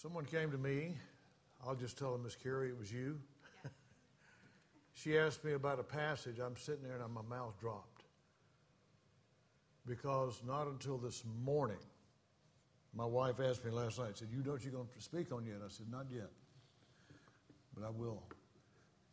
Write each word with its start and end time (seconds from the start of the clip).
Someone 0.00 0.24
came 0.24 0.50
to 0.50 0.56
me. 0.56 0.94
I'll 1.66 1.74
just 1.74 1.98
tell 1.98 2.12
them, 2.12 2.22
Miss 2.22 2.34
Carrie, 2.34 2.70
it 2.70 2.78
was 2.78 2.90
you. 2.90 3.18
she 4.94 5.18
asked 5.18 5.44
me 5.44 5.52
about 5.52 5.78
a 5.78 5.82
passage. 5.82 6.38
I'm 6.38 6.56
sitting 6.56 6.84
there 6.84 6.98
and 6.98 7.12
my 7.12 7.20
mouth 7.28 7.60
dropped. 7.60 8.04
Because 9.86 10.40
not 10.46 10.68
until 10.68 10.96
this 10.96 11.22
morning, 11.44 11.76
my 12.94 13.04
wife 13.04 13.40
asked 13.40 13.62
me 13.62 13.70
last 13.70 13.98
night, 13.98 14.16
said, 14.16 14.28
You 14.32 14.40
don't 14.40 14.64
you're 14.64 14.72
going 14.72 14.88
to 14.88 15.02
speak 15.02 15.32
on 15.32 15.44
yet? 15.44 15.56
I 15.62 15.68
said, 15.68 15.90
Not 15.90 16.06
yet. 16.10 16.30
But 17.74 17.84
I 17.84 17.90
will. 17.90 18.22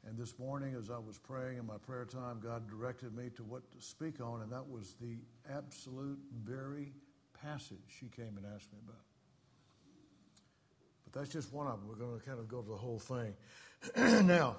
And 0.08 0.18
this 0.18 0.40
morning, 0.40 0.74
as 0.80 0.90
I 0.90 1.00
was 1.00 1.18
praying 1.18 1.58
in 1.58 1.66
my 1.66 1.78
prayer 1.86 2.06
time, 2.06 2.40
God 2.42 2.70
directed 2.70 3.14
me 3.14 3.30
to 3.36 3.44
what 3.44 3.70
to 3.74 3.82
speak 3.82 4.22
on, 4.22 4.42
and 4.42 4.50
that 4.54 4.70
was 4.70 4.96
the 5.02 5.18
absolute 5.54 6.20
very 6.46 6.94
passage 7.44 7.84
she 8.00 8.08
came 8.08 8.38
and 8.38 8.46
asked 8.56 8.72
me 8.72 8.80
about. 8.88 9.07
But 11.12 11.22
that's 11.22 11.32
just 11.32 11.54
one 11.54 11.68
of 11.68 11.80
them. 11.80 11.88
We're 11.88 11.96
going 11.96 12.20
to 12.20 12.26
kind 12.26 12.40
of 12.40 12.48
go 12.48 12.62
to 12.62 12.70
the 12.70 12.76
whole 12.76 13.00
thing. 13.00 13.34
now, 14.26 14.58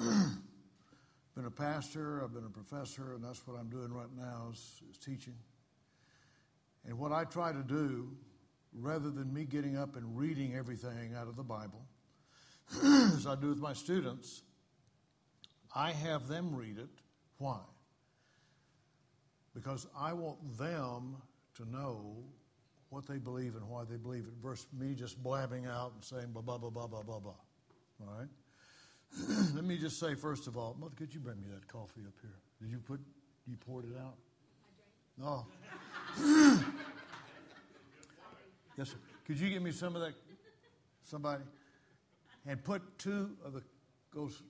I've 0.00 0.06
been 1.36 1.44
a 1.44 1.50
pastor, 1.50 2.22
I've 2.22 2.32
been 2.32 2.46
a 2.46 2.50
professor, 2.50 3.14
and 3.14 3.22
that's 3.22 3.46
what 3.46 3.58
I'm 3.58 3.68
doing 3.68 3.92
right 3.92 4.08
now 4.16 4.48
is, 4.52 4.82
is 4.90 4.98
teaching. 4.98 5.34
And 6.86 6.98
what 6.98 7.12
I 7.12 7.24
try 7.24 7.52
to 7.52 7.62
do, 7.62 8.08
rather 8.72 9.10
than 9.10 9.32
me 9.32 9.44
getting 9.44 9.76
up 9.76 9.96
and 9.96 10.16
reading 10.16 10.54
everything 10.56 11.14
out 11.16 11.28
of 11.28 11.36
the 11.36 11.42
Bible, 11.42 11.84
as 12.82 13.26
I 13.26 13.34
do 13.34 13.48
with 13.48 13.58
my 13.58 13.74
students, 13.74 14.42
I 15.74 15.92
have 15.92 16.28
them 16.28 16.54
read 16.54 16.78
it. 16.78 16.88
Why? 17.38 17.58
Because 19.54 19.86
I 19.98 20.14
want 20.14 20.56
them 20.56 21.16
to 21.56 21.70
know 21.70 22.24
what 22.92 23.06
they 23.06 23.16
believe 23.16 23.56
and 23.56 23.66
why 23.68 23.84
they 23.88 23.96
believe 23.96 24.24
it, 24.24 24.34
versus 24.42 24.66
me 24.78 24.94
just 24.94 25.20
blabbing 25.22 25.66
out 25.66 25.92
and 25.94 26.04
saying 26.04 26.26
blah, 26.30 26.42
blah, 26.42 26.58
blah, 26.58 26.68
blah, 26.68 26.86
blah, 26.86 27.02
blah, 27.02 27.18
blah. 27.18 27.32
All 28.02 28.18
right? 28.18 28.28
Let 29.54 29.64
me 29.64 29.78
just 29.78 29.98
say, 29.98 30.14
first 30.14 30.46
of 30.46 30.58
all, 30.58 30.76
Mother, 30.78 30.92
could 30.94 31.14
you 31.14 31.20
bring 31.20 31.40
me 31.40 31.48
that 31.54 31.66
coffee 31.68 32.02
up 32.06 32.12
here? 32.20 32.36
Did 32.60 32.70
you 32.70 32.78
put, 32.78 33.00
you 33.46 33.56
poured 33.56 33.86
it 33.86 33.96
out? 33.98 34.16
No. 35.18 35.46
Oh. 36.18 36.64
yes, 38.76 38.90
sir. 38.90 38.96
Could 39.26 39.40
you 39.40 39.48
give 39.48 39.62
me 39.62 39.72
some 39.72 39.96
of 39.96 40.02
that, 40.02 40.12
somebody? 41.02 41.44
And 42.46 42.62
put 42.62 42.82
two 42.98 43.30
of 43.42 43.54
the, 43.54 43.62
those 44.14 44.42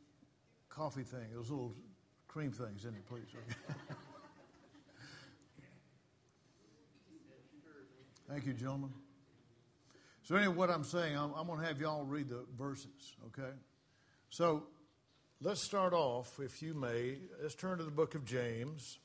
coffee 0.69 1.05
things, 1.05 1.33
those 1.33 1.51
little 1.51 1.75
cream 2.27 2.51
things 2.51 2.87
in 2.87 2.95
it, 2.95 3.07
please. 3.07 3.27
Thank 8.33 8.47
you, 8.47 8.55
gentlemen. 8.55 8.89
So, 10.23 10.37
anyway, 10.37 10.55
what 10.55 10.71
I'm 10.71 10.85
saying, 10.85 11.15
I'm, 11.15 11.35
I'm 11.35 11.47
going 11.47 11.61
to 11.61 11.67
have 11.67 11.79
y'all 11.79 12.03
read 12.03 12.31
the 12.31 12.47
verses, 12.57 13.15
okay? 13.27 13.51
So, 14.31 14.63
let's 15.43 15.63
start 15.63 15.93
off, 15.93 16.41
if 16.41 16.63
you 16.63 16.73
may. 16.73 17.19
Let's 17.43 17.55
turn 17.55 17.77
to 17.77 17.85
the 17.85 17.91
book 17.91 18.15
of 18.15 18.25
James. 18.25 18.97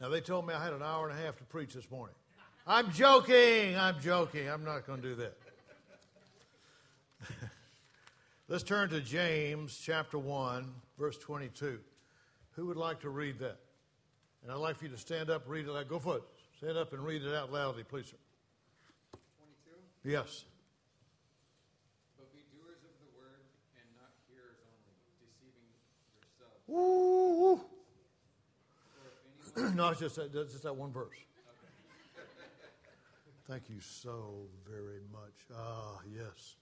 Now, 0.00 0.08
they 0.08 0.20
told 0.20 0.48
me 0.48 0.54
I 0.54 0.64
had 0.64 0.72
an 0.72 0.82
hour 0.82 1.08
and 1.08 1.16
a 1.16 1.22
half 1.22 1.36
to 1.36 1.44
preach 1.44 1.74
this 1.74 1.88
morning. 1.92 2.16
I'm 2.66 2.90
joking. 2.90 3.78
I'm 3.78 4.00
joking. 4.00 4.48
I'm 4.48 4.64
not 4.64 4.84
going 4.84 5.00
to 5.00 5.08
do 5.10 5.14
that. 5.14 5.38
Let's 8.48 8.64
turn 8.64 8.88
to 8.88 9.00
James 9.00 9.80
chapter 9.80 10.18
1, 10.18 10.74
verse 10.98 11.18
22. 11.18 11.78
Who 12.56 12.66
would 12.66 12.76
like 12.76 13.02
to 13.02 13.10
read 13.10 13.38
that? 13.38 13.58
And 14.42 14.50
I'd 14.50 14.56
like 14.56 14.76
for 14.76 14.86
you 14.86 14.90
to 14.90 14.98
stand 14.98 15.30
up, 15.30 15.44
read 15.46 15.68
it. 15.68 15.88
Go 15.88 16.00
for 16.00 16.16
it. 16.16 16.24
Stand 16.56 16.78
up 16.78 16.92
and 16.92 17.04
read 17.04 17.22
it 17.22 17.34
out 17.34 17.52
loudly, 17.52 17.82
please, 17.82 18.06
sir. 18.06 18.16
22? 20.02 20.10
Yes. 20.10 20.44
But 22.16 22.32
be 22.32 22.40
doers 22.54 22.78
of 22.78 22.94
the 23.02 23.10
word 23.18 23.42
and 23.74 23.84
not 23.98 24.12
hearers 24.30 24.58
only, 24.62 24.94
deceiving 25.18 25.66
yourselves. 26.14 26.62
Woo! 26.68 27.56
For 27.56 29.06
if 29.10 29.56
anyone 29.56 29.76
no, 29.76 29.88
it's 29.90 30.00
just 30.00 30.16
that, 30.16 30.34
it's 30.34 30.52
just 30.52 30.64
that 30.64 30.76
one 30.76 30.92
verse. 30.92 31.16
Thank 33.48 33.68
you 33.68 33.80
so 33.80 34.46
very 34.66 35.02
much. 35.12 35.34
Ah, 35.54 35.98
yes. 36.10 36.54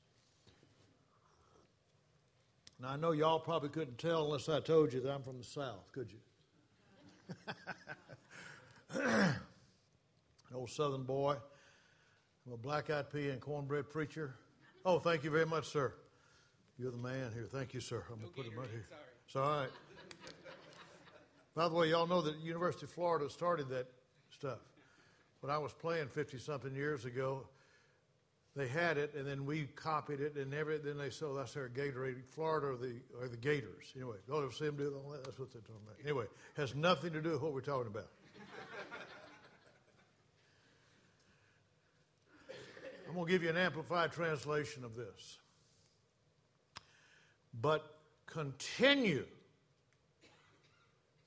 Now, 2.80 2.88
I 2.88 2.96
know 2.96 3.12
y'all 3.12 3.38
probably 3.38 3.68
couldn't 3.68 3.98
tell 3.98 4.24
unless 4.24 4.48
I 4.48 4.58
told 4.58 4.92
you 4.92 5.00
that 5.00 5.10
I'm 5.12 5.22
from 5.22 5.38
the 5.38 5.44
South, 5.44 5.92
could 5.92 6.08
you? 6.10 6.18
An 10.52 10.58
old 10.58 10.70
Southern 10.70 11.04
boy. 11.04 11.34
I'm 12.46 12.52
a 12.52 12.58
black 12.58 12.90
eyed 12.90 13.10
pea 13.10 13.30
and 13.30 13.40
cornbread 13.40 13.88
preacher. 13.88 14.34
Oh, 14.84 14.98
thank 14.98 15.24
you 15.24 15.30
very 15.30 15.46
much, 15.46 15.66
sir. 15.68 15.94
You're 16.78 16.90
the 16.90 16.98
man 16.98 17.30
here. 17.32 17.46
Thank 17.50 17.72
you, 17.72 17.80
sir. 17.80 18.04
I'm 18.10 18.18
going 18.18 18.28
to 18.28 18.34
put 18.34 18.44
him 18.44 18.58
right 18.58 18.68
here. 18.70 18.84
Sorry. 18.90 19.00
It's 19.26 19.36
all 19.36 19.60
right. 19.60 19.70
By 21.54 21.68
the 21.68 21.74
way, 21.74 21.88
y'all 21.88 22.06
know 22.06 22.20
that 22.20 22.36
University 22.40 22.84
of 22.84 22.90
Florida 22.90 23.30
started 23.30 23.70
that 23.70 23.86
stuff. 24.30 24.58
When 25.40 25.50
I 25.50 25.56
was 25.56 25.72
playing 25.72 26.08
50 26.08 26.38
something 26.38 26.74
years 26.74 27.06
ago, 27.06 27.46
they 28.54 28.68
had 28.68 28.98
it, 28.98 29.14
and 29.14 29.26
then 29.26 29.46
we 29.46 29.68
copied 29.74 30.20
it, 30.20 30.36
and 30.36 30.52
every, 30.52 30.76
then 30.76 30.98
they 30.98 31.08
said, 31.08 31.28
oh, 31.30 31.34
that's 31.34 31.54
their 31.54 31.70
Gatorade. 31.70 32.26
Florida 32.26 32.66
are 32.66 32.76
the, 32.76 32.96
are 33.22 33.28
the 33.28 33.38
Gators. 33.38 33.90
Anyway, 33.96 34.16
go 34.28 34.46
to 34.46 34.54
see 34.54 34.66
them 34.66 34.76
do 34.76 35.00
all 35.02 35.12
that. 35.12 35.24
That's 35.24 35.38
what 35.38 35.50
they're 35.50 35.62
talking 35.62 35.80
about. 35.86 35.96
Anyway, 36.04 36.26
has 36.58 36.74
nothing 36.74 37.14
to 37.14 37.22
do 37.22 37.30
with 37.30 37.40
what 37.40 37.54
we're 37.54 37.62
talking 37.62 37.86
about. 37.86 38.08
I'm 43.12 43.16
going 43.16 43.26
to 43.26 43.32
give 43.32 43.42
you 43.42 43.50
an 43.50 43.58
amplified 43.58 44.10
translation 44.10 44.84
of 44.84 44.96
this. 44.96 45.38
But 47.60 47.98
continue 48.24 49.26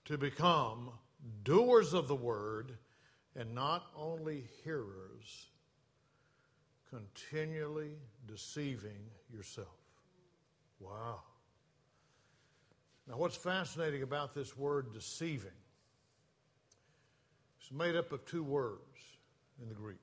to 0.06 0.18
become 0.18 0.90
doers 1.44 1.94
of 1.94 2.08
the 2.08 2.16
word 2.16 2.72
and 3.36 3.54
not 3.54 3.86
only 3.96 4.46
hearers, 4.64 5.46
continually 6.90 7.92
deceiving 8.28 9.12
yourself. 9.32 9.68
Wow. 10.80 11.22
Now, 13.08 13.18
what's 13.18 13.38
fascinating 13.38 14.02
about 14.02 14.34
this 14.34 14.58
word 14.58 14.92
deceiving? 14.92 15.52
It's 17.62 17.72
made 17.72 17.96
up 17.96 18.12
of 18.12 18.26
two 18.26 18.42
words 18.42 18.80
in 19.62 19.70
the 19.70 19.76
Greek. 19.76 19.98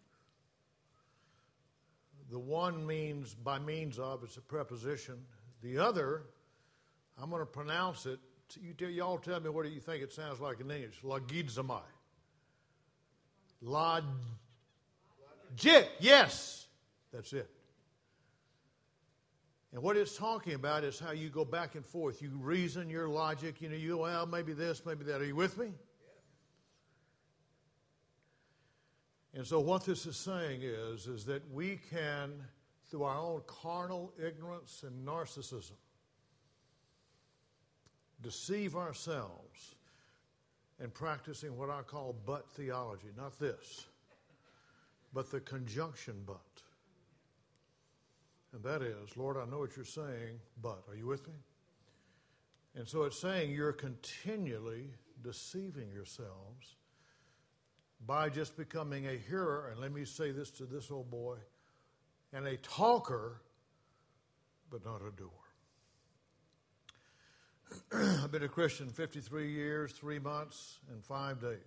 The 2.33 2.39
one 2.39 2.87
means 2.87 3.35
by 3.35 3.59
means 3.59 3.99
of, 3.99 4.25
it's 4.25 4.39
a 4.39 4.41
preposition. 4.41 5.17
The 5.63 5.77
other, 5.77 6.23
I'm 7.23 7.29
going 7.29 7.43
to 7.43 7.47
pronounce 7.47 8.07
it. 8.07 8.19
You 8.59 8.73
tell, 8.73 8.89
y'all 8.89 9.19
tell 9.19 9.39
me 9.39 9.51
what 9.51 9.67
do 9.67 9.71
you 9.71 9.81
think 9.81 10.03
it 10.03 10.15
sounds 10.15 10.41
like 10.41 10.59
in 10.59 10.71
English? 10.71 10.99
Logizomai. 11.05 11.83
Logit. 13.63 14.07
Yes, 16.01 16.67
that's 17.13 17.35
it. 17.35 17.51
And 19.75 19.83
what 19.83 19.99
it's 19.99 20.17
talking 20.17 20.55
about 20.55 20.85
is 20.85 20.99
how 20.99 21.13
you 21.13 21.29
go 21.29 21.45
back 21.45 21.75
and 21.75 21.85
forth. 21.85 22.23
You 22.23 22.31
reason 22.35 22.89
your 22.89 23.11
logic. 23.11 23.61
You 23.61 23.69
know, 23.69 23.77
you 23.77 23.99
well, 23.99 24.25
maybe 24.25 24.55
this, 24.55 24.87
maybe 24.87 25.05
that. 25.05 25.21
Are 25.21 25.27
you 25.27 25.37
with 25.37 25.59
me? 25.59 25.73
And 29.35 29.47
so 29.47 29.61
what 29.61 29.85
this 29.85 30.07
is 30.07 30.17
saying 30.17 30.61
is, 30.63 31.07
is 31.07 31.25
that 31.25 31.43
we 31.53 31.79
can, 31.91 32.33
through 32.91 33.05
our 33.05 33.19
own 33.19 33.43
carnal 33.47 34.13
ignorance 34.23 34.85
and 34.87 35.07
narcissism, 35.07 35.73
deceive 38.21 38.77
ourselves 38.77 39.75
in 40.81 40.91
practicing 40.91 41.57
what 41.57 41.71
I 41.71 41.83
call 41.83 42.15
but 42.27 42.49
theology. 42.51 43.09
Not 43.17 43.39
this, 43.39 43.87
but 45.15 45.31
the 45.31 45.41
conjunction 45.41 46.23
but. 46.27 46.41
And 48.53 48.63
that 48.65 48.83
is, 48.83 49.17
Lord, 49.17 49.39
I 49.39 49.47
know 49.51 49.61
what 49.61 49.77
you're 49.77 49.85
saying, 49.85 50.39
but. 50.61 50.83
Are 50.89 50.95
you 50.95 51.07
with 51.07 51.27
me? 51.27 51.35
And 52.75 52.87
so 52.87 53.05
it's 53.05 53.19
saying 53.19 53.51
you're 53.51 53.73
continually 53.73 54.91
deceiving 55.23 55.91
yourselves 55.91 56.77
by 58.07 58.29
just 58.29 58.57
becoming 58.57 59.07
a 59.07 59.17
hearer, 59.17 59.69
and 59.71 59.81
let 59.81 59.93
me 59.93 60.05
say 60.05 60.33
this 60.33 60.51
to 60.53 60.65
this 60.65 60.91
old 60.91 61.11
boy, 61.11 61.37
and 62.33 62.47
a 62.47 62.57
talker, 62.57 63.41
but 64.71 64.85
not 64.85 65.01
a 65.03 65.11
doer. 65.17 65.31
I've 68.23 68.33
been 68.33 68.43
a 68.43 68.49
Christian 68.49 68.89
53 68.89 69.51
years, 69.51 69.93
three 69.93 70.19
months, 70.19 70.79
and 70.91 71.05
five 71.05 71.41
days. 71.41 71.59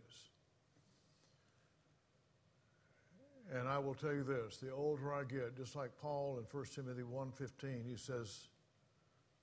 And 3.53 3.67
I 3.67 3.77
will 3.77 3.93
tell 3.93 4.13
you 4.13 4.23
this, 4.23 4.57
the 4.57 4.71
older 4.71 5.13
I 5.13 5.23
get, 5.23 5.55
just 5.55 5.75
like 5.75 5.91
Paul 6.01 6.39
in 6.39 6.45
1 6.51 6.65
Timothy 6.73 7.03
1.15, 7.03 7.87
he 7.87 7.95
says, 7.95 8.47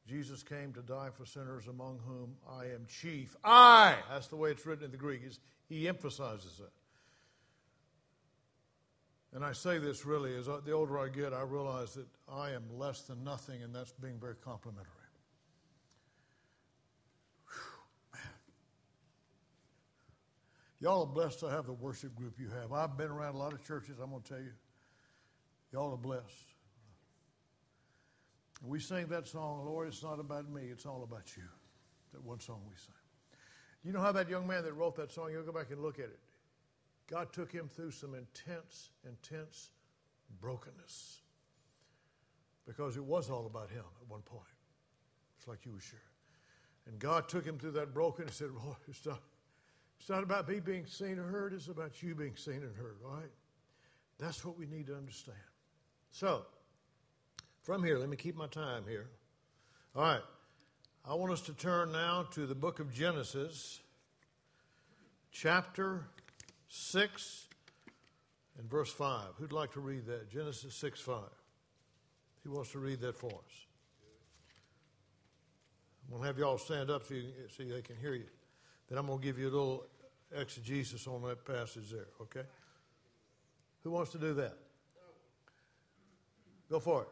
Jesus 0.08 0.42
came 0.42 0.72
to 0.72 0.82
die 0.82 1.10
for 1.16 1.24
sinners 1.24 1.68
among 1.68 2.00
whom 2.04 2.34
I 2.50 2.64
am 2.66 2.86
chief. 2.88 3.36
I! 3.44 3.94
That's 4.10 4.26
the 4.26 4.36
way 4.36 4.50
it's 4.50 4.66
written 4.66 4.84
in 4.84 4.90
the 4.90 4.96
Greek. 4.96 5.22
He 5.68 5.88
emphasizes 5.88 6.58
that. 6.58 6.72
And 9.34 9.44
I 9.44 9.52
say 9.52 9.78
this 9.78 10.04
really 10.04 10.36
as 10.36 10.46
the 10.46 10.72
older 10.72 10.98
I 10.98 11.08
get, 11.08 11.32
I 11.32 11.42
realize 11.42 11.94
that 11.94 12.06
I 12.30 12.50
am 12.50 12.64
less 12.76 13.02
than 13.02 13.24
nothing, 13.24 13.62
and 13.62 13.74
that's 13.74 13.92
being 13.92 14.18
very 14.20 14.34
complimentary. 14.34 14.86
Whew, 17.48 18.20
Y'all 20.80 21.00
are 21.02 21.06
blessed 21.06 21.40
to 21.40 21.46
have 21.46 21.66
the 21.66 21.72
worship 21.72 22.14
group 22.14 22.38
you 22.38 22.48
have. 22.60 22.72
I've 22.72 22.98
been 22.98 23.10
around 23.10 23.34
a 23.34 23.38
lot 23.38 23.54
of 23.54 23.64
churches, 23.66 23.98
I'm 24.02 24.10
going 24.10 24.22
to 24.22 24.28
tell 24.28 24.42
you. 24.42 24.52
Y'all 25.72 25.92
are 25.92 25.96
blessed. 25.96 26.52
We 28.64 28.78
sing 28.78 29.06
that 29.08 29.26
song, 29.26 29.64
Lord, 29.64 29.88
it's 29.88 30.02
not 30.02 30.20
about 30.20 30.50
me, 30.50 30.62
it's 30.70 30.84
all 30.84 31.02
about 31.02 31.36
you. 31.36 31.44
That 32.12 32.22
one 32.22 32.38
song 32.38 32.60
we 32.68 32.76
sang. 32.76 32.94
You 33.82 33.92
know 33.92 34.00
how 34.00 34.12
that 34.12 34.28
young 34.28 34.46
man 34.46 34.62
that 34.64 34.74
wrote 34.74 34.94
that 34.96 35.10
song, 35.10 35.30
you'll 35.32 35.42
go 35.42 35.52
back 35.52 35.70
and 35.70 35.80
look 35.80 35.98
at 35.98 36.04
it. 36.04 36.20
God 37.08 37.32
took 37.32 37.52
him 37.52 37.68
through 37.68 37.90
some 37.90 38.14
intense, 38.14 38.90
intense 39.06 39.70
brokenness. 40.40 41.20
Because 42.66 42.96
it 42.96 43.04
was 43.04 43.28
all 43.28 43.46
about 43.46 43.70
him 43.70 43.84
at 44.00 44.08
one 44.08 44.22
point. 44.22 44.42
It's 45.38 45.48
like 45.48 45.66
you 45.66 45.72
were 45.72 45.80
sure. 45.80 45.98
And 46.86 46.98
God 46.98 47.28
took 47.28 47.44
him 47.44 47.58
through 47.58 47.72
that 47.72 47.92
brokenness 47.92 48.40
and 48.40 48.50
said, 48.50 48.64
Lord, 48.64 48.76
it's 48.88 49.04
not, 49.04 49.20
it's 49.98 50.08
not 50.08 50.22
about 50.22 50.48
me 50.48 50.60
being 50.60 50.86
seen 50.86 51.18
or 51.18 51.24
heard, 51.24 51.52
it's 51.52 51.68
about 51.68 52.02
you 52.02 52.14
being 52.14 52.36
seen 52.36 52.62
and 52.62 52.76
heard, 52.76 52.96
all 53.04 53.14
right? 53.16 53.30
That's 54.18 54.44
what 54.44 54.58
we 54.58 54.66
need 54.66 54.86
to 54.86 54.96
understand. 54.96 55.38
So, 56.12 56.44
from 57.62 57.82
here, 57.82 57.98
let 57.98 58.08
me 58.08 58.16
keep 58.16 58.36
my 58.36 58.46
time 58.46 58.84
here. 58.88 59.08
All 59.94 60.02
right. 60.02 60.20
I 61.04 61.14
want 61.14 61.32
us 61.32 61.40
to 61.42 61.52
turn 61.52 61.90
now 61.90 62.24
to 62.32 62.46
the 62.46 62.54
book 62.54 62.78
of 62.78 62.92
Genesis, 62.92 63.80
chapter 65.32 66.04
6 66.74 67.48
and 68.58 68.70
verse 68.70 68.92
5. 68.92 69.20
Who'd 69.38 69.52
like 69.52 69.72
to 69.72 69.80
read 69.80 70.06
that? 70.06 70.30
Genesis 70.30 70.74
6 70.74 71.00
5. 71.00 71.16
Who 72.44 72.50
wants 72.52 72.72
to 72.72 72.78
read 72.78 73.00
that 73.00 73.16
for 73.18 73.28
us? 73.28 73.66
I'm 76.04 76.10
going 76.10 76.22
to 76.22 76.26
have 76.26 76.38
y'all 76.38 76.58
stand 76.58 76.90
up 76.90 77.04
so, 77.04 77.14
you, 77.14 77.24
so 77.54 77.62
they 77.62 77.82
can 77.82 77.96
hear 77.96 78.14
you. 78.14 78.26
Then 78.88 78.98
I'm 78.98 79.06
going 79.06 79.18
to 79.18 79.24
give 79.24 79.38
you 79.38 79.48
a 79.48 79.54
little 79.54 79.84
exegesis 80.34 81.06
on 81.06 81.22
that 81.22 81.44
passage 81.44 81.90
there, 81.90 82.08
okay? 82.20 82.46
Who 83.84 83.90
wants 83.90 84.10
to 84.12 84.18
do 84.18 84.34
that? 84.34 84.56
Go 86.70 86.80
for 86.80 87.02
it. 87.02 87.08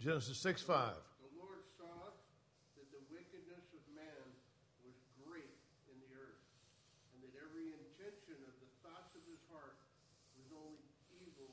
Genesis 0.00 0.38
6 0.38 0.62
5. 0.62 0.94
The 1.20 1.42
Lord 1.42 1.60
saw 1.76 2.14
that 2.78 2.88
the 2.94 3.02
wickedness 3.10 3.66
of 3.74 3.82
man 3.92 4.24
was 4.86 4.94
great 5.26 5.58
in 5.90 5.98
the 5.98 6.10
earth, 6.14 6.38
and 7.12 7.18
that 7.26 7.34
every 7.34 7.74
intention 7.74 8.38
of 8.46 8.54
the 8.62 8.70
thoughts 8.80 9.12
of 9.18 9.22
his 9.26 9.42
heart 9.50 9.74
was 10.38 10.48
only 10.54 10.86
evil 11.18 11.50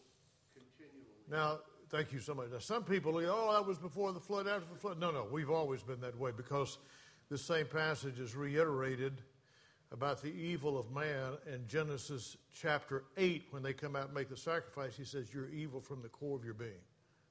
continually. 0.53 1.05
Now, 1.29 1.59
thank 1.89 2.11
you 2.11 2.19
so 2.19 2.33
much. 2.33 2.51
Now, 2.51 2.59
some 2.59 2.83
people, 2.83 3.15
oh, 3.17 3.53
that 3.53 3.65
was 3.65 3.77
before 3.77 4.11
the 4.11 4.19
flood, 4.19 4.47
after 4.47 4.67
the 4.71 4.79
flood. 4.79 4.99
No, 4.99 5.11
no, 5.11 5.27
we've 5.31 5.49
always 5.49 5.83
been 5.83 6.01
that 6.01 6.17
way 6.17 6.31
because 6.35 6.77
this 7.29 7.41
same 7.41 7.65
passage 7.65 8.19
is 8.19 8.35
reiterated 8.35 9.21
about 9.91 10.21
the 10.21 10.33
evil 10.33 10.77
of 10.77 10.91
man 10.91 11.33
in 11.51 11.65
Genesis 11.67 12.37
chapter 12.53 13.03
8 13.17 13.45
when 13.51 13.63
they 13.63 13.73
come 13.73 13.95
out 13.95 14.05
and 14.05 14.13
make 14.13 14.29
the 14.29 14.37
sacrifice. 14.37 14.95
He 14.95 15.05
says, 15.05 15.33
You're 15.33 15.49
evil 15.49 15.81
from 15.81 16.01
the 16.01 16.09
core 16.09 16.35
of 16.35 16.43
your 16.43 16.53
being. 16.53 16.71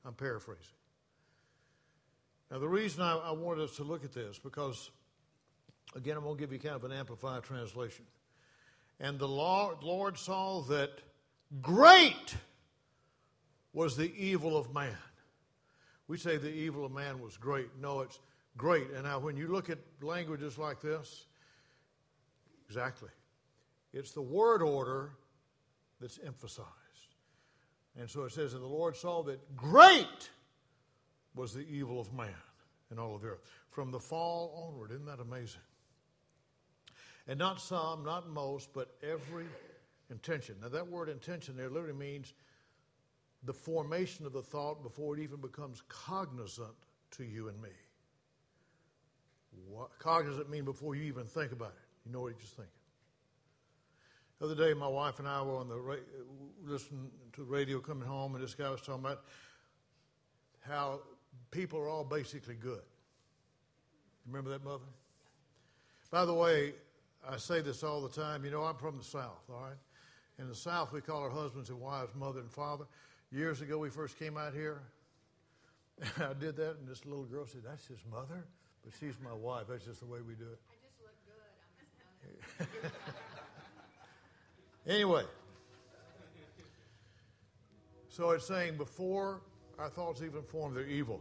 I'm 0.04 0.14
paraphrasing. 0.14 0.64
Now, 2.50 2.58
the 2.58 2.68
reason 2.68 3.02
I, 3.02 3.16
I 3.16 3.32
wanted 3.32 3.64
us 3.64 3.76
to 3.76 3.84
look 3.84 4.04
at 4.04 4.12
this, 4.12 4.38
because, 4.38 4.90
again, 5.94 6.16
I'm 6.16 6.24
going 6.24 6.36
to 6.36 6.40
give 6.40 6.52
you 6.52 6.58
kind 6.58 6.74
of 6.74 6.84
an 6.84 6.92
amplified 6.92 7.42
translation. 7.42 8.04
And 9.00 9.18
the 9.18 9.28
Lord 9.28 10.18
saw 10.18 10.62
that 10.62 10.90
great 11.60 12.36
was 13.74 13.96
the 13.96 14.10
evil 14.16 14.56
of 14.56 14.72
man. 14.72 14.96
We 16.06 16.16
say 16.16 16.38
the 16.38 16.52
evil 16.52 16.86
of 16.86 16.92
man 16.92 17.20
was 17.20 17.36
great. 17.36 17.68
No, 17.80 18.00
it's 18.00 18.18
great. 18.56 18.90
And 18.90 19.02
now, 19.02 19.18
when 19.18 19.36
you 19.36 19.48
look 19.48 19.68
at 19.68 19.78
languages 20.00 20.56
like 20.56 20.80
this, 20.80 21.26
exactly, 22.66 23.10
it's 23.92 24.12
the 24.12 24.22
word 24.22 24.62
order 24.62 25.10
that's 26.00 26.18
emphasized. 26.24 26.68
And 27.98 28.08
so 28.08 28.22
it 28.24 28.32
says, 28.32 28.54
And 28.54 28.62
the 28.62 28.68
Lord 28.68 28.96
saw 28.96 29.22
that 29.24 29.56
great 29.56 30.30
was 31.34 31.52
the 31.52 31.66
evil 31.68 32.00
of 32.00 32.12
man 32.12 32.28
in 32.90 32.98
all 32.98 33.14
of 33.14 33.24
earth. 33.24 33.40
From 33.70 33.90
the 33.90 34.00
fall 34.00 34.68
onward, 34.68 34.92
isn't 34.92 35.06
that 35.06 35.20
amazing? 35.20 35.60
And 37.26 37.38
not 37.38 37.60
some, 37.60 38.04
not 38.04 38.28
most, 38.28 38.72
but 38.72 38.94
every 39.02 39.46
intention. 40.10 40.56
Now, 40.60 40.68
that 40.68 40.88
word 40.88 41.08
intention 41.08 41.56
there 41.56 41.70
literally 41.70 41.94
means 41.94 42.34
the 43.44 43.52
formation 43.52 44.26
of 44.26 44.32
the 44.32 44.42
thought 44.42 44.82
before 44.82 45.16
it 45.16 45.22
even 45.22 45.40
becomes 45.40 45.82
cognizant 45.88 46.74
to 47.12 47.24
you 47.24 47.48
and 47.48 47.60
me. 47.60 47.68
What 49.68 49.98
cognizant 49.98 50.50
mean 50.50 50.64
before 50.64 50.94
you 50.94 51.04
even 51.04 51.24
think 51.24 51.52
about 51.52 51.70
it? 51.70 52.06
You 52.06 52.12
know 52.12 52.20
what 52.20 52.28
you're 52.28 52.40
just 52.40 52.56
thinking. 52.56 52.72
The 54.38 54.46
other 54.46 54.54
day, 54.54 54.74
my 54.74 54.88
wife 54.88 55.20
and 55.20 55.28
I 55.28 55.42
were 55.42 55.56
on 55.56 55.68
the 55.68 55.78
ra- 55.78 55.96
listening 56.64 57.10
to 57.34 57.40
the 57.40 57.46
radio 57.46 57.78
coming 57.78 58.06
home, 58.06 58.34
and 58.34 58.42
this 58.42 58.54
guy 58.54 58.68
was 58.68 58.80
talking 58.80 59.04
about 59.04 59.22
how 60.60 61.00
people 61.50 61.78
are 61.78 61.88
all 61.88 62.04
basically 62.04 62.56
good. 62.56 62.82
Remember 64.26 64.50
that, 64.50 64.64
Mother? 64.64 64.84
By 66.10 66.24
the 66.24 66.34
way, 66.34 66.74
I 67.28 67.36
say 67.36 67.60
this 67.60 67.82
all 67.82 68.00
the 68.00 68.08
time. 68.08 68.44
You 68.44 68.50
know, 68.50 68.62
I'm 68.62 68.76
from 68.76 68.98
the 68.98 69.04
South, 69.04 69.42
all 69.50 69.60
right? 69.60 69.76
In 70.38 70.48
the 70.48 70.54
South, 70.54 70.92
we 70.92 71.00
call 71.00 71.22
our 71.22 71.30
husbands 71.30 71.70
and 71.70 71.80
wives 71.80 72.12
mother 72.14 72.40
and 72.40 72.50
father. 72.50 72.84
Years 73.34 73.60
ago, 73.60 73.78
we 73.78 73.90
first 73.90 74.16
came 74.16 74.36
out 74.36 74.54
here. 74.54 74.80
I 76.18 76.34
did 76.34 76.54
that, 76.54 76.76
and 76.78 76.86
this 76.86 77.04
little 77.04 77.24
girl 77.24 77.46
said, 77.46 77.62
That's 77.66 77.84
his 77.84 77.98
mother? 78.08 78.46
But 78.84 78.92
she's 79.00 79.14
my 79.24 79.32
wife. 79.32 79.64
That's 79.68 79.84
just 79.84 79.98
the 79.98 80.06
way 80.06 80.20
we 80.20 80.34
do 80.34 80.44
it. 80.44 80.60
I 80.68 80.74
just 80.86 81.00
look 81.02 82.60
good. 82.60 82.66
I'm 82.70 82.86
just 82.86 82.94
Anyway, 84.94 85.24
so 88.08 88.30
it's 88.30 88.46
saying 88.46 88.76
before 88.76 89.40
our 89.80 89.88
thoughts 89.88 90.22
even 90.22 90.42
form, 90.44 90.72
they're 90.72 90.86
evil. 90.86 91.20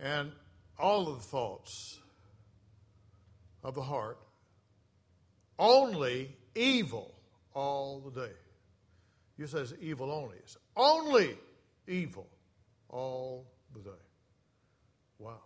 And 0.00 0.32
all 0.76 1.06
of 1.06 1.18
the 1.18 1.28
thoughts 1.28 2.00
of 3.62 3.76
the 3.76 3.82
heart, 3.82 4.18
only 5.56 6.34
evil 6.56 7.14
all 7.54 8.00
the 8.00 8.22
day. 8.22 8.32
You 9.36 9.46
says 9.46 9.74
evil 9.80 10.10
only. 10.10 10.36
It's 10.38 10.56
only 10.76 11.36
evil 11.88 12.26
all 12.88 13.46
the 13.72 13.80
day. 13.80 13.90
Wow. 15.18 15.40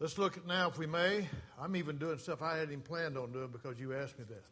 Let's 0.00 0.18
look 0.18 0.36
at 0.36 0.46
now, 0.46 0.68
if 0.68 0.78
we 0.78 0.86
may. 0.86 1.28
I'm 1.60 1.76
even 1.76 1.98
doing 1.98 2.18
stuff 2.18 2.42
I 2.42 2.56
hadn't 2.56 2.72
even 2.72 2.82
planned 2.82 3.16
on 3.16 3.32
doing 3.32 3.48
because 3.48 3.78
you 3.78 3.94
asked 3.94 4.18
me 4.18 4.24
that. 4.28 4.44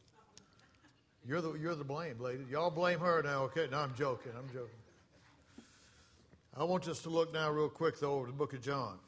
You're 1.26 1.40
the, 1.40 1.54
you're 1.54 1.74
the 1.74 1.84
blame, 1.84 2.18
lady. 2.18 2.44
Y'all 2.50 2.70
blame 2.70 2.98
her 2.98 3.22
now, 3.22 3.44
okay? 3.44 3.68
No, 3.70 3.78
I'm 3.78 3.94
joking. 3.94 4.32
I'm 4.36 4.48
joking. 4.48 4.70
I 6.56 6.64
want 6.64 6.86
us 6.88 7.00
to 7.02 7.10
look 7.10 7.32
now, 7.32 7.50
real 7.50 7.68
quick, 7.68 7.98
though, 8.00 8.14
over 8.14 8.26
the 8.26 8.32
book 8.32 8.52
of 8.52 8.60
John. 8.60 8.98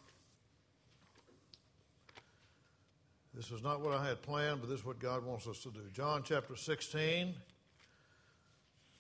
This 3.35 3.51
was 3.51 3.63
not 3.63 3.81
what 3.81 3.93
I 3.93 4.07
had 4.07 4.23
planned, 4.23 4.61
but 4.61 4.71
this 4.71 4.81
is 4.81 4.87
what 4.87 5.01
God 5.01 5.25
wants 5.25 5.47
us 5.49 5.59
to 5.65 5.71
do. 5.71 5.81
John 5.93 6.23
chapter 6.25 6.55
16, 6.55 7.35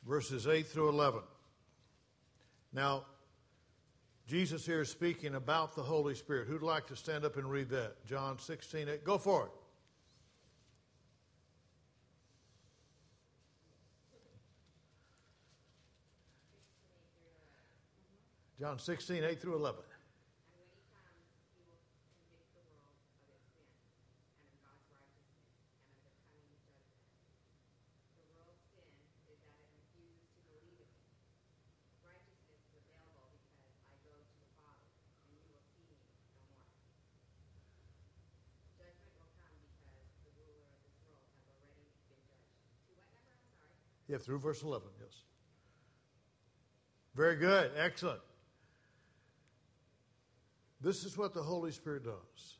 verses 0.06 0.48
8 0.48 0.66
through 0.66 0.88
11. 0.88 1.20
Now, 2.72 3.04
Jesus 4.26 4.66
here 4.66 4.80
is 4.80 4.90
speaking 4.90 5.36
about 5.36 5.76
the 5.76 5.82
Holy 5.82 6.16
Spirit. 6.16 6.48
Who'd 6.48 6.62
like 6.62 6.88
to 6.88 6.96
stand 6.96 7.24
up 7.24 7.36
and 7.36 7.48
read 7.48 7.68
that? 7.70 8.04
John 8.06 8.38
16, 8.38 8.88
8. 8.88 9.04
Go 9.04 9.18
for 9.18 9.44
it. 9.44 9.50
John 18.58 18.78
16, 18.78 19.22
8 19.24 19.42
through 19.42 19.56
11. 19.56 19.76
And 19.76 20.56
when 20.56 20.64
he 20.72 20.80
comes, 20.88 21.20
he 21.52 21.60
will 21.68 21.84
convict 21.84 22.48
the 22.56 22.64
world 22.64 22.96
of 22.96 23.28
its 23.28 23.44
sin 23.52 23.74
and 24.40 24.46
of 24.48 24.56
God's 24.64 24.88
righteousness 24.88 25.44
and 25.76 25.90
of 26.00 26.08
the 26.08 26.32
coming 26.32 26.48
judgment. 26.80 27.12
The 28.16 28.24
world's 28.30 28.64
sin 28.72 28.88
is 29.28 29.42
that 29.44 29.58
it 29.58 29.68
refuses 29.68 30.32
to 30.32 30.40
believe 30.48 30.80
in 30.80 30.88
me. 30.96 31.12
Righteousness 32.08 32.62
is 32.72 32.88
available 32.88 33.36
because 33.52 33.84
I 33.90 34.00
go 34.00 34.16
to 34.16 34.32
the 34.38 34.48
Father, 34.56 34.96
and 35.02 35.28
you 35.28 35.44
will 35.50 35.60
see 35.74 35.84
me 35.84 36.00
no 36.00 36.16
more. 36.48 36.56
Judgment 38.80 39.12
will 39.18 39.34
come 39.44 39.60
because 39.76 40.08
the 40.24 40.32
ruler 40.40 40.72
of 40.72 40.78
this 40.88 40.96
world 41.04 41.20
has 41.36 41.44
already 41.52 41.84
been 42.08 42.22
judged. 42.32 42.48
To 42.86 42.96
what 42.96 43.12
number? 43.12 43.28
I'm 43.28 43.44
sorry. 43.52 43.76
Yeah, 44.14 44.18
through 44.18 44.38
verse 44.38 44.62
11, 44.62 44.86
yes. 45.00 45.24
Very 47.16 47.34
good. 47.34 47.72
Excellent. 47.76 48.20
This 50.80 51.04
is 51.04 51.18
what 51.18 51.34
the 51.34 51.42
Holy 51.42 51.72
Spirit 51.72 52.04
does. 52.04 52.58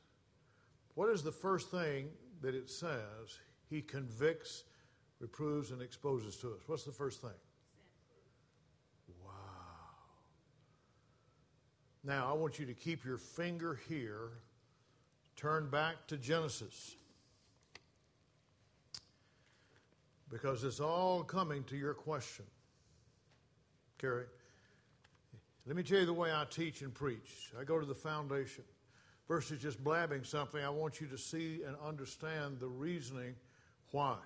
What 0.97 1.11
is 1.11 1.23
the 1.23 1.31
first 1.31 1.71
thing 1.71 2.09
that 2.43 2.57
it 2.57 2.69
says 2.69 3.39
he 3.71 3.83
convicts, 3.83 4.65
reproves, 5.21 5.71
and 5.71 5.81
exposes 5.81 6.37
to 6.39 6.49
us? 6.55 6.63
What's 6.67 6.83
the 6.83 6.91
first 6.91 7.21
thing? 7.21 7.31
Wow. 9.25 9.31
Now, 12.03 12.29
I 12.29 12.33
want 12.33 12.59
you 12.59 12.67
to 12.67 12.75
keep 12.75 13.05
your 13.05 13.19
finger 13.19 13.79
here, 13.89 14.31
turn 15.37 15.71
back 15.71 16.09
to 16.09 16.17
Genesis. 16.17 16.97
Because 20.31 20.65
it's 20.65 20.81
all 20.81 21.23
coming 21.23 21.65
to 21.65 21.77
your 21.77 21.95
question. 21.95 22.45
Carrie, 23.99 24.27
let 25.67 25.77
me 25.77 25.83
tell 25.83 26.01
you 26.01 26.07
the 26.07 26.13
way 26.13 26.31
I 26.33 26.45
teach 26.51 26.83
and 26.83 26.93
preach. 26.93 27.53
I 27.59 27.65
go 27.65 27.79
to 27.79 27.87
the 27.87 27.95
foundation. 27.95 28.65
Versus 29.27 29.63
just 29.63 29.83
blabbing 29.83 30.23
something, 30.23 30.63
I 30.63 30.69
want 30.69 31.01
you 31.01 31.07
to 31.07 31.17
see 31.17 31.63
and 31.67 31.75
understand 31.83 32.61
the 32.61 32.69
reasoning 32.69 33.35
why. 33.91 34.19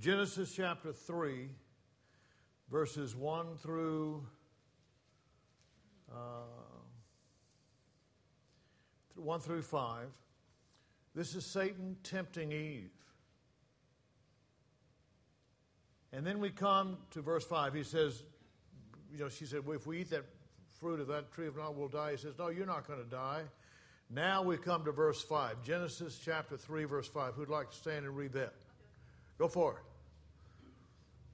Genesis 0.00 0.52
chapter 0.52 0.92
3, 0.92 1.48
verses 2.70 3.14
1 3.14 3.56
through 3.58 4.26
uh, 6.12 6.14
1 9.14 9.40
through 9.40 9.62
5. 9.62 10.06
This 11.14 11.34
is 11.34 11.44
Satan 11.44 11.96
tempting 12.02 12.52
Eve. 12.52 12.90
And 16.12 16.26
then 16.26 16.38
we 16.38 16.50
come 16.50 16.96
to 17.10 17.20
verse 17.20 17.44
5. 17.44 17.74
He 17.74 17.82
says, 17.82 18.22
you 19.12 19.18
know, 19.18 19.28
she 19.28 19.44
said, 19.44 19.66
well, 19.66 19.76
if 19.76 19.86
we 19.86 20.00
eat 20.00 20.10
that 20.10 20.24
fruit 20.80 21.00
of 21.00 21.08
that 21.08 21.32
tree 21.32 21.46
of 21.46 21.56
knowledge, 21.56 21.76
we'll 21.76 21.88
die. 21.88 22.12
He 22.12 22.16
says, 22.16 22.34
no, 22.38 22.48
you're 22.48 22.66
not 22.66 22.86
going 22.86 23.02
to 23.02 23.10
die. 23.10 23.42
Now 24.10 24.42
we 24.42 24.56
come 24.56 24.84
to 24.86 24.92
verse 24.92 25.22
5. 25.22 25.62
Genesis 25.62 26.18
chapter 26.24 26.56
3, 26.56 26.84
verse 26.84 27.08
5. 27.08 27.34
Who'd 27.34 27.50
like 27.50 27.70
to 27.70 27.76
stand 27.76 28.06
and 28.06 28.16
read 28.16 28.32
that? 28.32 28.54
Go 29.38 29.48
for 29.48 29.72
it. 29.72 29.82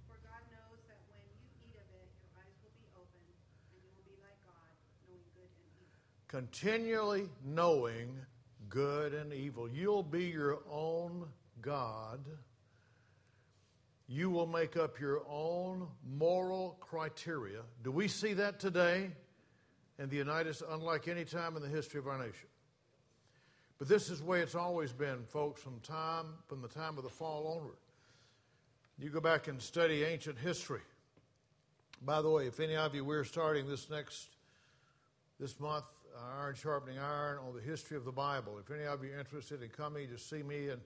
For 0.08 0.16
God 0.26 0.42
knows 0.50 0.82
that 0.88 0.98
when 1.08 1.22
you 1.30 1.70
eat 1.70 1.76
of 1.78 1.86
it, 1.94 2.10
your 2.18 2.30
eyes 2.36 2.54
will 2.64 2.74
be 2.74 2.88
opened, 2.96 3.30
and 3.70 3.80
you 3.80 3.90
will 3.94 4.10
be 4.10 4.18
like 4.20 4.34
God, 4.44 4.74
knowing 5.06 5.22
good 5.36 5.50
and 5.54 5.70
evil. 5.70 5.94
Continually 6.26 7.28
knowing 7.44 8.18
good 8.68 9.14
and 9.14 9.32
evil. 9.32 9.68
You'll 9.68 10.02
be 10.02 10.24
your 10.24 10.58
own 10.68 11.26
God. 11.62 12.18
You 14.06 14.30
will 14.30 14.46
make 14.46 14.76
up 14.76 15.00
your 15.00 15.22
own 15.28 15.88
moral 16.06 16.76
criteria. 16.80 17.60
Do 17.82 17.90
we 17.90 18.08
see 18.08 18.34
that 18.34 18.60
today 18.60 19.10
in 19.98 20.08
the 20.10 20.16
United 20.16 20.54
States, 20.54 20.70
unlike 20.70 21.08
any 21.08 21.24
time 21.24 21.56
in 21.56 21.62
the 21.62 21.68
history 21.68 22.00
of 22.00 22.06
our 22.06 22.18
nation? 22.18 22.48
But 23.78 23.88
this 23.88 24.10
is 24.10 24.20
the 24.20 24.26
way 24.26 24.40
it's 24.40 24.54
always 24.54 24.92
been, 24.92 25.24
folks, 25.24 25.60
from 25.60 25.80
time 25.80 26.26
from 26.46 26.60
the 26.60 26.68
time 26.68 26.98
of 26.98 27.04
the 27.04 27.10
fall 27.10 27.58
onward. 27.58 27.76
You 28.98 29.10
go 29.10 29.20
back 29.20 29.48
and 29.48 29.60
study 29.60 30.04
ancient 30.04 30.38
history. 30.38 30.82
By 32.02 32.22
the 32.22 32.30
way, 32.30 32.46
if 32.46 32.60
any 32.60 32.76
of 32.76 32.94
you 32.94 33.04
we're 33.04 33.24
starting 33.24 33.66
this 33.66 33.90
next 33.90 34.28
this 35.40 35.58
month, 35.58 35.84
Iron 36.38 36.54
Sharpening 36.54 36.98
Iron 36.98 37.38
on 37.38 37.54
the 37.54 37.60
history 37.60 37.96
of 37.96 38.04
the 38.04 38.12
Bible. 38.12 38.58
If 38.58 38.70
any 38.70 38.84
of 38.84 39.02
you 39.02 39.12
are 39.12 39.18
interested 39.18 39.62
in 39.62 39.70
coming, 39.70 40.08
just 40.08 40.28
see 40.28 40.42
me 40.42 40.68
and 40.68 40.80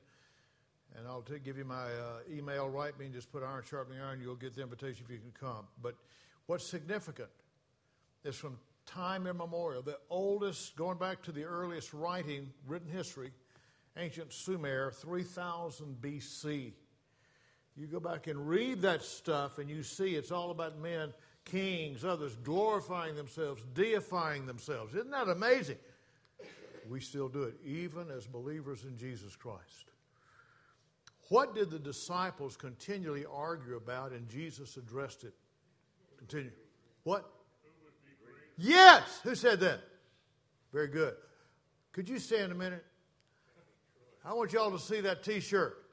and 0.97 1.07
I'll 1.07 1.23
t- 1.23 1.39
give 1.39 1.59
you 1.59 1.65
my 1.65 1.85
uh, 1.85 2.21
email. 2.31 2.69
Write 2.69 2.99
me 2.99 3.07
and 3.07 3.15
just 3.15 3.31
put 3.31 3.43
Iron 3.43 3.63
Sharpening 3.69 4.01
Iron. 4.01 4.21
You'll 4.21 4.37
get 4.37 4.55
the 4.55 4.63
invitation 4.63 5.05
if 5.05 5.13
you 5.13 5.19
can 5.19 5.33
come. 5.39 5.67
But 5.83 5.95
what's 6.47 6.67
significant 6.67 7.29
is 8.25 8.37
from 8.37 8.59
time 8.87 9.27
immemorial, 9.27 9.83
the 9.83 9.99
oldest, 10.11 10.77
going 10.77 10.99
back 10.99 11.23
to 11.23 11.33
the 11.33 11.45
earliest 11.45 11.93
writing, 11.93 12.51
written 12.67 12.89
history, 12.89 13.31
ancient 13.97 14.33
Sumer, 14.33 14.93
3000 14.93 15.97
BC. 16.01 16.73
You 17.77 17.87
go 17.87 18.01
back 18.01 18.27
and 18.27 18.49
read 18.49 18.83
that 18.83 19.03
stuff, 19.03 19.59
and 19.59 19.71
you 19.71 19.83
see 19.83 20.15
it's 20.15 20.33
all 20.33 20.51
about 20.51 20.79
men, 20.81 21.13
kings, 21.45 22.05
others 22.05 22.35
glorifying 22.43 23.15
themselves, 23.15 23.63
deifying 23.75 24.47
themselves. 24.47 24.95
Isn't 24.95 25.11
that 25.11 25.29
amazing? 25.29 25.79
We 26.89 27.01
still 27.01 27.29
do 27.29 27.43
it, 27.43 27.55
even 27.65 28.11
as 28.11 28.27
believers 28.27 28.85
in 28.85 28.97
Jesus 28.97 29.37
Christ. 29.37 29.93
What 31.29 31.55
did 31.55 31.71
the 31.71 31.79
disciples 31.79 32.57
continually 32.57 33.27
argue 33.31 33.77
about, 33.77 34.13
and 34.13 34.29
Jesus 34.29 34.77
addressed 34.77 35.25
it? 35.25 35.35
Continue. 36.17 36.53
What? 37.05 37.31
Yes. 38.57 39.21
Who 39.23 39.35
said 39.35 39.61
that? 39.61 39.81
Very 40.73 40.89
good. 40.89 41.15
Could 41.93 42.09
you 42.09 42.19
stand 42.19 42.53
a 42.53 42.55
minute? 42.55 42.85
I 44.25 44.33
want 44.33 44.53
y'all 44.53 44.71
to 44.71 44.79
see 44.79 45.01
that 45.03 45.23
t 45.23 45.41
shirt. 45.41 45.85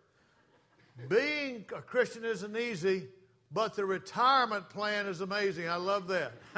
Being 1.10 1.66
a 1.76 1.82
Christian 1.82 2.24
isn't 2.24 2.56
easy, 2.56 3.08
but 3.52 3.76
the 3.76 3.86
retirement 3.86 4.70
plan 4.70 5.08
is 5.08 5.22
amazing. 5.22 5.70
I 5.70 5.76
love 5.76 6.08
that. 6.08 6.34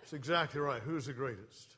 That's 0.00 0.12
exactly 0.12 0.60
right. 0.60 0.82
Who's 0.82 1.06
the 1.06 1.12
greatest? 1.12 1.75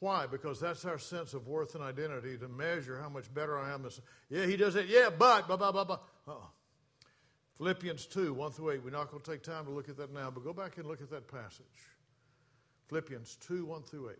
Why? 0.00 0.26
Because 0.26 0.58
that's 0.58 0.86
our 0.86 0.98
sense 0.98 1.34
of 1.34 1.46
worth 1.46 1.74
and 1.74 1.84
identity 1.84 2.36
to 2.38 2.48
measure 2.48 2.98
how 2.98 3.10
much 3.10 3.32
better 3.32 3.58
I 3.58 3.72
am. 3.72 3.86
Yeah, 4.30 4.46
he 4.46 4.56
does 4.56 4.74
it. 4.74 4.86
Yeah, 4.88 5.10
but, 5.10 5.46
blah, 5.46 5.58
blah, 5.58 5.70
blah, 5.70 5.84
blah. 5.84 5.98
Uh-uh. 6.26 6.46
Philippians 7.58 8.06
2, 8.06 8.32
1 8.32 8.52
through 8.52 8.70
8. 8.70 8.84
We're 8.84 8.90
not 8.90 9.10
going 9.10 9.22
to 9.22 9.30
take 9.30 9.42
time 9.42 9.66
to 9.66 9.70
look 9.70 9.90
at 9.90 9.98
that 9.98 10.12
now, 10.12 10.30
but 10.30 10.42
go 10.42 10.54
back 10.54 10.78
and 10.78 10.86
look 10.86 11.02
at 11.02 11.10
that 11.10 11.28
passage. 11.28 11.66
Philippians 12.88 13.36
2, 13.46 13.66
1 13.66 13.82
through 13.82 14.10
8. 14.10 14.16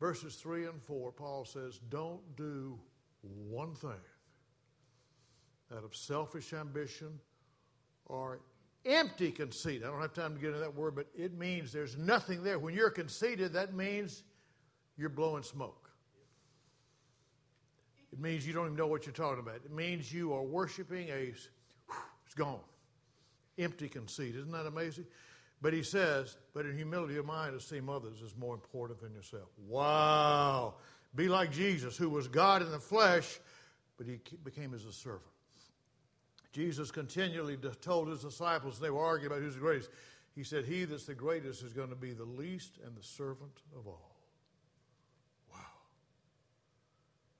Verses 0.00 0.34
3 0.34 0.66
and 0.66 0.82
4, 0.82 1.12
Paul 1.12 1.44
says, 1.44 1.78
Don't 1.88 2.20
do 2.36 2.76
one 3.22 3.74
thing 3.76 3.90
out 5.72 5.84
of 5.84 5.94
selfish 5.94 6.52
ambition 6.52 7.20
or 8.06 8.40
empty 8.84 9.30
conceit. 9.30 9.82
I 9.84 9.86
don't 9.86 10.00
have 10.00 10.12
time 10.12 10.34
to 10.34 10.40
get 10.40 10.48
into 10.48 10.58
that 10.58 10.74
word, 10.74 10.96
but 10.96 11.06
it 11.14 11.38
means 11.38 11.72
there's 11.72 11.96
nothing 11.96 12.42
there. 12.42 12.58
When 12.58 12.74
you're 12.74 12.90
conceited, 12.90 13.52
that 13.52 13.74
means 13.74 14.24
you're 14.96 15.08
blowing 15.08 15.42
smoke. 15.42 15.90
It 18.12 18.20
means 18.20 18.46
you 18.46 18.52
don't 18.52 18.66
even 18.66 18.76
know 18.76 18.86
what 18.86 19.06
you're 19.06 19.14
talking 19.14 19.40
about. 19.40 19.56
It 19.56 19.72
means 19.72 20.12
you 20.12 20.34
are 20.34 20.42
worshiping 20.42 21.08
a, 21.08 21.32
it's 21.32 22.34
gone, 22.36 22.60
empty 23.58 23.88
conceit. 23.88 24.36
Isn't 24.36 24.52
that 24.52 24.66
amazing? 24.66 25.06
But 25.62 25.72
he 25.72 25.82
says, 25.82 26.36
but 26.52 26.66
in 26.66 26.76
humility 26.76 27.16
of 27.16 27.24
mind, 27.24 27.54
esteem 27.54 27.88
others 27.88 28.20
is 28.20 28.36
more 28.36 28.52
important 28.52 29.00
than 29.00 29.14
yourself. 29.14 29.48
Wow. 29.66 30.74
Be 31.14 31.28
like 31.28 31.52
Jesus, 31.52 31.96
who 31.96 32.10
was 32.10 32.26
God 32.26 32.62
in 32.62 32.70
the 32.70 32.80
flesh, 32.80 33.38
but 33.96 34.06
he 34.06 34.18
became 34.44 34.74
as 34.74 34.84
a 34.84 34.92
servant. 34.92 35.22
Jesus 36.52 36.90
continually 36.90 37.56
told 37.80 38.08
his 38.08 38.22
disciples, 38.22 38.78
they 38.78 38.90
were 38.90 39.04
arguing 39.04 39.32
about 39.32 39.42
who's 39.42 39.54
the 39.54 39.60
greatest. 39.60 39.90
He 40.34 40.44
said, 40.44 40.64
He 40.64 40.84
that's 40.84 41.06
the 41.06 41.14
greatest 41.14 41.62
is 41.62 41.72
going 41.72 41.90
to 41.90 41.96
be 41.96 42.12
the 42.12 42.24
least 42.24 42.78
and 42.84 42.96
the 42.96 43.02
servant 43.02 43.62
of 43.78 43.86
all. 43.86 44.16
Wow. 45.50 45.58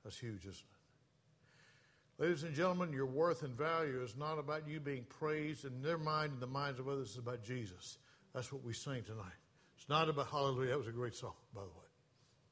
That's 0.04 0.18
huge, 0.18 0.40
isn't 0.40 0.52
it? 0.54 2.22
Ladies 2.22 2.42
and 2.42 2.54
gentlemen, 2.54 2.92
your 2.92 3.06
worth 3.06 3.42
and 3.42 3.56
value 3.56 4.02
is 4.02 4.16
not 4.16 4.38
about 4.38 4.68
you 4.68 4.78
being 4.80 5.04
praised 5.08 5.64
in 5.64 5.82
their 5.82 5.98
mind 5.98 6.32
and 6.32 6.40
the 6.40 6.46
minds 6.46 6.78
of 6.78 6.88
others. 6.88 7.08
It's 7.10 7.18
about 7.18 7.42
Jesus. 7.42 7.98
That's 8.34 8.52
what 8.52 8.62
we 8.62 8.72
sing 8.72 9.02
tonight. 9.04 9.32
It's 9.76 9.88
not 9.88 10.08
about 10.08 10.28
hallelujah. 10.28 10.70
That 10.70 10.78
was 10.78 10.88
a 10.88 10.92
great 10.92 11.14
song, 11.14 11.34
by 11.54 11.62
the 11.62 11.66
way. 11.66 11.88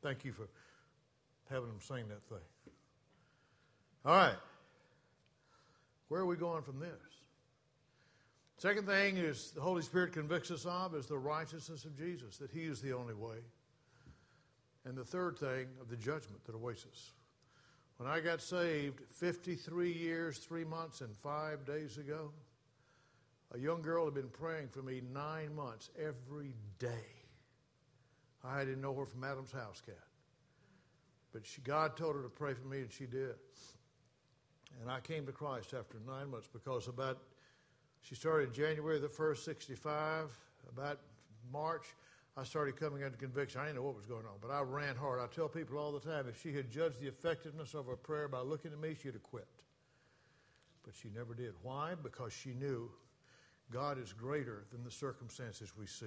Thank 0.02 0.24
you 0.24 0.32
for 0.32 0.48
having 1.48 1.68
them 1.68 1.80
sing 1.80 2.08
that 2.08 2.22
thing. 2.28 2.74
All 4.04 4.16
right. 4.16 4.36
Where 6.08 6.20
are 6.20 6.26
we 6.26 6.36
going 6.36 6.62
from 6.62 6.80
this? 6.80 6.90
Second 8.56 8.86
thing 8.86 9.16
is 9.16 9.52
the 9.52 9.60
Holy 9.60 9.82
Spirit 9.82 10.12
convicts 10.12 10.50
us 10.50 10.66
of 10.66 10.94
is 10.94 11.06
the 11.06 11.16
righteousness 11.16 11.84
of 11.84 11.96
Jesus, 11.96 12.36
that 12.38 12.50
He 12.50 12.62
is 12.62 12.80
the 12.80 12.92
only 12.92 13.14
way. 13.14 13.36
And 14.84 14.96
the 14.96 15.04
third 15.04 15.38
thing 15.38 15.66
of 15.80 15.88
the 15.88 15.96
judgment 15.96 16.44
that 16.46 16.54
awaits 16.54 16.84
us. 16.90 17.12
When 18.00 18.10
I 18.10 18.20
got 18.20 18.40
saved 18.40 19.02
53 19.10 19.92
years, 19.92 20.38
three 20.38 20.64
months, 20.64 21.02
and 21.02 21.14
five 21.14 21.66
days 21.66 21.98
ago, 21.98 22.30
a 23.54 23.58
young 23.58 23.82
girl 23.82 24.06
had 24.06 24.14
been 24.14 24.30
praying 24.30 24.68
for 24.68 24.80
me 24.80 25.02
nine 25.12 25.54
months 25.54 25.90
every 25.98 26.54
day. 26.78 27.12
I 28.42 28.60
didn't 28.60 28.80
know 28.80 28.94
her 28.94 29.04
from 29.04 29.22
Adam's 29.22 29.52
house 29.52 29.82
cat. 29.84 29.98
But 31.34 31.44
she, 31.44 31.60
God 31.60 31.94
told 31.94 32.16
her 32.16 32.22
to 32.22 32.30
pray 32.30 32.54
for 32.54 32.66
me, 32.66 32.78
and 32.78 32.90
she 32.90 33.04
did. 33.04 33.34
And 34.80 34.90
I 34.90 35.00
came 35.00 35.26
to 35.26 35.32
Christ 35.32 35.74
after 35.74 35.98
nine 36.06 36.30
months 36.30 36.48
because 36.50 36.88
about, 36.88 37.18
she 38.00 38.14
started 38.14 38.54
January 38.54 38.98
the 38.98 39.08
1st, 39.08 39.44
65. 39.44 40.30
About 40.74 41.00
March, 41.52 41.84
I 42.40 42.44
started 42.44 42.76
coming 42.76 43.04
under 43.04 43.18
conviction. 43.18 43.60
I 43.60 43.64
didn't 43.64 43.76
know 43.76 43.82
what 43.82 43.96
was 43.96 44.06
going 44.06 44.24
on, 44.24 44.38
but 44.40 44.50
I 44.50 44.62
ran 44.62 44.96
hard. 44.96 45.20
I 45.20 45.26
tell 45.26 45.46
people 45.46 45.76
all 45.76 45.92
the 45.92 46.00
time 46.00 46.24
if 46.26 46.40
she 46.40 46.54
had 46.54 46.70
judged 46.70 46.98
the 46.98 47.06
effectiveness 47.06 47.74
of 47.74 47.84
her 47.84 47.96
prayer 47.96 48.28
by 48.28 48.40
looking 48.40 48.72
at 48.72 48.80
me, 48.80 48.96
she'd 49.00 49.12
have 49.12 49.22
quit. 49.22 49.46
But 50.82 50.94
she 50.94 51.08
never 51.14 51.34
did. 51.34 51.52
Why? 51.62 51.92
Because 52.02 52.32
she 52.32 52.54
knew 52.54 52.90
God 53.70 53.98
is 54.02 54.14
greater 54.14 54.64
than 54.72 54.82
the 54.82 54.90
circumstances 54.90 55.76
we 55.76 55.84
see. 55.86 56.06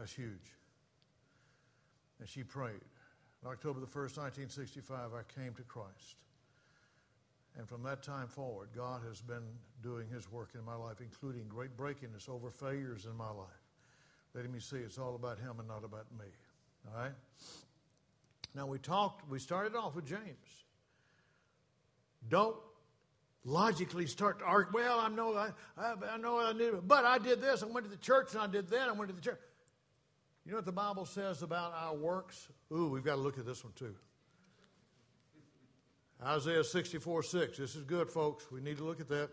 That's 0.00 0.12
huge. 0.12 0.56
And 2.18 2.28
she 2.28 2.42
prayed. 2.42 2.80
On 3.44 3.52
October 3.52 3.78
the 3.78 3.86
1st, 3.86 4.18
1965, 4.18 5.10
I 5.14 5.40
came 5.40 5.54
to 5.54 5.62
Christ. 5.62 6.16
And 7.56 7.68
from 7.68 7.84
that 7.84 8.02
time 8.02 8.26
forward, 8.26 8.70
God 8.74 9.02
has 9.06 9.20
been 9.20 9.46
doing 9.80 10.08
His 10.08 10.30
work 10.32 10.50
in 10.56 10.64
my 10.64 10.74
life, 10.74 11.00
including 11.00 11.46
great 11.48 11.76
breakingness 11.76 12.28
over 12.28 12.50
failures 12.50 13.06
in 13.06 13.16
my 13.16 13.30
life, 13.30 13.61
letting 14.34 14.52
me 14.52 14.60
see 14.60 14.76
it's 14.76 14.98
all 14.98 15.14
about 15.14 15.38
Him 15.38 15.58
and 15.58 15.68
not 15.68 15.84
about 15.84 16.06
me. 16.18 16.26
All 16.88 17.00
right? 17.00 17.12
Now, 18.54 18.66
we 18.66 18.78
talked, 18.78 19.28
we 19.30 19.38
started 19.38 19.74
off 19.74 19.94
with 19.94 20.06
James. 20.06 20.64
Don't 22.28 22.56
logically 23.44 24.06
start 24.06 24.38
to 24.40 24.44
argue, 24.44 24.72
well, 24.74 25.00
I 25.00 25.08
know 25.08 25.34
I, 25.34 25.50
I, 25.76 25.94
I 26.12 26.16
know 26.18 26.38
I 26.38 26.52
knew, 26.52 26.82
but 26.86 27.04
I 27.04 27.18
did 27.18 27.40
this, 27.40 27.62
I 27.62 27.66
went 27.66 27.86
to 27.86 27.90
the 27.90 27.96
church, 27.96 28.32
and 28.34 28.42
I 28.42 28.46
did 28.46 28.68
that, 28.68 28.88
I 28.88 28.92
went 28.92 29.08
to 29.10 29.14
the 29.14 29.22
church. 29.22 29.40
You 30.44 30.52
know 30.52 30.58
what 30.58 30.66
the 30.66 30.72
Bible 30.72 31.06
says 31.06 31.42
about 31.42 31.72
our 31.74 31.94
works? 31.94 32.48
Ooh, 32.72 32.88
we've 32.88 33.04
got 33.04 33.14
to 33.14 33.20
look 33.20 33.38
at 33.38 33.46
this 33.46 33.62
one 33.62 33.72
too. 33.74 33.94
Isaiah 36.24 36.64
64 36.64 37.22
6. 37.22 37.58
This 37.58 37.74
is 37.74 37.84
good, 37.84 38.08
folks. 38.08 38.50
We 38.50 38.60
need 38.60 38.78
to 38.78 38.84
look 38.84 39.00
at 39.00 39.08
that. 39.08 39.30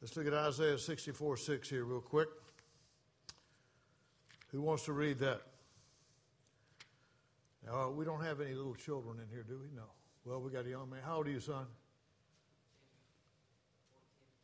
Let's 0.00 0.16
look 0.16 0.26
at 0.26 0.34
Isaiah 0.34 0.78
64 0.78 1.36
6 1.38 1.70
here, 1.70 1.84
real 1.84 2.00
quick. 2.00 2.28
Who 4.56 4.62
wants 4.62 4.86
to 4.86 4.94
read 4.94 5.18
that? 5.18 5.42
Now, 7.66 7.90
we 7.90 8.06
don't 8.06 8.24
have 8.24 8.40
any 8.40 8.54
little 8.54 8.74
children 8.74 9.18
in 9.20 9.28
here, 9.28 9.42
do 9.46 9.58
we? 9.58 9.68
No. 9.76 9.82
Well, 10.24 10.40
we 10.40 10.50
got 10.50 10.64
a 10.64 10.70
young 10.70 10.88
man. 10.88 11.00
How 11.04 11.16
old 11.18 11.26
are 11.26 11.30
you, 11.30 11.40
son? 11.40 11.66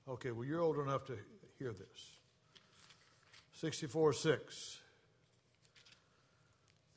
Okay, 0.06 0.30
well, 0.30 0.44
you're 0.44 0.60
old 0.60 0.76
enough 0.78 1.06
to 1.06 1.16
hear 1.58 1.72
this. 1.72 2.18
64 3.54 4.12
6. 4.12 4.80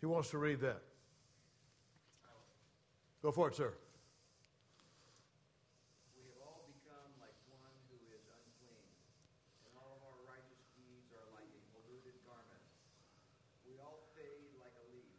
Who 0.02 0.10
wants 0.10 0.32
to 0.32 0.38
read 0.38 0.60
that? 0.60 0.82
Go 3.22 3.32
for 3.32 3.48
it, 3.48 3.56
sir. 3.56 3.72
We 6.20 6.28
have 6.28 6.42
all 6.44 6.68
become 6.68 7.16
like 7.24 7.32
one 7.48 7.64
who 7.88 7.96
is 8.12 8.28
unclean, 8.28 8.92
and 9.66 9.74
all 9.80 9.96
of 9.96 10.04
our 10.04 10.20
righteous 10.28 10.68
deeds 10.76 11.16
are 11.16 11.32
like 11.32 11.48
a 11.48 11.62
polluted 11.72 12.20
garment. 12.28 12.62
We 13.66 13.82
all 13.82 14.06
fade 14.14 14.54
like 14.62 14.78
a 14.78 14.86
leaf, 14.94 15.18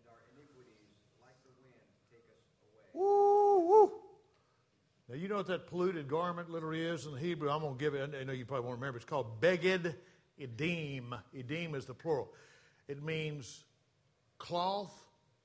and 0.00 0.04
our 0.08 0.24
iniquities, 0.32 0.96
like 1.20 1.36
the 1.44 1.52
wind, 1.60 1.84
take 2.08 2.24
us 2.32 2.40
away. 2.64 2.88
Woo, 2.96 3.68
woo. 3.68 3.92
Now, 5.16 5.22
you 5.22 5.28
know 5.28 5.36
what 5.36 5.46
that 5.46 5.66
polluted 5.66 6.08
garment 6.08 6.50
literally 6.50 6.82
is 6.82 7.06
in 7.06 7.12
the 7.12 7.18
Hebrew? 7.18 7.48
I'm 7.48 7.62
going 7.62 7.78
to 7.78 7.80
give 7.82 7.94
it, 7.94 8.14
I 8.20 8.24
know 8.24 8.34
you 8.34 8.44
probably 8.44 8.66
won't 8.66 8.78
remember. 8.78 8.98
It's 8.98 9.06
called 9.06 9.40
beged 9.40 9.94
edim. 10.38 11.18
Edim 11.34 11.74
is 11.74 11.86
the 11.86 11.94
plural. 11.94 12.34
It 12.86 13.02
means 13.02 13.64
cloth 14.36 14.92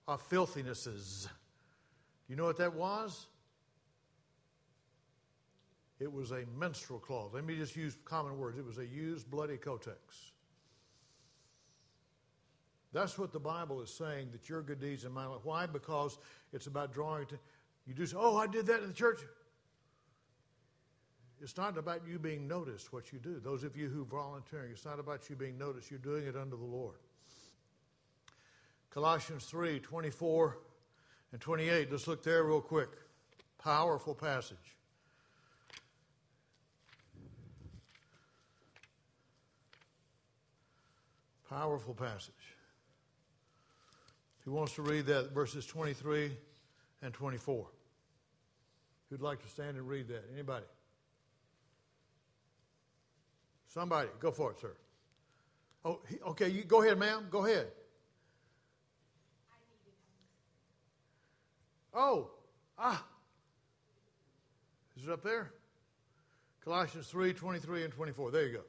of 0.10 0.22
filthinesses. 0.30 1.30
You 2.28 2.36
know 2.36 2.44
what 2.44 2.58
that 2.58 2.74
was? 2.74 3.28
It 6.02 6.12
was 6.12 6.32
a 6.32 6.44
menstrual 6.60 7.00
cloth. 7.00 7.32
Let 7.34 7.46
me 7.46 7.56
just 7.56 7.78
use 7.78 7.96
common 8.04 8.38
words. 8.38 8.58
It 8.58 8.66
was 8.66 8.78
a 8.78 8.86
used 8.86 9.32
bloody 9.32 9.56
kotex. 9.56 9.96
That's 12.92 13.18
what 13.18 13.32
the 13.32 13.40
Bible 13.40 13.82
is 13.82 13.90
saying 13.90 14.32
that 14.34 14.50
your 14.50 14.64
good 14.64 14.82
deeds 14.82 15.06
in 15.06 15.14
my 15.14 15.28
life. 15.28 15.46
Why? 15.46 15.66
Because 15.66 16.18
it's 16.52 16.68
about 16.68 16.94
drawing 16.94 17.26
to. 17.28 17.40
You 17.88 17.94
do 17.94 18.06
say, 18.06 18.18
oh, 18.20 18.36
I 18.36 18.48
did 18.48 18.66
that 18.66 18.82
in 18.82 18.90
the 18.90 18.94
church. 18.94 19.22
It's 21.42 21.58
not 21.58 21.78
about 21.78 22.02
you 22.08 22.20
being 22.20 22.48
noticed 22.48 22.94
what 22.94 23.12
you 23.12 23.18
do. 23.18 23.40
Those 23.40 23.64
of 23.64 23.76
you 23.76 23.90
who 23.90 24.04
are 24.04 24.06
volunteering, 24.06 24.72
it's 24.72 24.86
not 24.86 25.00
about 25.00 25.28
you 25.30 25.36
being 25.36 25.58
noticed. 25.58 25.90
You're 25.90 26.00
doing 26.00 26.28
it 26.28 26.36
under 26.36 26.56
the 26.56 26.64
Lord. 26.64 26.96
Colossians 28.92 29.46
3 29.46 29.80
24 29.80 30.58
and 31.32 31.42
28. 31.42 31.92
Let's 31.92 32.08
look 32.08 32.24
there 32.24 32.44
real 32.44 32.62
quick. 32.62 32.90
Powerful 33.58 34.14
passage. 34.14 34.58
Powerful 41.50 41.96
passage. 41.96 42.34
Who 44.46 44.52
wants 44.52 44.76
to 44.76 44.84
read 44.84 45.08
that? 45.08 45.32
Verses 45.32 45.66
23 45.66 46.32
and 47.02 47.14
24. 47.14 47.68
Who'd 49.10 49.22
like 49.22 49.42
to 49.42 49.50
stand 49.50 49.78
and 49.78 49.88
read 49.88 50.08
that? 50.08 50.24
Anybody? 50.34 50.66
Somebody, 53.74 54.10
go 54.20 54.32
for 54.32 54.52
it, 54.52 54.60
sir. 54.60 54.74
Oh, 55.86 56.02
he, 56.10 56.20
okay, 56.28 56.50
you 56.50 56.64
go 56.64 56.82
ahead, 56.84 56.98
ma'am. 57.00 57.28
Go 57.32 57.46
ahead. 57.46 57.68
Oh, 61.94 62.32
ah. 62.78 63.06
Is 64.98 65.08
it 65.08 65.12
up 65.12 65.24
there? 65.24 65.52
Colossians 66.64 67.08
3 67.08 67.34
23 67.34 67.86
and 67.86 67.94
24. 67.94 68.32
There 68.32 68.46
you 68.46 68.54
go. 68.54 68.60
And 68.60 68.68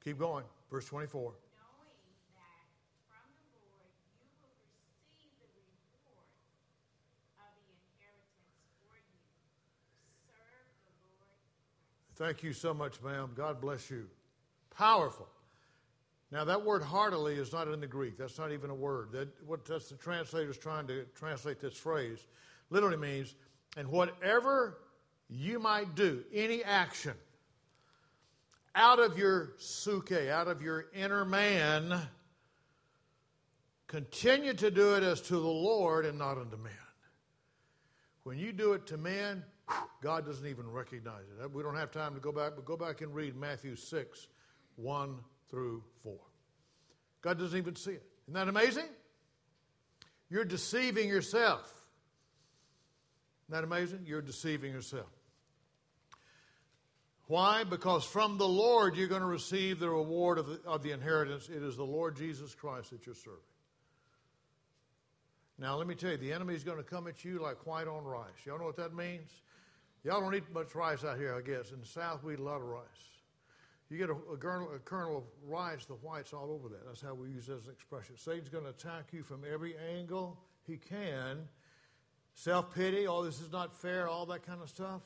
Serve 10.34 10.74
the 10.84 10.92
Lord 10.98 11.22
Christ. 12.16 12.16
Thank 12.16 12.42
you 12.42 12.52
so 12.52 12.74
much, 12.74 13.00
ma'am. 13.02 13.30
God 13.36 13.60
bless 13.60 13.90
you. 13.90 14.08
Powerful. 14.76 15.28
Now, 16.32 16.44
that 16.44 16.64
word 16.64 16.82
heartily 16.82 17.34
is 17.34 17.52
not 17.52 17.68
in 17.68 17.80
the 17.80 17.86
Greek. 17.86 18.16
That's 18.16 18.38
not 18.38 18.52
even 18.52 18.70
a 18.70 18.74
word. 18.74 19.12
That, 19.12 19.28
what 19.46 19.64
that's 19.66 19.90
the 19.90 19.96
translator's 19.96 20.56
trying 20.56 20.86
to 20.86 21.04
translate 21.14 21.60
this 21.60 21.76
phrase 21.76 22.26
literally 22.70 22.96
means, 22.96 23.34
and 23.76 23.86
whatever 23.86 24.78
you 25.28 25.58
might 25.58 25.94
do, 25.94 26.24
any 26.32 26.64
action, 26.64 27.12
out 28.74 28.98
of 28.98 29.18
your 29.18 29.54
psuche, 29.58 30.30
out 30.30 30.48
of 30.48 30.62
your 30.62 30.86
inner 30.94 31.24
man, 31.24 32.00
continue 33.86 34.54
to 34.54 34.70
do 34.70 34.94
it 34.94 35.02
as 35.02 35.20
to 35.22 35.34
the 35.34 35.40
Lord 35.40 36.06
and 36.06 36.18
not 36.18 36.38
unto 36.38 36.56
men. 36.56 36.72
When 38.24 38.38
you 38.38 38.52
do 38.52 38.72
it 38.72 38.86
to 38.86 38.96
men, 38.96 39.44
God 40.00 40.24
doesn't 40.24 40.46
even 40.46 40.70
recognize 40.70 41.24
it. 41.40 41.52
We 41.52 41.62
don't 41.62 41.76
have 41.76 41.90
time 41.90 42.14
to 42.14 42.20
go 42.20 42.32
back, 42.32 42.52
but 42.54 42.64
go 42.64 42.76
back 42.76 43.00
and 43.00 43.14
read 43.14 43.36
Matthew 43.36 43.76
6, 43.76 44.28
1 44.76 45.18
through 45.50 45.82
4. 46.02 46.14
God 47.20 47.38
doesn't 47.38 47.58
even 47.58 47.76
see 47.76 47.92
it. 47.92 48.04
Isn't 48.24 48.34
that 48.34 48.48
amazing? 48.48 48.88
You're 50.30 50.44
deceiving 50.44 51.08
yourself. 51.08 51.70
Isn't 53.48 53.60
that 53.60 53.64
amazing? 53.64 54.04
You're 54.06 54.22
deceiving 54.22 54.72
yourself. 54.72 55.10
Why? 57.32 57.64
Because 57.64 58.04
from 58.04 58.36
the 58.36 58.46
Lord 58.46 58.94
you're 58.94 59.08
going 59.08 59.22
to 59.22 59.26
receive 59.26 59.78
the 59.78 59.88
reward 59.88 60.36
of 60.36 60.46
the, 60.48 60.60
of 60.66 60.82
the 60.82 60.90
inheritance. 60.90 61.48
It 61.48 61.62
is 61.62 61.78
the 61.78 61.82
Lord 61.82 62.14
Jesus 62.14 62.54
Christ 62.54 62.90
that 62.90 63.06
you're 63.06 63.14
serving. 63.14 63.40
Now, 65.58 65.78
let 65.78 65.86
me 65.86 65.94
tell 65.94 66.10
you, 66.10 66.18
the 66.18 66.30
enemy's 66.30 66.62
going 66.62 66.76
to 66.76 66.84
come 66.84 67.06
at 67.06 67.24
you 67.24 67.38
like 67.38 67.66
white 67.66 67.88
on 67.88 68.04
rice. 68.04 68.26
Y'all 68.44 68.58
know 68.58 68.66
what 68.66 68.76
that 68.76 68.94
means? 68.94 69.30
Y'all 70.04 70.20
don't 70.20 70.34
eat 70.34 70.42
much 70.52 70.74
rice 70.74 71.04
out 71.04 71.16
here, 71.16 71.34
I 71.34 71.40
guess. 71.40 71.72
In 71.72 71.80
the 71.80 71.86
South, 71.86 72.22
we 72.22 72.34
eat 72.34 72.38
a 72.38 72.42
lot 72.42 72.56
of 72.56 72.64
rice. 72.64 72.84
You 73.88 73.96
get 73.96 74.10
a, 74.10 74.16
a, 74.30 74.36
kernel, 74.36 74.68
a 74.76 74.78
kernel 74.80 75.16
of 75.16 75.24
rice, 75.50 75.86
the 75.86 75.94
white's 75.94 76.34
all 76.34 76.50
over 76.50 76.68
that. 76.68 76.86
That's 76.86 77.00
how 77.00 77.14
we 77.14 77.28
use 77.30 77.48
it 77.48 77.54
as 77.54 77.64
an 77.64 77.72
expression. 77.72 78.14
Satan's 78.18 78.50
going 78.50 78.64
to 78.64 78.70
attack 78.70 79.04
you 79.10 79.22
from 79.22 79.40
every 79.50 79.74
angle 79.96 80.38
he 80.66 80.76
can. 80.76 81.48
Self 82.34 82.74
pity, 82.74 83.06
oh, 83.06 83.24
this 83.24 83.40
is 83.40 83.50
not 83.50 83.72
fair, 83.72 84.06
all 84.06 84.26
that 84.26 84.44
kind 84.44 84.60
of 84.60 84.68
stuff. 84.68 85.00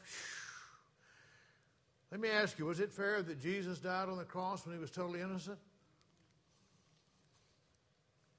Let 2.11 2.21
me 2.21 2.29
ask 2.29 2.59
you 2.59 2.67
was 2.67 2.81
it 2.81 2.93
fair 2.93 3.23
that 3.23 3.41
Jesus 3.41 3.79
died 3.79 4.09
on 4.09 4.19
the 4.19 4.25
cross 4.25 4.65
when 4.65 4.75
he 4.75 4.81
was 4.81 4.91
totally 4.91 5.21
innocent? 5.21 5.59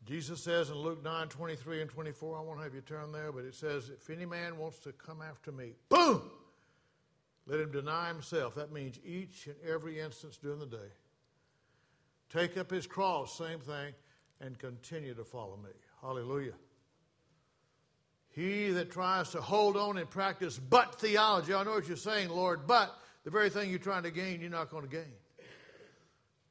Jesus 0.05 0.41
says 0.41 0.69
in 0.69 0.75
Luke 0.75 1.03
9 1.03 1.27
23 1.27 1.81
and 1.81 1.89
24, 1.89 2.37
I 2.37 2.41
won't 2.41 2.63
have 2.63 2.73
you 2.73 2.79
turn 2.79 3.11
there, 3.11 3.31
but 3.33 3.43
it 3.43 3.53
says, 3.53 3.89
If 3.89 4.09
any 4.09 4.25
man 4.25 4.57
wants 4.57 4.79
to 4.79 4.93
come 4.93 5.21
after 5.21 5.51
me, 5.51 5.73
boom! 5.89 6.21
Let 7.45 7.59
him 7.59 7.71
deny 7.71 8.09
himself. 8.09 8.55
That 8.55 8.71
means 8.71 8.99
each 9.05 9.47
and 9.47 9.55
every 9.65 9.99
instance 9.99 10.37
during 10.37 10.59
the 10.59 10.65
day. 10.65 10.91
Take 12.29 12.57
up 12.57 12.69
his 12.69 12.85
cross, 12.85 13.37
same 13.37 13.59
thing, 13.59 13.93
and 14.41 14.57
continue 14.59 15.13
to 15.13 15.23
follow 15.23 15.57
me. 15.57 15.71
Hallelujah. 16.01 16.53
He 18.29 18.69
that 18.71 18.91
tries 18.91 19.29
to 19.31 19.41
hold 19.41 19.77
on 19.77 19.97
and 19.97 20.09
practice 20.09 20.59
but 20.59 20.99
theology, 20.99 21.53
I 21.53 21.63
know 21.63 21.71
what 21.71 21.87
you're 21.87 21.97
saying, 21.97 22.29
Lord, 22.29 22.67
but 22.67 22.93
the 23.27 23.31
very 23.31 23.49
thing 23.49 23.69
you're 23.69 23.77
trying 23.77 24.03
to 24.03 24.09
gain, 24.09 24.39
you're 24.39 24.49
not 24.49 24.69
going 24.69 24.83
to 24.83 24.89
gain. 24.89 25.11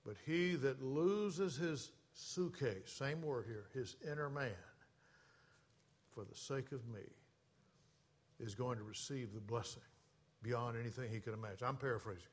But 0.04 0.16
he 0.26 0.56
that 0.56 0.82
loses 0.82 1.56
his 1.56 1.90
psuche, 2.14 2.86
same 2.86 3.22
word 3.22 3.46
here, 3.48 3.64
his 3.72 3.96
inner 4.06 4.28
man, 4.28 4.50
for 6.14 6.24
the 6.24 6.34
sake 6.34 6.72
of 6.72 6.86
me, 6.88 7.00
is 8.38 8.54
going 8.54 8.76
to 8.76 8.84
receive 8.84 9.32
the 9.32 9.40
blessing 9.40 9.80
beyond 10.42 10.76
anything 10.78 11.08
he 11.10 11.18
could 11.18 11.32
imagine. 11.32 11.66
I'm 11.66 11.78
paraphrasing. 11.78 12.24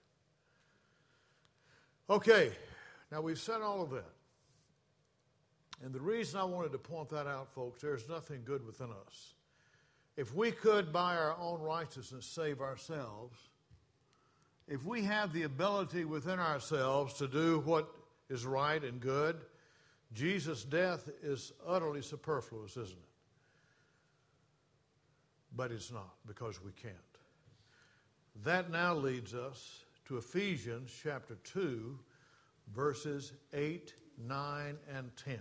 Okay, 2.10 2.52
now 3.14 3.22
we've 3.22 3.40
said 3.40 3.62
all 3.62 3.82
of 3.82 3.92
that. 3.92 4.12
And 5.86 5.94
the 5.94 6.02
reason 6.02 6.38
I 6.38 6.44
wanted 6.44 6.74
to 6.74 6.80
point 6.80 7.08
that 7.12 7.28
out, 7.28 7.50
folks, 7.54 7.82
there's 7.82 8.10
nothing 8.10 8.42
good 8.44 8.66
within 8.66 8.90
us. 9.08 9.36
If 10.18 10.36
we 10.36 10.52
could, 10.52 10.92
by 10.92 11.16
our 11.16 11.38
own 11.40 11.62
righteousness, 11.62 12.26
save 12.26 12.60
ourselves, 12.60 13.38
if 14.68 14.86
we 14.86 15.04
have 15.04 15.34
the 15.34 15.44
ability 15.44 16.06
within 16.06 16.40
ourselves 16.40 17.14
to 17.16 17.28
do 17.28 17.60
what 17.66 17.90
is 18.30 18.46
right 18.46 18.84
and 18.84 19.00
good, 19.00 19.42
Jesus' 20.14 20.64
death 20.64 21.10
is 21.22 21.52
utterly 21.68 22.02
superfluous, 22.02 22.72
isn't 22.78 22.92
it? 22.92 23.10
But 25.56 25.72
it's 25.72 25.92
not 25.92 26.14
because 26.26 26.64
we 26.64 26.72
can't. 26.72 26.94
That 28.44 28.72
now 28.72 28.96
leads 28.96 29.34
us 29.34 29.84
to 30.06 30.18
Ephesians 30.18 30.92
chapter 31.04 31.36
2, 31.44 32.00
verses 32.74 33.34
8, 33.54 33.94
9, 34.18 34.78
and 34.96 35.12
10. 35.18 35.40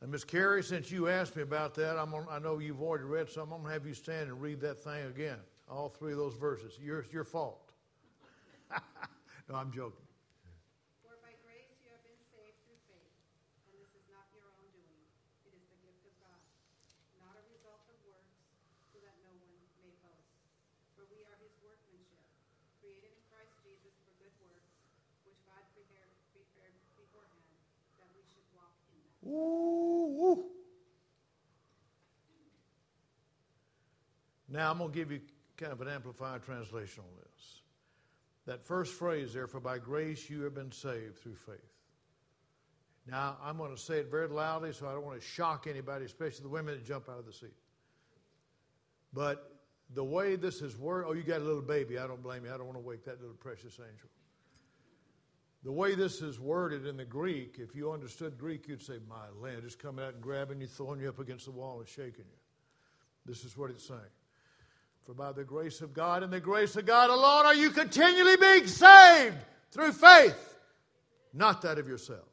And 0.00 0.10
Miss 0.10 0.24
Carrie, 0.24 0.64
since 0.64 0.90
you 0.90 1.08
asked 1.08 1.36
me 1.36 1.42
about 1.42 1.74
that, 1.74 1.98
I'm 1.98 2.14
on, 2.14 2.24
I 2.30 2.38
know 2.38 2.58
you've 2.58 2.80
already 2.80 3.04
read 3.04 3.28
some. 3.28 3.52
I'm 3.52 3.60
going 3.60 3.68
to 3.68 3.72
have 3.76 3.84
you 3.84 3.92
stand 3.92 4.32
and 4.32 4.40
read 4.40 4.60
that 4.64 4.80
thing 4.80 5.04
again. 5.04 5.36
All 5.68 5.90
three 5.92 6.12
of 6.12 6.18
those 6.18 6.34
verses. 6.34 6.78
Your, 6.80 7.04
your 7.12 7.24
fault. 7.24 7.72
no, 9.44 9.60
I'm 9.60 9.68
joking. 9.68 10.08
For 11.04 11.20
by 11.20 11.36
grace 11.44 11.68
you 11.84 11.92
have 11.92 12.00
been 12.00 12.16
saved 12.32 12.56
through 12.64 12.80
faith, 12.88 13.12
and 13.68 13.76
this 13.76 13.92
is 13.92 14.08
not 14.08 14.24
your 14.32 14.48
own 14.56 14.64
doing. 14.72 15.04
It 15.44 15.52
is 15.52 15.68
the 15.68 15.78
gift 15.84 16.00
of 16.08 16.16
God, 16.16 16.40
not 17.20 17.36
a 17.36 17.44
result 17.52 17.84
of 17.92 18.00
works, 18.08 18.40
so 18.96 19.04
that 19.04 19.12
no 19.20 19.36
one 19.36 19.52
may 19.84 19.92
boast. 20.00 20.32
For 20.96 21.04
we 21.12 21.20
are 21.28 21.36
his 21.44 21.52
workmanship, 21.60 22.24
created 22.80 23.12
in 23.12 23.20
Christ 23.28 23.52
Jesus 23.60 23.92
for 24.00 24.16
good 24.16 24.32
works, 24.40 24.72
which 25.28 25.36
God 25.44 25.60
prepared, 25.76 26.08
prepared 26.32 26.72
beforehand 26.96 27.52
that 28.00 28.08
we 28.16 28.24
should 28.24 28.48
walk 28.56 28.72
in 28.88 28.96
them. 28.96 29.12
Ooh, 29.19 29.19
woo. 29.30 30.44
Now, 34.48 34.70
I'm 34.70 34.78
going 34.78 34.90
to 34.90 34.98
give 34.98 35.12
you 35.12 35.20
kind 35.56 35.72
of 35.72 35.80
an 35.80 35.88
amplified 35.88 36.42
translation 36.42 37.04
on 37.04 37.16
this. 37.22 37.62
That 38.46 38.66
first 38.66 38.94
phrase 38.94 39.32
there, 39.32 39.46
for 39.46 39.60
by 39.60 39.78
grace 39.78 40.28
you 40.28 40.42
have 40.42 40.54
been 40.54 40.72
saved 40.72 41.18
through 41.18 41.36
faith. 41.36 41.58
Now, 43.06 43.36
I'm 43.42 43.56
going 43.56 43.74
to 43.74 43.80
say 43.80 43.98
it 43.98 44.10
very 44.10 44.28
loudly 44.28 44.72
so 44.72 44.88
I 44.88 44.92
don't 44.92 45.04
want 45.04 45.20
to 45.20 45.26
shock 45.26 45.66
anybody, 45.68 46.04
especially 46.04 46.42
the 46.42 46.48
women 46.48 46.74
that 46.74 46.84
jump 46.84 47.08
out 47.08 47.18
of 47.18 47.26
the 47.26 47.32
seat. 47.32 47.54
But 49.12 49.60
the 49.94 50.04
way 50.04 50.36
this 50.36 50.62
is 50.62 50.76
worded, 50.76 51.08
oh, 51.08 51.12
you 51.12 51.22
got 51.22 51.40
a 51.40 51.44
little 51.44 51.62
baby. 51.62 51.98
I 51.98 52.06
don't 52.06 52.22
blame 52.22 52.44
you. 52.44 52.52
I 52.52 52.56
don't 52.56 52.66
want 52.66 52.78
to 52.78 52.84
wake 52.84 53.04
that 53.04 53.20
little 53.20 53.36
precious 53.36 53.78
angel. 53.78 54.08
The 55.62 55.72
way 55.72 55.94
this 55.94 56.22
is 56.22 56.40
worded 56.40 56.86
in 56.86 56.96
the 56.96 57.04
Greek, 57.04 57.56
if 57.58 57.74
you 57.74 57.92
understood 57.92 58.38
Greek, 58.38 58.66
you'd 58.66 58.82
say, 58.82 58.94
My 59.08 59.26
land, 59.42 59.62
just 59.62 59.78
coming 59.78 60.04
out 60.04 60.14
and 60.14 60.22
grabbing 60.22 60.60
you, 60.60 60.66
throwing 60.66 61.00
you 61.00 61.08
up 61.08 61.18
against 61.18 61.44
the 61.44 61.50
wall 61.50 61.80
and 61.80 61.88
shaking 61.88 62.24
you. 62.24 62.40
This 63.26 63.44
is 63.44 63.56
what 63.56 63.70
it's 63.70 63.86
saying. 63.86 64.00
For 65.04 65.14
by 65.14 65.32
the 65.32 65.44
grace 65.44 65.80
of 65.82 65.92
God 65.92 66.22
and 66.22 66.32
the 66.32 66.40
grace 66.40 66.76
of 66.76 66.86
God 66.86 67.10
alone 67.10 67.46
are 67.46 67.54
you 67.54 67.70
continually 67.70 68.36
being 68.36 68.66
saved 68.66 69.36
through 69.70 69.92
faith, 69.92 70.58
not 71.34 71.62
that 71.62 71.78
of 71.78 71.88
yourselves. 71.88 72.24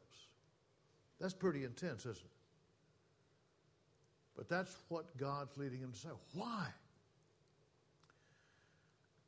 That's 1.20 1.34
pretty 1.34 1.64
intense, 1.64 2.02
isn't 2.02 2.16
it? 2.16 2.30
But 4.36 4.48
that's 4.48 4.74
what 4.88 5.16
God's 5.16 5.56
leading 5.56 5.80
him 5.80 5.92
to 5.92 5.98
say. 5.98 6.08
Why? 6.34 6.66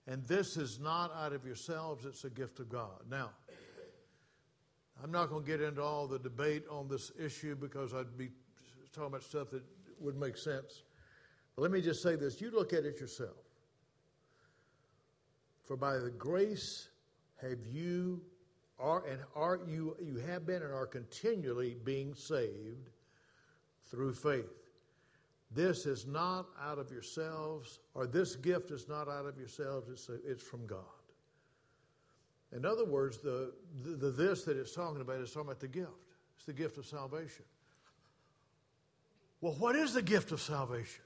And 0.07 0.25
this 0.25 0.57
is 0.57 0.79
not 0.79 1.13
out 1.15 1.33
of 1.33 1.45
yourselves, 1.45 2.05
it's 2.05 2.25
a 2.25 2.31
gift 2.31 2.61
of 2.61 2.69
God. 2.69 3.03
Now, 3.11 3.31
I'm 5.03 5.11
not 5.11 5.31
going 5.31 5.45
to 5.45 5.51
get 5.51 5.61
into 5.61 5.83
all 5.83 6.07
the 6.07 6.19
debate 6.19 6.65
on 6.71 6.89
this 6.89 7.11
issue 7.19 7.57
because 7.57 7.95
I'd 7.95 8.19
be 8.19 8.29
talking 8.93 9.09
about 9.09 9.23
stuff 9.23 9.51
that 9.51 9.63
would 9.99 10.17
make 10.17 10.37
sense. 10.37 10.83
But 11.57 11.63
let 11.63 11.71
me 11.71 11.81
just 11.81 12.03
say 12.03 12.17
this 12.17 12.41
you 12.41 12.51
look 12.51 12.73
at 12.73 12.85
it 12.85 13.01
yourself. 13.01 13.37
For 15.65 15.77
by 15.77 15.99
the 15.99 16.11
grace 16.11 16.89
have 17.41 17.67
you 17.67 18.21
are 18.79 19.07
and 19.07 19.21
are 19.35 19.61
you 19.67 19.97
you 20.03 20.17
have 20.27 20.47
been 20.47 20.63
and 20.63 20.73
are 20.73 20.87
continually 20.87 21.77
being 21.85 22.15
saved 22.15 22.91
through 23.91 24.15
faith. 24.15 24.51
This 25.53 25.85
is 25.87 26.07
not 26.07 26.47
out 26.63 26.79
of 26.79 26.93
yourselves, 26.93 27.81
or 27.95 28.07
this 28.07 28.37
gift 28.37 28.71
is 28.71 28.89
not 28.89 29.09
out 29.09 29.27
of 29.27 29.37
yourselves, 29.37 29.89
it's, 29.89 30.09
it's 30.25 30.43
from 30.43 30.65
God. 30.67 31.00
In 32.57 32.65
other 32.65 32.85
words, 32.85 33.19
the, 33.19 33.53
the, 33.85 33.91
the 33.91 34.11
this 34.11 34.45
that 34.45 34.57
it's 34.57 34.75
talking 34.75 35.01
about 35.01 35.21
is 35.21 35.31
talking 35.31 35.49
about 35.49 35.61
the 35.61 35.69
gift. 35.69 35.91
It's 36.37 36.47
the 36.47 36.53
gift 36.53 36.79
of 36.79 36.87
salvation. 36.87 37.45
Well, 39.41 39.55
what 39.59 39.77
is 39.77 39.95
the 39.95 40.03
gift 40.03 40.33
of 40.33 40.41
salvation? 40.41 41.05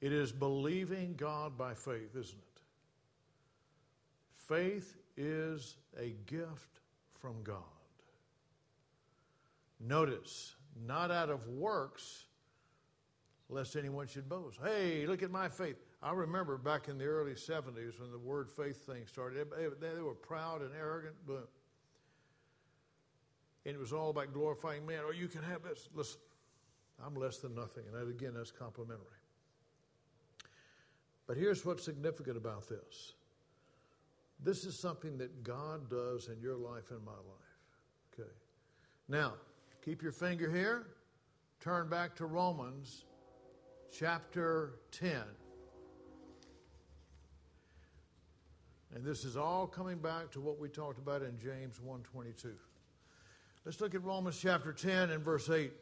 It 0.00 0.12
is 0.12 0.32
believing 0.32 1.14
God 1.16 1.56
by 1.56 1.74
faith, 1.74 2.10
isn't 2.16 2.38
it? 2.38 2.60
Faith 4.48 4.96
is 5.16 5.76
a 5.98 6.14
gift 6.26 6.80
from 7.20 7.42
God. 7.42 7.62
Notice, 9.80 10.54
not 10.86 11.10
out 11.10 11.30
of 11.30 11.46
works, 11.48 12.24
lest 13.48 13.76
anyone 13.76 14.06
should 14.06 14.28
boast. 14.28 14.58
Hey, 14.62 15.06
look 15.06 15.22
at 15.22 15.30
my 15.30 15.48
faith. 15.48 15.76
I 16.04 16.12
remember 16.12 16.58
back 16.58 16.88
in 16.88 16.98
the 16.98 17.06
early 17.06 17.32
70s 17.32 17.98
when 17.98 18.12
the 18.12 18.18
word 18.18 18.50
faith 18.50 18.84
thing 18.84 19.06
started, 19.06 19.46
they, 19.80 20.02
were 20.02 20.14
proud 20.14 20.60
and 20.60 20.70
arrogant, 20.78 21.14
but 21.26 21.48
and 23.64 23.74
it 23.74 23.80
was 23.80 23.94
all 23.94 24.10
about 24.10 24.34
glorifying 24.34 24.84
man. 24.84 25.00
Oh, 25.06 25.12
you 25.12 25.28
can 25.28 25.42
have 25.42 25.62
this. 25.62 25.88
Listen, 25.94 26.20
I'm 27.02 27.14
less 27.14 27.38
than 27.38 27.54
nothing. 27.54 27.84
And 27.86 27.94
that, 27.94 28.10
again, 28.10 28.34
that's 28.36 28.50
complimentary. 28.50 29.06
But 31.26 31.38
here's 31.38 31.64
what's 31.64 31.82
significant 31.82 32.36
about 32.36 32.68
this 32.68 33.14
this 34.42 34.64
is 34.66 34.78
something 34.78 35.16
that 35.18 35.42
God 35.42 35.88
does 35.88 36.28
in 36.28 36.38
your 36.42 36.56
life 36.56 36.90
and 36.90 37.02
my 37.02 37.12
life. 37.12 38.20
Okay. 38.20 38.28
Now, 39.08 39.34
keep 39.82 40.02
your 40.02 40.12
finger 40.12 40.50
here. 40.50 40.86
Turn 41.60 41.88
back 41.88 42.14
to 42.16 42.26
Romans 42.26 43.06
chapter 43.90 44.74
10. 44.90 45.22
And 48.94 49.04
this 49.04 49.24
is 49.24 49.36
all 49.36 49.66
coming 49.66 49.98
back 49.98 50.30
to 50.32 50.40
what 50.40 50.60
we 50.60 50.68
talked 50.68 50.98
about 50.98 51.22
in 51.22 51.36
James 51.38 51.80
1:22. 51.80 52.56
Let's 53.64 53.80
look 53.80 53.94
at 53.94 54.04
Romans 54.04 54.38
chapter 54.38 54.72
10 54.72 55.10
and 55.10 55.24
verse 55.24 55.50
8 55.50 55.72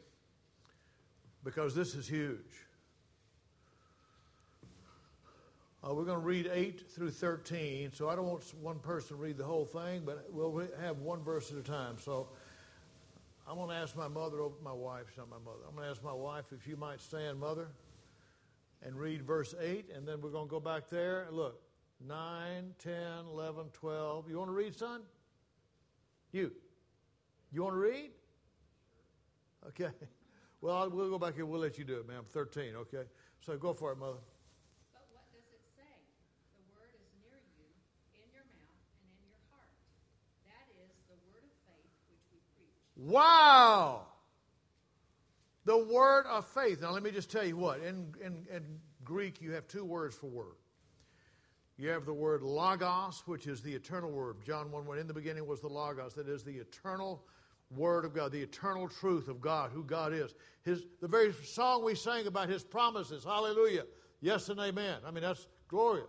because 1.43 1.75
this 1.75 1.93
is 1.93 2.07
huge. 2.07 2.65
Uh, 5.83 5.93
we're 5.93 6.05
going 6.05 6.19
to 6.19 6.25
read 6.25 6.49
8 6.51 6.89
through 6.91 7.11
13, 7.11 7.91
so 7.91 8.07
I 8.07 8.15
don't 8.15 8.25
want 8.25 8.53
one 8.61 8.79
person 8.79 9.09
to 9.09 9.15
read 9.15 9.37
the 9.37 9.43
whole 9.43 9.65
thing, 9.65 10.03
but 10.05 10.25
we'll 10.31 10.65
have 10.79 10.99
one 10.99 11.21
verse 11.21 11.51
at 11.51 11.57
a 11.57 11.61
time. 11.61 11.97
So 11.99 12.29
I'm 13.45 13.57
going 13.57 13.67
to 13.67 13.75
ask 13.75 13.93
my 13.95 14.07
mother, 14.07 14.37
my 14.63 14.71
wife, 14.71 15.07
not 15.17 15.29
my 15.29 15.39
mother, 15.43 15.59
I'm 15.67 15.75
going 15.75 15.85
to 15.85 15.91
ask 15.91 16.01
my 16.01 16.13
wife 16.13 16.45
if 16.53 16.65
you 16.65 16.77
might 16.77 17.01
stand, 17.01 17.37
mother, 17.37 17.67
and 18.81 18.95
read 18.95 19.23
verse 19.23 19.53
8, 19.59 19.89
and 19.93 20.07
then 20.07 20.21
we're 20.21 20.29
going 20.29 20.47
to 20.47 20.51
go 20.51 20.61
back 20.61 20.89
there. 20.89 21.23
And 21.23 21.35
look, 21.35 21.61
9, 22.07 22.73
10, 22.79 22.93
11, 23.31 23.65
12. 23.73 24.29
You 24.29 24.37
want 24.37 24.49
to 24.49 24.53
read, 24.53 24.75
son? 24.75 25.01
You. 26.31 26.51
You 27.51 27.63
want 27.63 27.75
to 27.75 27.79
read? 27.79 28.11
Okay. 29.69 29.89
Well, 30.63 30.89
we'll 30.89 31.09
go 31.09 31.19
back 31.19 31.35
here. 31.35 31.45
We'll 31.45 31.59
let 31.59 31.77
you 31.77 31.83
do 31.83 31.97
it, 31.97 32.07
ma'am. 32.07 32.23
13, 32.31 32.73
okay? 32.87 33.03
So 33.41 33.57
go 33.57 33.73
for 33.73 33.91
it, 33.91 33.97
mother. 33.97 34.23
But 34.93 35.03
what 35.11 35.27
does 35.33 35.43
it 35.51 35.59
say? 35.75 35.83
The 36.55 36.63
word 36.71 36.87
is 36.95 37.11
near 37.19 37.35
you, 37.51 37.67
in 38.15 38.31
your 38.31 38.47
mouth 38.47 38.79
and 38.95 39.11
in 39.11 39.27
your 39.27 39.43
heart. 39.51 39.67
That 40.47 40.71
is 40.79 40.95
the 41.09 41.19
word 41.27 41.43
of 41.43 41.51
faith 41.67 41.91
which 42.07 42.23
we 42.31 42.39
preach. 42.55 42.71
Wow! 42.95 44.07
The 45.65 45.77
word 45.77 46.27
of 46.27 46.47
faith. 46.47 46.81
Now, 46.81 46.91
let 46.91 47.03
me 47.03 47.11
just 47.11 47.29
tell 47.29 47.43
you 47.43 47.57
what. 47.57 47.81
In, 47.81 48.15
in, 48.23 48.47
in 48.49 48.63
Greek, 49.03 49.41
you 49.41 49.51
have 49.51 49.67
two 49.67 49.83
words 49.83 50.15
for 50.15 50.27
word. 50.27 50.55
You 51.77 51.89
have 51.89 52.05
the 52.05 52.13
word 52.13 52.43
logos, 52.43 53.23
which 53.25 53.47
is 53.47 53.61
the 53.61 53.73
eternal 53.73 54.11
word. 54.11 54.37
John 54.45 54.71
1 54.71 54.85
1. 54.85 54.99
In 54.99 55.07
the 55.07 55.13
beginning 55.13 55.47
was 55.47 55.59
the 55.59 55.67
logos, 55.67 56.13
that 56.13 56.27
is 56.27 56.43
the 56.43 56.57
eternal 56.57 57.23
word 57.75 58.05
of 58.05 58.13
God, 58.13 58.31
the 58.31 58.41
eternal 58.41 58.87
truth 58.87 59.27
of 59.27 59.41
God, 59.41 59.71
who 59.71 59.83
God 59.83 60.13
is. 60.13 60.35
His, 60.63 60.83
the 61.01 61.07
very 61.07 61.33
song 61.43 61.83
we 61.83 61.95
sang 61.95 62.27
about 62.27 62.49
his 62.49 62.63
promises, 62.63 63.23
hallelujah, 63.23 63.85
yes 64.21 64.49
and 64.49 64.59
amen. 64.59 64.97
I 65.05 65.11
mean, 65.11 65.23
that's 65.23 65.47
glorious. 65.67 66.05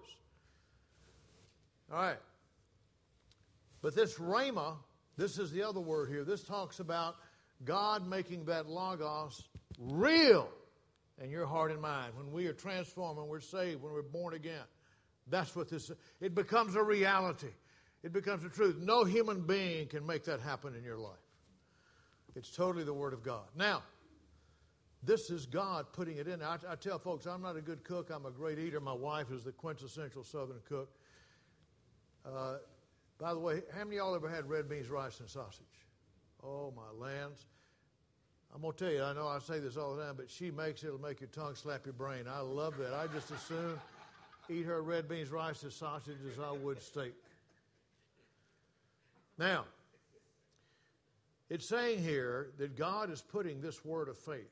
All 1.92 1.98
right. 1.98 2.18
But 3.81 3.94
this 3.94 4.14
rhema, 4.18 4.77
this 5.16 5.38
is 5.38 5.50
the 5.50 5.62
other 5.62 5.81
word 5.81 6.09
here. 6.09 6.24
This 6.24 6.42
talks 6.42 6.81
about 6.81 7.16
God 7.64 8.07
making 8.07 8.46
that 8.46 8.68
logos 8.68 9.48
real 9.79 10.48
in 11.22 11.31
your 11.31 11.46
heart 11.46 11.70
and 11.70 11.81
mind. 11.81 12.12
When 12.16 12.33
we 12.33 12.46
are 12.46 12.53
transformed, 12.53 13.18
when 13.18 13.29
we're 13.29 13.40
saved, 13.40 13.83
when 13.83 13.92
we're 13.92 14.03
born 14.03 14.35
again. 14.35 14.64
That's 15.29 15.57
what 15.57 15.69
this 15.69 15.91
it 16.21 16.35
becomes 16.35 16.77
a 16.77 16.83
reality. 16.83 17.53
It 18.03 18.13
becomes 18.13 18.45
a 18.45 18.51
truth. 18.51 18.77
No 18.79 19.05
human 19.05 19.41
being 19.41 19.89
can 19.89 20.07
make 20.07 20.25
that 20.25 20.41
happen 20.41 20.75
in 20.75 20.85
your 20.85 20.99
life. 20.99 21.13
It's 22.37 22.51
totally 22.51 22.85
the 22.85 22.93
Word 22.93 23.15
of 23.15 23.23
God. 23.23 23.45
Now, 23.57 23.83
this 25.03 25.31
is 25.31 25.47
God 25.47 25.87
putting 25.93 26.19
it 26.19 26.29
in. 26.29 26.43
I, 26.43 26.59
I, 26.69 26.75
tell 26.75 26.99
folks, 26.99 27.27
I'm 27.27 27.43
not 27.43 27.57
a 27.57 27.61
good 27.61 27.85
cook. 27.85 28.11
I'm 28.13 28.27
a 28.27 28.31
great 28.31 28.59
eater. 28.59 28.81
My 28.81 28.93
wife 28.93 29.31
is 29.31 29.45
the 29.45 29.53
quintessential 29.53 30.25
Southern 30.25 30.61
cook. 30.69 30.91
Uh, 32.27 32.57
by 33.19 33.33
the 33.33 33.39
way, 33.39 33.63
how 33.73 33.85
many 33.85 33.97
of 33.97 34.05
y'all 34.05 34.15
ever 34.15 34.29
had 34.29 34.49
red 34.49 34.69
beans, 34.69 34.89
rice, 34.89 35.21
and 35.21 35.29
sausage? 35.29 35.65
Oh, 36.43 36.73
my 36.77 37.07
lands. 37.07 37.47
I'm 38.55 38.63
going 38.63 38.75
to 38.75 38.85
tell 38.85 38.93
you, 38.93 39.03
I 39.03 39.13
know 39.13 39.27
I 39.27 39.39
say 39.41 39.59
this 39.59 39.77
all 39.77 39.97
the 39.97 40.05
time, 40.05 40.15
but 40.17 40.31
she 40.31 40.51
makes 40.51 40.83
it, 40.83 40.89
it'll 40.89 41.01
make 41.01 41.21
your 41.21 41.29
tongue 41.31 41.55
slap 41.55 41.87
your 41.87 41.93
brain. 41.93 42.25
I 42.29 42.41
love 42.41 42.77
that. 42.79 42.93
I 42.93 43.07
just 43.09 43.31
as 43.31 43.41
soon 43.41 43.79
eat 44.49 44.67
her 44.67 44.83
red 44.83 45.09
beans, 45.09 45.31
rice, 45.31 45.63
and 45.63 45.73
sausage 45.73 46.19
as 46.31 46.39
I 46.39 46.53
would 46.53 46.83
steak. 46.83 47.15
Now, 49.39 49.65
it's 51.51 51.69
saying 51.69 52.03
here 52.03 52.49
that 52.59 52.77
God 52.77 53.11
is 53.11 53.21
putting 53.21 53.61
this 53.61 53.85
word 53.85 54.09
of 54.09 54.17
faith 54.19 54.51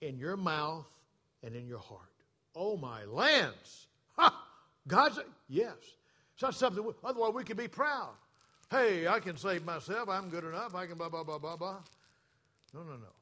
in 0.00 0.18
your 0.18 0.36
mouth 0.36 0.88
and 1.42 1.54
in 1.54 1.66
your 1.66 1.78
heart. 1.78 2.00
Oh, 2.54 2.76
my 2.76 3.04
lands! 3.04 3.86
Ha! 4.16 4.46
God's, 4.86 5.18
yes. 5.48 5.76
It's 6.34 6.42
not 6.42 6.54
something, 6.54 6.84
otherwise 7.04 7.32
we 7.34 7.44
could 7.44 7.56
be 7.56 7.68
proud. 7.68 8.10
Hey, 8.70 9.06
I 9.06 9.20
can 9.20 9.36
save 9.36 9.64
myself. 9.64 10.08
I'm 10.08 10.28
good 10.28 10.44
enough. 10.44 10.74
I 10.74 10.86
can 10.86 10.96
blah, 10.96 11.08
blah, 11.08 11.24
blah, 11.24 11.38
blah, 11.38 11.56
blah. 11.56 11.76
No, 12.74 12.82
no, 12.82 12.92
no. 12.92 13.21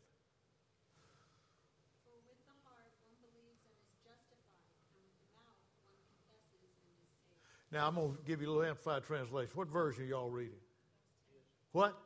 Now, 7.71 7.87
I'm 7.87 7.95
going 7.95 8.15
to 8.15 8.21
give 8.25 8.41
you 8.41 8.47
a 8.47 8.51
little 8.51 8.65
amplified 8.65 9.03
translation. 9.03 9.51
What 9.55 9.69
version 9.69 10.03
are 10.03 10.07
y'all 10.07 10.29
reading? 10.29 10.59
What? 11.71 11.97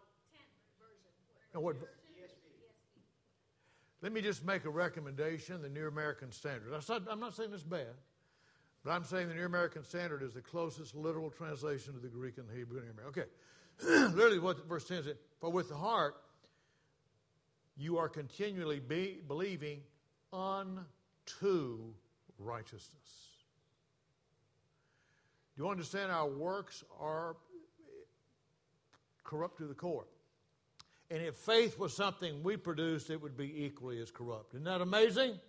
And 1.54 1.64
what? 1.64 1.76
Let 4.02 4.12
me 4.12 4.22
just 4.22 4.46
make 4.46 4.66
a 4.66 4.70
recommendation 4.70 5.62
the 5.62 5.70
New 5.70 5.88
American 5.88 6.32
Standard. 6.32 6.72
I'm 7.10 7.20
not 7.20 7.36
saying 7.36 7.50
it's 7.54 7.64
bad, 7.64 7.96
but 8.84 8.92
I'm 8.92 9.04
saying 9.04 9.30
the 9.30 9.34
New 9.34 9.46
American 9.46 9.84
Standard 9.84 10.22
is 10.22 10.34
the 10.34 10.42
closest 10.42 10.96
literal 10.96 11.32
translation 11.32 11.94
to 11.94 12.00
the 12.00 12.10
Greek 12.10 12.38
and 12.38 12.48
the 12.48 12.54
Hebrew 12.54 12.80
and 12.80 12.88
Aramaic. 12.88 13.08
Okay. 13.18 13.30
Literally, 14.16 14.40
what 14.40 14.68
verse 14.68 14.88
10 14.88 15.04
says 15.04 15.16
For 15.40 15.50
with 15.50 15.70
the 15.70 15.76
heart 15.76 16.16
you 17.78 17.98
are 17.98 18.08
continually 18.08 18.80
be, 18.80 19.22
believing 19.28 19.82
unto 20.32 21.80
righteousness. 22.38 23.35
Do 25.56 25.64
you 25.64 25.70
understand 25.70 26.12
our 26.12 26.28
works 26.28 26.84
are 27.00 27.38
corrupt 29.24 29.58
to 29.60 29.66
the 29.66 29.74
core? 29.74 30.06
And 31.10 31.22
if 31.22 31.36
faith 31.36 31.78
was 31.78 31.96
something 31.96 32.44
we 32.44 32.58
produced, 32.58 33.10
it 33.10 33.22
would 33.22 33.38
be 33.38 33.66
equally 33.66 34.02
as 34.02 34.12
corrupt. 34.12 34.54
Isn't 34.54 34.66
that 34.66 34.82
amazing? 34.82 35.40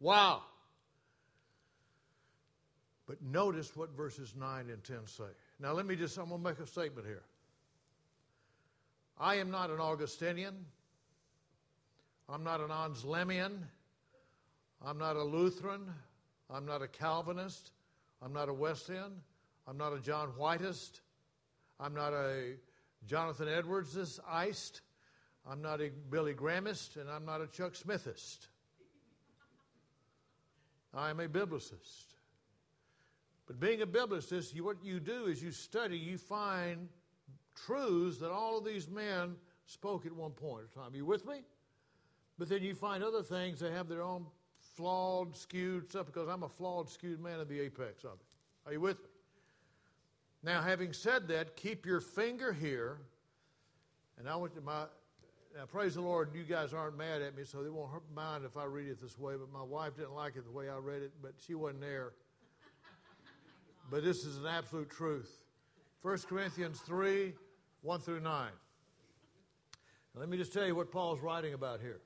Wow. 0.00 0.42
But 3.06 3.22
notice 3.22 3.74
what 3.74 3.90
verses 3.96 4.34
9 4.38 4.70
and 4.70 4.82
10 4.84 5.06
say. 5.06 5.24
Now, 5.58 5.72
let 5.72 5.86
me 5.86 5.96
just, 5.96 6.16
I'm 6.18 6.28
going 6.28 6.42
to 6.42 6.48
make 6.50 6.58
a 6.58 6.66
statement 6.66 7.06
here. 7.06 7.22
I 9.18 9.36
am 9.36 9.50
not 9.50 9.70
an 9.70 9.80
Augustinian. 9.80 10.54
I'm 12.28 12.44
not 12.44 12.60
an 12.60 12.68
Anselmian. 12.68 13.58
I'm 14.84 14.98
not 14.98 15.16
a 15.16 15.22
Lutheran. 15.22 15.82
I'm 16.50 16.66
not 16.66 16.82
a 16.82 16.88
Calvinist. 16.88 17.70
I'm 18.22 18.32
not 18.32 18.48
a 18.48 18.54
Wesleyan. 18.54 19.12
I'm 19.66 19.76
not 19.76 19.92
a 19.92 20.00
John 20.00 20.32
Whiteist. 20.38 21.00
I'm 21.80 21.94
not 21.94 22.12
a 22.12 22.54
Jonathan 23.06 23.48
Edwardsist. 23.48 24.20
I'm 25.46 25.60
not 25.60 25.80
a 25.80 25.90
Billy 26.10 26.34
Grahamist, 26.34 26.96
and 26.96 27.10
I'm 27.10 27.26
not 27.26 27.40
a 27.40 27.46
Chuck 27.46 27.74
Smithist. 27.74 28.48
I'm 30.94 31.20
a 31.20 31.28
biblicist. 31.28 32.14
But 33.46 33.60
being 33.60 33.82
a 33.82 33.86
biblicist, 33.86 34.54
you, 34.54 34.64
what 34.64 34.82
you 34.82 35.00
do 35.00 35.26
is 35.26 35.42
you 35.42 35.50
study, 35.50 35.98
you 35.98 36.16
find 36.16 36.88
truths 37.66 38.18
that 38.18 38.30
all 38.30 38.58
of 38.58 38.64
these 38.64 38.88
men 38.88 39.36
spoke 39.66 40.06
at 40.06 40.12
one 40.12 40.30
point 40.30 40.62
in 40.62 40.82
time. 40.82 40.92
Are 40.92 40.96
you 40.96 41.04
with 41.04 41.26
me? 41.26 41.42
But 42.38 42.48
then 42.48 42.62
you 42.62 42.74
find 42.74 43.04
other 43.04 43.22
things 43.22 43.60
that 43.60 43.72
have 43.72 43.88
their 43.88 44.02
own 44.02 44.26
flawed, 44.76 45.36
skewed 45.36 45.90
stuff 45.90 46.06
because 46.06 46.28
I'm 46.28 46.42
a 46.42 46.48
flawed, 46.48 46.88
skewed 46.88 47.20
man 47.20 47.40
at 47.40 47.48
the 47.48 47.60
apex 47.60 48.04
of 48.04 48.12
it. 48.12 48.66
Are 48.66 48.72
you 48.72 48.80
with 48.80 48.98
me? 48.98 49.08
Now, 50.42 50.60
having 50.60 50.92
said 50.92 51.28
that, 51.28 51.56
keep 51.56 51.86
your 51.86 52.00
finger 52.00 52.52
here. 52.52 52.98
And 54.18 54.28
I 54.28 54.36
went 54.36 54.54
to 54.54 54.60
my. 54.60 54.84
Now, 55.56 55.66
praise 55.66 55.94
the 55.94 56.00
Lord, 56.00 56.30
you 56.34 56.42
guys 56.42 56.74
aren't 56.74 56.98
mad 56.98 57.22
at 57.22 57.36
me, 57.36 57.44
so 57.44 57.62
they 57.62 57.70
won't 57.70 57.90
mind 58.14 58.44
if 58.44 58.56
I 58.56 58.64
read 58.64 58.88
it 58.88 59.00
this 59.00 59.18
way. 59.18 59.34
But 59.36 59.52
my 59.52 59.62
wife 59.62 59.96
didn't 59.96 60.14
like 60.14 60.36
it 60.36 60.44
the 60.44 60.50
way 60.50 60.68
I 60.68 60.78
read 60.78 61.02
it, 61.02 61.12
but 61.22 61.34
she 61.46 61.54
wasn't 61.54 61.80
there. 61.80 62.12
but 63.90 64.02
this 64.02 64.24
is 64.24 64.38
an 64.38 64.46
absolute 64.46 64.90
truth. 64.90 65.44
1 66.02 66.18
Corinthians 66.28 66.80
3 66.80 67.32
1 67.82 68.00
through 68.00 68.20
9. 68.20 68.50
Now, 70.14 70.20
let 70.20 70.28
me 70.28 70.36
just 70.36 70.52
tell 70.52 70.66
you 70.66 70.74
what 70.74 70.90
Paul's 70.90 71.20
writing 71.20 71.54
about 71.54 71.80
here. 71.80 72.00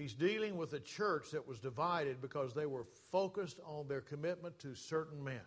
He's 0.00 0.14
dealing 0.14 0.56
with 0.56 0.72
a 0.72 0.80
church 0.80 1.32
that 1.32 1.46
was 1.46 1.58
divided 1.58 2.22
because 2.22 2.54
they 2.54 2.64
were 2.64 2.86
focused 3.12 3.60
on 3.66 3.86
their 3.86 4.00
commitment 4.00 4.58
to 4.60 4.74
certain 4.74 5.22
men. 5.22 5.42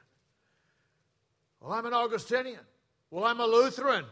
Well, 1.59 1.71
I'm 1.71 1.87
an 1.87 1.93
Augustinian. 1.93 2.59
Well, 3.09 3.23
I'm 3.23 3.39
a 3.39 3.47
Lutheran. 3.47 4.05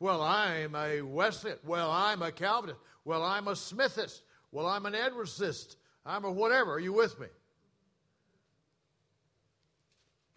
Well, 0.00 0.22
I'm 0.22 0.74
a 0.74 1.02
Wesleyan. 1.02 1.58
Well, 1.66 1.90
I'm 1.90 2.22
a 2.22 2.32
Calvinist. 2.32 2.80
Well, 3.04 3.22
I'm 3.22 3.46
a 3.46 3.54
Smithist. 3.54 4.22
Well, 4.52 4.66
I'm 4.66 4.86
an 4.86 4.94
Edwardsist. 4.94 5.76
I'm 6.06 6.24
a 6.24 6.32
whatever. 6.32 6.72
Are 6.72 6.80
you 6.80 6.94
with 6.94 7.20
me? 7.20 7.26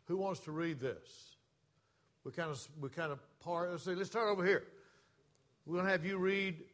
Who 0.08 0.18
wants 0.18 0.42
to 0.42 0.52
read 0.52 0.82
this? 0.82 1.38
We 2.26 2.34
kind 2.34 2.52
of 2.52 2.68
we 2.82 2.90
kind 2.90 3.14
of 3.14 3.20
part. 3.40 3.72
Let's 3.72 3.86
see. 3.86 3.96
Let's 3.96 4.10
start 4.10 4.28
over 4.28 4.46
here. 4.46 4.66
We're 5.66 5.76
going 5.76 5.86
to 5.86 5.92
have 5.92 6.06
you 6.06 6.18
read 6.18 6.66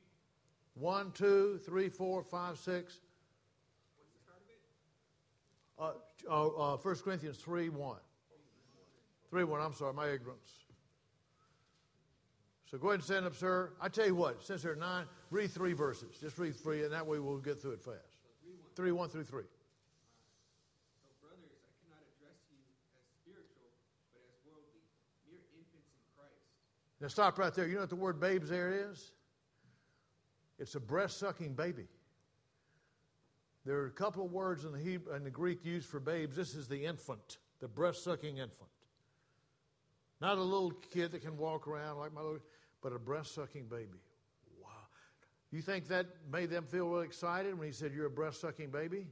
one, 0.76 1.12
two, 1.12 1.60
three, 1.66 1.90
four, 1.90 2.24
five, 2.24 2.58
six. 2.58 3.00
Uh, 5.80 5.92
uh, 6.30 6.74
uh, 6.74 6.78
1 6.78 6.96
Corinthians 7.04 7.38
3 7.38 7.70
1. 7.70 7.98
3 9.30 9.44
1, 9.44 9.62
I'm 9.62 9.74
sorry, 9.74 9.94
my 9.94 10.10
ignorance. 10.10 10.52
So 12.70 12.78
go 12.78 12.88
ahead 12.88 13.00
and 13.00 13.04
stand 13.04 13.26
up, 13.26 13.36
sir. 13.36 13.74
I 13.82 13.90
tell 13.90 14.06
you 14.06 14.16
what, 14.16 14.44
since 14.44 14.64
there 14.64 14.72
are 14.72 14.76
nine, 14.76 15.06
read 15.32 15.52
three 15.52 15.74
verses. 15.74 16.18
Just 16.20 16.38
read 16.38 16.56
three, 16.56 16.84
and 16.84 16.94
that 16.94 17.06
way 17.06 17.20
we'll 17.20 17.38
get 17.38 17.62
through 17.62 17.72
it 17.72 17.82
fast. 17.82 18.18
3 18.76 18.92
1 18.92 19.10
through 19.10 19.24
3. 19.24 19.44
So, 19.44 21.10
brothers, 21.22 21.54
I 21.54 21.70
cannot 21.86 22.02
address 22.18 22.38
you 22.50 22.58
as 22.98 23.06
spiritual, 23.22 23.70
but 24.14 24.22
as 24.26 24.38
worldly, 24.46 24.82
mere 25.30 25.46
infants 25.54 25.94
in 25.94 26.02
Christ. 26.18 26.42
Now 27.02 27.08
stop 27.10 27.38
right 27.38 27.54
there. 27.54 27.68
You 27.68 27.76
know 27.76 27.82
what 27.82 27.90
the 27.90 27.96
word 27.96 28.20
babes 28.20 28.50
there 28.50 28.90
is? 28.90 29.12
It's 30.60 30.76
a 30.76 30.80
breast 30.80 31.20
sucking 31.20 31.54
baby. 31.54 31.88
There 33.66 33.78
are 33.80 33.86
a 33.86 33.92
couple 33.92 34.26
of 34.26 34.32
words 34.32 34.66
in 34.66 34.74
the, 34.74 34.80
Hebrew, 34.80 35.16
in 35.16 35.24
the 35.24 35.32
Greek 35.32 35.64
used 35.64 35.88
for 35.88 36.00
babes. 36.00 36.36
This 36.36 36.54
is 36.54 36.68
the 36.68 36.86
infant, 36.86 37.38
the 37.60 37.68
breast 37.68 38.04
sucking 38.04 38.38
infant. 38.38 38.70
Not 40.20 40.38
a 40.38 40.42
little 40.42 40.72
kid 40.92 41.12
that 41.12 41.22
can 41.22 41.38
walk 41.38 41.68
around 41.68 41.98
like 41.98 42.14
my 42.14 42.22
little, 42.22 42.40
but 42.82 42.94
a 42.94 43.00
breast 43.00 43.36
sucking 43.36 43.66
baby. 43.66 44.00
Wow. 44.62 44.70
You 45.52 45.62
think 45.62 45.88
that 45.88 46.08
made 46.32 46.50
them 46.50 46.66
feel 46.66 46.88
really 46.88 47.06
excited 47.06 47.58
when 47.58 47.68
he 47.68 47.74
said, 47.74 47.94
You're 47.94 48.08
a 48.08 48.10
breast 48.10 48.42
sucking 48.42 48.70
baby? 48.70 49.08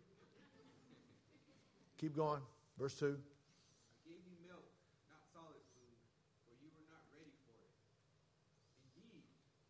Keep 2.00 2.16
going. 2.16 2.42
Verse 2.80 2.96
2. 2.96 3.06
I 3.06 3.12
gave 4.10 4.18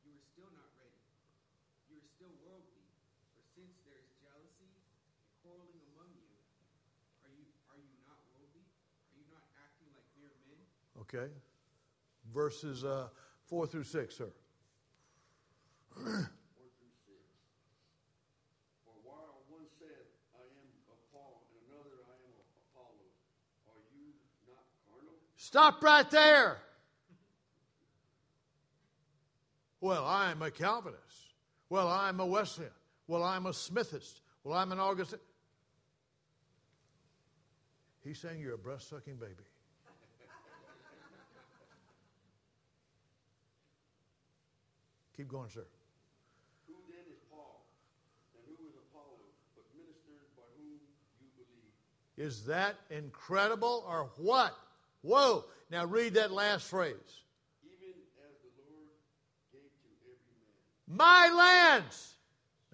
you 0.07 0.15
are 0.15 0.23
still 0.31 0.47
not 0.55 0.71
ready. 0.77 1.01
You 1.89 1.99
are 1.99 2.07
still 2.07 2.31
worldly. 2.45 2.85
For 3.35 3.43
since 3.57 3.75
there 3.83 3.99
is 3.99 4.07
jealousy 4.23 4.69
and 4.71 4.79
quarreling 5.43 5.83
among 5.91 6.13
you, 6.15 6.31
are 7.27 7.33
you 7.35 7.43
are 7.67 7.81
you 7.81 7.91
not 8.07 8.23
worldly? 8.31 8.63
Are 8.63 9.17
you 9.17 9.27
not 9.27 9.43
acting 9.59 9.91
like 9.91 10.07
mere 10.15 10.31
men? 10.47 10.63
Okay. 11.13 11.31
Verses 12.33 12.85
uh, 12.85 13.07
4 13.47 13.67
through 13.67 13.83
6, 13.83 14.15
sir. 14.15 14.23
Four 15.93 16.03
through 16.05 16.95
six. 17.03 17.19
For 18.85 18.95
while 19.03 19.43
one 19.49 19.67
said, 19.77 20.07
I 20.33 20.43
am 20.43 20.69
of 20.87 20.97
Paul, 21.11 21.43
and 21.51 21.67
another, 21.67 21.99
I 22.07 22.15
am 22.15 22.31
of 22.31 22.95
are 23.67 23.83
you 23.91 24.13
not 24.47 24.63
carnal? 24.87 25.15
Stop 25.35 25.83
right 25.83 26.09
there. 26.09 26.59
Well, 29.81 30.05
I'm 30.05 30.41
a 30.41 30.51
Calvinist. 30.51 31.35
Well, 31.69 31.89
I'm 31.89 32.21
a 32.21 32.25
Wesleyan. 32.25 32.71
Well, 33.07 33.23
I'm 33.23 33.47
a 33.47 33.53
Smithist. 33.53 34.21
Well, 34.45 34.57
I'm 34.57 34.71
an 34.71 34.79
Augustine. 34.79 35.19
He's 38.03 38.19
saying 38.19 38.39
you're 38.39 38.53
a 38.53 38.57
breast 38.57 38.89
sucking 38.89 39.17
baby. 39.17 39.50
Keep 45.21 45.29
going, 45.29 45.49
sir. 45.49 45.61
Who 46.65 46.73
then 46.89 47.05
is 47.13 47.19
Paul, 47.29 47.63
and 48.33 48.41
who 48.47 48.65
is 48.65 48.73
Apollos, 48.73 49.37
but 49.55 49.65
ministers 49.77 50.33
by 50.35 50.41
whom 50.57 50.79
you 51.21 51.27
believe? 51.37 52.27
Is 52.27 52.45
that 52.45 52.73
incredible 52.89 53.85
or 53.87 54.09
what? 54.17 54.57
Whoa. 55.03 55.45
Now 55.69 55.85
read 55.85 56.15
that 56.15 56.31
last 56.31 56.67
phrase. 56.67 56.95
Even 57.63 57.93
as 58.17 58.33
the 58.41 58.49
Lord 58.73 58.89
gave 59.53 59.61
to 59.61 59.87
every 60.09 60.17
man. 60.87 60.97
My 60.97 61.29
lands. 61.29 62.15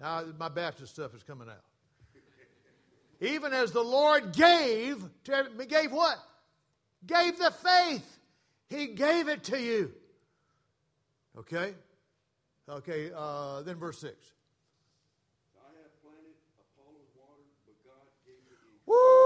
Now, 0.00 0.24
my 0.38 0.48
Baptist 0.48 0.94
stuff 0.94 1.14
is 1.14 1.22
coming 1.22 1.50
out. 1.50 1.64
Even 3.20 3.52
as 3.52 3.72
the 3.72 3.84
Lord 3.84 4.32
gave 4.32 5.04
to 5.24 5.34
every, 5.34 5.66
gave 5.66 5.92
what? 5.92 6.16
Gave 7.04 7.38
the 7.38 7.50
faith. 7.50 8.20
He 8.70 8.86
gave 8.86 9.28
it 9.28 9.44
to 9.44 9.60
you. 9.60 9.92
Okay? 11.36 11.74
Okay, 12.68 13.10
uh, 13.16 13.62
then 13.62 13.76
verse 13.76 13.98
6. 14.00 14.14
I 15.56 15.72
have 15.80 16.02
planted, 16.02 16.36
Apollos 16.60 17.08
watered, 17.16 17.46
but 17.66 17.76
God 17.84 18.06
gave 18.26 18.36
the 18.44 18.56
increase. 18.56 18.82
Woo! 18.86 19.18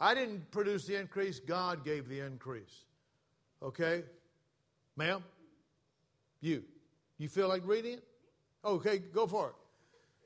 I 0.00 0.14
didn't 0.14 0.50
produce 0.50 0.86
the 0.86 0.96
increase, 0.98 1.38
God 1.38 1.84
gave 1.84 2.08
the 2.08 2.20
increase. 2.20 2.86
Okay? 3.62 4.04
Ma'am? 4.96 5.22
You. 6.40 6.64
You 7.18 7.28
feel 7.28 7.46
like 7.46 7.62
reading 7.64 7.94
it? 7.94 8.04
Okay, 8.64 8.98
go 8.98 9.26
for 9.26 9.50
it. 9.50 9.54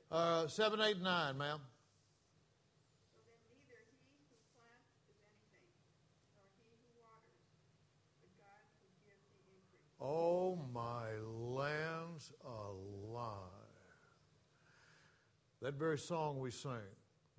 Uh, 0.09 0.47
7, 0.47 0.79
8, 0.79 1.01
9, 1.01 1.37
ma'am. 1.37 1.59
So 3.11 3.19
then 3.27 3.37
neither 3.45 3.85
he 4.07 4.23
who 4.31 4.39
plants 4.55 4.87
is 4.87 5.19
anything, 5.45 5.77
nor 6.31 6.47
he 6.57 6.63
who 6.79 6.89
waters, 6.97 7.43
but 8.17 8.31
God 8.39 8.65
who 8.81 8.87
gives 9.05 9.25
the 9.29 9.45
increase. 9.45 9.86
Oh, 9.99 10.59
my 10.73 11.07
lands 11.25 12.31
alive. 12.45 13.33
That 15.61 15.73
very 15.73 15.97
song 15.97 16.39
we 16.39 16.51
sang, 16.51 16.77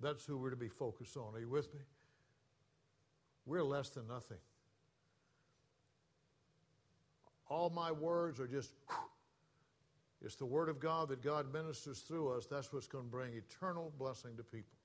that's 0.01 0.25
who 0.25 0.37
we're 0.37 0.49
to 0.49 0.57
be 0.57 0.67
focused 0.67 1.15
on. 1.15 1.33
Are 1.35 1.39
you 1.39 1.49
with 1.49 1.73
me? 1.73 1.81
We're 3.45 3.63
less 3.63 3.89
than 3.89 4.07
nothing. 4.07 4.37
All 7.47 7.69
my 7.69 7.91
words 7.91 8.39
are 8.39 8.47
just, 8.47 8.73
it's 10.21 10.35
the 10.35 10.45
Word 10.45 10.69
of 10.69 10.79
God 10.79 11.09
that 11.09 11.23
God 11.23 11.51
ministers 11.51 12.01
through 12.01 12.29
us. 12.29 12.45
That's 12.45 12.71
what's 12.71 12.87
going 12.87 13.05
to 13.05 13.09
bring 13.09 13.33
eternal 13.33 13.91
blessing 13.97 14.37
to 14.37 14.43
people. 14.43 14.77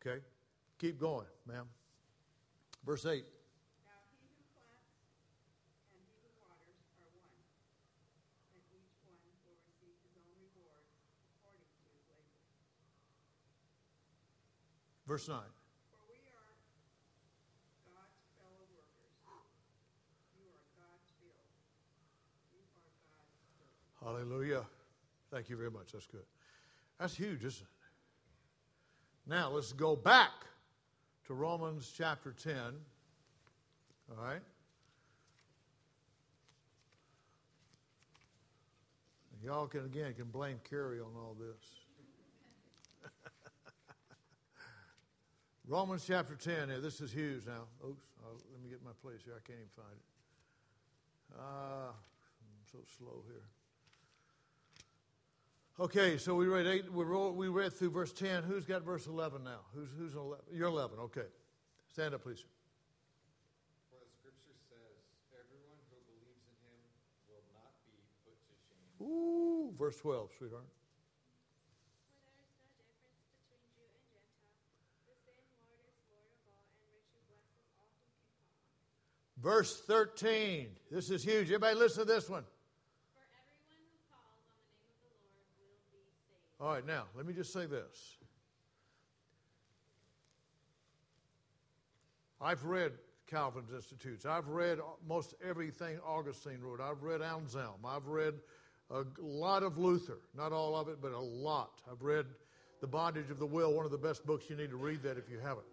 Okay? 0.00 0.20
Keep 0.78 0.98
going, 0.98 1.26
ma'am. 1.46 1.66
Verse 2.86 3.04
8. 3.04 3.20
Now 3.84 3.92
he 4.08 4.24
who 4.24 4.40
plants 4.56 4.96
and 5.92 6.00
he 6.00 6.16
who 6.16 6.32
waters 6.40 6.80
are 6.96 7.12
one, 7.28 7.44
and 8.56 8.64
each 8.72 8.96
one 9.04 9.20
will 9.44 9.60
receive 9.60 10.00
his 10.00 10.16
own 10.16 10.32
reward 10.40 10.88
according 11.36 11.68
to 11.68 11.84
his 11.92 12.00
labor. 12.08 12.32
Verse 12.32 12.64
9. 12.64 12.88
For 12.88 13.04
we 13.04 13.04
are 13.04 13.28
God's 13.28 13.44
fellow 13.52 13.52
workers. 13.52 13.68
You 13.84 13.84
are 13.84 13.84
God's 13.84 14.48
field. 14.48 14.80
You 14.80 14.99
are 14.99 14.99
God's 15.10 15.26
building. 21.20 21.42
Hallelujah. 24.00 24.64
Thank 25.32 25.50
you 25.50 25.56
very 25.56 25.70
much. 25.70 25.92
That's 25.92 26.06
good. 26.06 26.22
That's 27.00 27.16
huge, 27.16 27.44
isn't 27.44 27.62
it? 27.62 27.68
Now 29.26 29.50
let's 29.50 29.72
go 29.72 29.96
back 29.96 30.30
to 31.26 31.34
Romans 31.34 31.92
chapter 31.96 32.32
10. 32.32 32.54
All 34.16 34.24
right? 34.24 34.42
Y'all 39.42 39.66
can 39.66 39.86
again 39.86 40.14
can 40.14 40.26
blame 40.26 40.60
Carrie 40.68 41.00
on 41.00 41.16
all 41.16 41.34
this. 41.36 41.89
Romans 45.70 46.02
chapter 46.04 46.34
10 46.34 46.68
here. 46.68 46.80
This 46.80 47.00
is 47.00 47.12
huge 47.12 47.46
now. 47.46 47.62
Oops, 47.86 48.02
uh, 48.26 48.34
let 48.50 48.60
me 48.60 48.68
get 48.68 48.82
my 48.82 48.90
place 49.06 49.22
here. 49.24 49.34
I 49.38 49.42
can't 49.46 49.60
even 49.62 49.70
find 49.70 49.94
it. 49.94 50.02
Ah, 51.38 51.94
I'm 51.94 52.66
so 52.72 52.78
slow 52.98 53.22
here. 53.30 53.46
Okay, 55.78 56.18
so 56.18 56.34
we 56.34 56.48
read 56.48 56.66
eight. 56.66 56.92
We, 56.92 57.04
roll, 57.04 57.30
we 57.30 57.46
read 57.46 57.72
through 57.72 57.90
verse 57.90 58.12
ten. 58.12 58.42
Who's 58.42 58.64
got 58.66 58.82
verse 58.82 59.06
eleven 59.06 59.44
now? 59.44 59.60
Who's 59.72 59.88
who's 59.96 60.16
eleven? 60.16 60.44
You're 60.52 60.66
eleven. 60.66 60.98
Okay, 60.98 61.30
stand 61.86 62.14
up, 62.14 62.24
please. 62.24 62.42
For 63.94 64.02
the 64.02 64.10
scripture 64.10 64.58
says, 64.66 64.98
everyone 65.30 65.78
who 65.88 66.02
believes 66.10 66.42
in 66.50 66.56
him 66.66 66.82
will 67.30 67.46
not 67.54 67.70
be 67.86 67.94
put 68.26 68.34
to 68.42 68.54
shame. 68.66 68.90
Ooh, 69.06 69.70
verse 69.78 69.96
twelve, 70.02 70.34
sweetheart. 70.36 70.66
For 72.26 72.28
there 72.34 72.50
is 72.50 72.58
no 72.66 72.74
difference 72.90 73.22
between 73.48 73.64
Jew 73.72 73.86
and 73.94 74.04
Gentile. 74.10 74.36
The 75.08 75.16
same 75.24 75.48
Lord 75.64 75.88
is 75.88 75.96
Lord 76.12 76.28
of 76.28 76.44
all, 76.44 76.68
and 76.76 76.92
richly 76.92 77.24
blesses 77.24 77.56
all 77.72 77.88
who 77.88 78.04
can 78.12 78.28
call 78.28 78.52
on 78.52 78.68
him. 79.24 79.29
Verse 79.42 79.80
thirteen. 79.86 80.68
This 80.90 81.10
is 81.10 81.22
huge. 81.22 81.46
Everybody, 81.46 81.76
listen 81.76 82.06
to 82.06 82.12
this 82.12 82.28
one. 82.28 82.42
For 82.42 83.20
everyone 83.24 83.66
who 83.70 83.86
calls 84.12 84.36
on 84.36 84.52
the 84.60 85.08
name 85.08 85.24
of 85.24 85.30
the 85.30 85.32
Lord 85.32 85.46
will 85.60 85.66
be 85.66 86.04
saved. 86.04 86.60
All 86.60 86.74
right, 86.74 86.86
now 86.86 87.04
let 87.16 87.26
me 87.26 87.32
just 87.32 87.52
say 87.52 87.66
this. 87.66 88.16
I've 92.42 92.64
read 92.64 92.92
Calvin's 93.26 93.72
Institutes. 93.72 94.26
I've 94.26 94.48
read 94.48 94.78
most 95.06 95.34
everything 95.46 95.98
Augustine 96.06 96.60
wrote. 96.60 96.80
I've 96.80 97.02
read 97.02 97.22
Anselm. 97.22 97.84
I've 97.86 98.06
read 98.06 98.34
a 98.90 99.04
lot 99.20 99.62
of 99.62 99.78
Luther. 99.78 100.18
Not 100.36 100.52
all 100.52 100.74
of 100.74 100.88
it, 100.88 101.00
but 101.00 101.12
a 101.12 101.18
lot. 101.18 101.80
I've 101.90 102.02
read 102.02 102.26
The 102.80 102.86
Bondage 102.86 103.30
of 103.30 103.38
the 103.38 103.46
Will, 103.46 103.72
one 103.72 103.84
of 103.84 103.90
the 103.90 103.98
best 103.98 104.26
books. 104.26 104.50
You 104.50 104.56
need 104.56 104.70
to 104.70 104.76
read 104.76 105.02
that 105.04 105.16
if 105.16 105.30
you 105.30 105.38
haven't. 105.38 105.66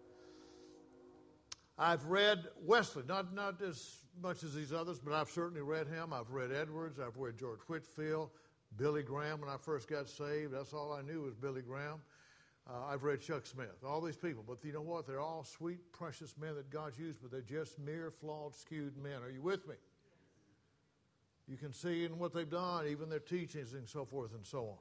I've 1.77 2.05
read 2.05 2.45
Wesley, 2.65 3.03
not, 3.07 3.33
not 3.33 3.61
as 3.61 3.97
much 4.21 4.43
as 4.43 4.55
these 4.55 4.73
others, 4.73 4.99
but 4.99 5.13
I've 5.13 5.29
certainly 5.29 5.61
read 5.61 5.87
him. 5.87 6.11
I've 6.11 6.31
read 6.31 6.51
Edwards. 6.51 6.99
I've 6.99 7.17
read 7.17 7.37
George 7.37 7.59
Whitefield, 7.67 8.31
Billy 8.77 9.03
Graham 9.03 9.41
when 9.41 9.49
I 9.49 9.57
first 9.57 9.87
got 9.87 10.09
saved. 10.09 10.53
That's 10.53 10.73
all 10.73 10.91
I 10.91 11.01
knew 11.01 11.21
was 11.21 11.35
Billy 11.35 11.61
Graham. 11.61 12.01
Uh, 12.67 12.85
I've 12.85 13.03
read 13.03 13.21
Chuck 13.21 13.45
Smith, 13.45 13.83
all 13.85 14.01
these 14.01 14.17
people. 14.17 14.43
But 14.45 14.57
you 14.65 14.73
know 14.73 14.81
what? 14.81 15.07
They're 15.07 15.21
all 15.21 15.43
sweet, 15.43 15.91
precious 15.93 16.35
men 16.37 16.55
that 16.55 16.69
God's 16.69 16.97
used, 16.97 17.21
but 17.21 17.31
they're 17.31 17.41
just 17.41 17.79
mere, 17.79 18.11
flawed, 18.11 18.55
skewed 18.55 18.97
men. 18.97 19.23
Are 19.23 19.29
you 19.29 19.41
with 19.41 19.67
me? 19.67 19.75
You 21.47 21.55
can 21.57 21.71
see 21.71 22.03
in 22.03 22.17
what 22.17 22.33
they've 22.33 22.49
done, 22.49 22.87
even 22.87 23.07
their 23.07 23.19
teachings 23.19 23.73
and 23.73 23.87
so 23.87 24.03
forth 24.03 24.33
and 24.33 24.45
so 24.45 24.65
on. 24.65 24.77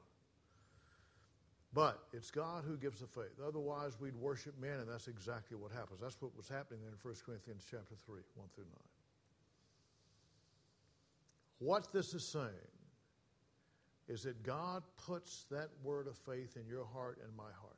But 1.73 1.99
it's 2.13 2.31
God 2.31 2.63
who 2.65 2.77
gives 2.77 3.01
the 3.01 3.07
faith. 3.07 3.39
Otherwise, 3.45 3.99
we'd 3.99 4.15
worship 4.15 4.59
men, 4.59 4.79
and 4.79 4.89
that's 4.89 5.07
exactly 5.07 5.57
what 5.57 5.71
happens. 5.71 5.99
That's 6.01 6.21
what 6.21 6.35
was 6.35 6.47
happening 6.47 6.81
there 6.81 6.91
in 6.91 6.97
1 7.01 7.15
Corinthians 7.25 7.65
chapter 7.69 7.95
3, 8.05 8.21
1 8.35 8.47
through 8.55 8.63
9. 8.63 8.73
What 11.59 11.91
this 11.91 12.13
is 12.13 12.25
saying 12.25 12.47
is 14.07 14.23
that 14.23 14.43
God 14.43 14.83
puts 15.05 15.45
that 15.51 15.69
word 15.83 16.07
of 16.07 16.15
faith 16.17 16.55
in 16.55 16.65
your 16.67 16.85
heart 16.85 17.19
and 17.23 17.35
my 17.35 17.51
heart. 17.61 17.75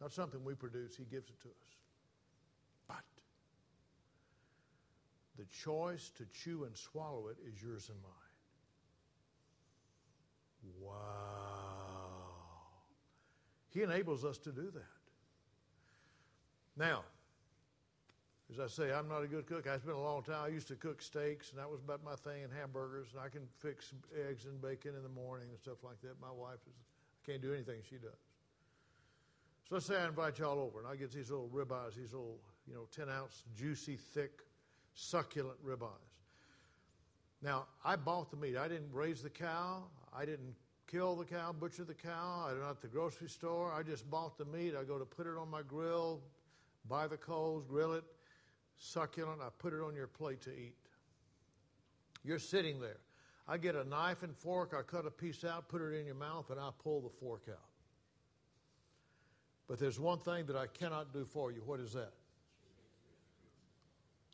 Not 0.00 0.12
something 0.12 0.42
we 0.42 0.54
produce, 0.54 0.96
He 0.96 1.04
gives 1.04 1.28
it 1.28 1.38
to 1.42 1.48
us. 1.48 1.76
But 2.88 3.04
the 5.36 5.44
choice 5.44 6.10
to 6.16 6.24
chew 6.32 6.64
and 6.64 6.74
swallow 6.76 7.28
it 7.28 7.36
is 7.46 7.62
yours 7.62 7.90
and 7.90 7.98
mine. 8.02 8.12
Wow. 10.80 11.39
He 13.72 13.82
enables 13.82 14.24
us 14.24 14.38
to 14.38 14.52
do 14.52 14.70
that. 14.72 14.82
Now, 16.76 17.04
As 18.52 18.58
I 18.58 18.66
say, 18.66 18.92
I'm 18.92 19.06
not 19.06 19.22
a 19.22 19.28
good 19.28 19.46
cook. 19.46 19.66
It's 19.66 19.84
been 19.84 19.94
a 19.94 20.02
long 20.02 20.24
time. 20.24 20.44
I 20.44 20.48
used 20.48 20.66
to 20.68 20.74
cook 20.74 21.00
steaks, 21.00 21.50
and 21.50 21.58
that 21.60 21.70
was 21.70 21.82
about 21.82 22.02
my 22.02 22.16
thing, 22.16 22.42
and 22.42 22.52
hamburgers, 22.52 23.08
and 23.12 23.22
I 23.22 23.28
can 23.28 23.42
fix 23.58 23.92
eggs 24.28 24.44
and 24.44 24.60
bacon 24.60 24.96
in 24.96 25.04
the 25.04 25.08
morning 25.08 25.48
and 25.50 25.58
stuff 25.58 25.84
like 25.84 26.00
that. 26.00 26.20
My 26.20 26.32
wife 26.32 26.58
is, 26.66 26.74
I 26.74 27.30
can't 27.30 27.40
do 27.40 27.52
anything 27.52 27.76
she 27.88 27.96
does. 27.96 28.10
So 29.68 29.76
let's 29.76 29.86
say 29.86 29.96
I 29.96 30.08
invite 30.08 30.40
y'all 30.40 30.58
over, 30.58 30.80
and 30.80 30.88
I 30.88 30.96
get 30.96 31.12
these 31.12 31.30
little 31.30 31.48
ribeyes, 31.54 31.94
these 31.94 32.12
little, 32.12 32.40
you 32.66 32.74
know, 32.74 32.88
10 32.90 33.08
ounce, 33.08 33.44
juicy, 33.56 33.96
thick, 33.96 34.42
succulent 34.94 35.64
ribeyes. 35.64 35.86
Now, 37.42 37.66
I 37.84 37.94
bought 37.94 38.32
the 38.32 38.36
meat. 38.36 38.56
I 38.56 38.66
didn't 38.66 38.92
raise 38.92 39.22
the 39.22 39.30
cow. 39.30 39.84
I 40.12 40.24
didn't 40.24 40.54
kill 40.90 41.14
the 41.14 41.24
cow, 41.24 41.52
butcher 41.52 41.84
the 41.84 41.94
cow. 41.94 42.48
I'm 42.50 42.60
not 42.60 42.70
at 42.70 42.80
the 42.80 42.88
grocery 42.88 43.28
store. 43.28 43.72
I 43.72 43.82
just 43.82 44.10
bought 44.10 44.36
the 44.36 44.44
meat. 44.44 44.74
I 44.78 44.84
go 44.84 44.98
to 44.98 45.04
put 45.04 45.26
it 45.26 45.36
on 45.38 45.50
my 45.50 45.62
grill, 45.62 46.20
buy 46.88 47.06
the 47.06 47.16
coals, 47.16 47.64
grill 47.68 47.92
it, 47.92 48.04
succulent. 48.76 49.40
I 49.40 49.48
put 49.58 49.72
it 49.72 49.80
on 49.80 49.94
your 49.94 50.06
plate 50.06 50.40
to 50.42 50.50
eat. 50.50 50.76
You're 52.24 52.38
sitting 52.38 52.80
there. 52.80 52.98
I 53.48 53.56
get 53.56 53.74
a 53.74 53.84
knife 53.84 54.22
and 54.22 54.36
fork. 54.36 54.74
I 54.78 54.82
cut 54.82 55.06
a 55.06 55.10
piece 55.10 55.44
out, 55.44 55.68
put 55.68 55.82
it 55.82 55.94
in 55.94 56.06
your 56.06 56.14
mouth, 56.14 56.50
and 56.50 56.60
I 56.60 56.70
pull 56.82 57.00
the 57.00 57.08
fork 57.08 57.42
out. 57.48 57.58
But 59.68 59.78
there's 59.78 60.00
one 60.00 60.18
thing 60.18 60.46
that 60.46 60.56
I 60.56 60.66
cannot 60.66 61.12
do 61.12 61.24
for 61.24 61.52
you. 61.52 61.62
What 61.64 61.80
is 61.80 61.92
that? 61.92 62.12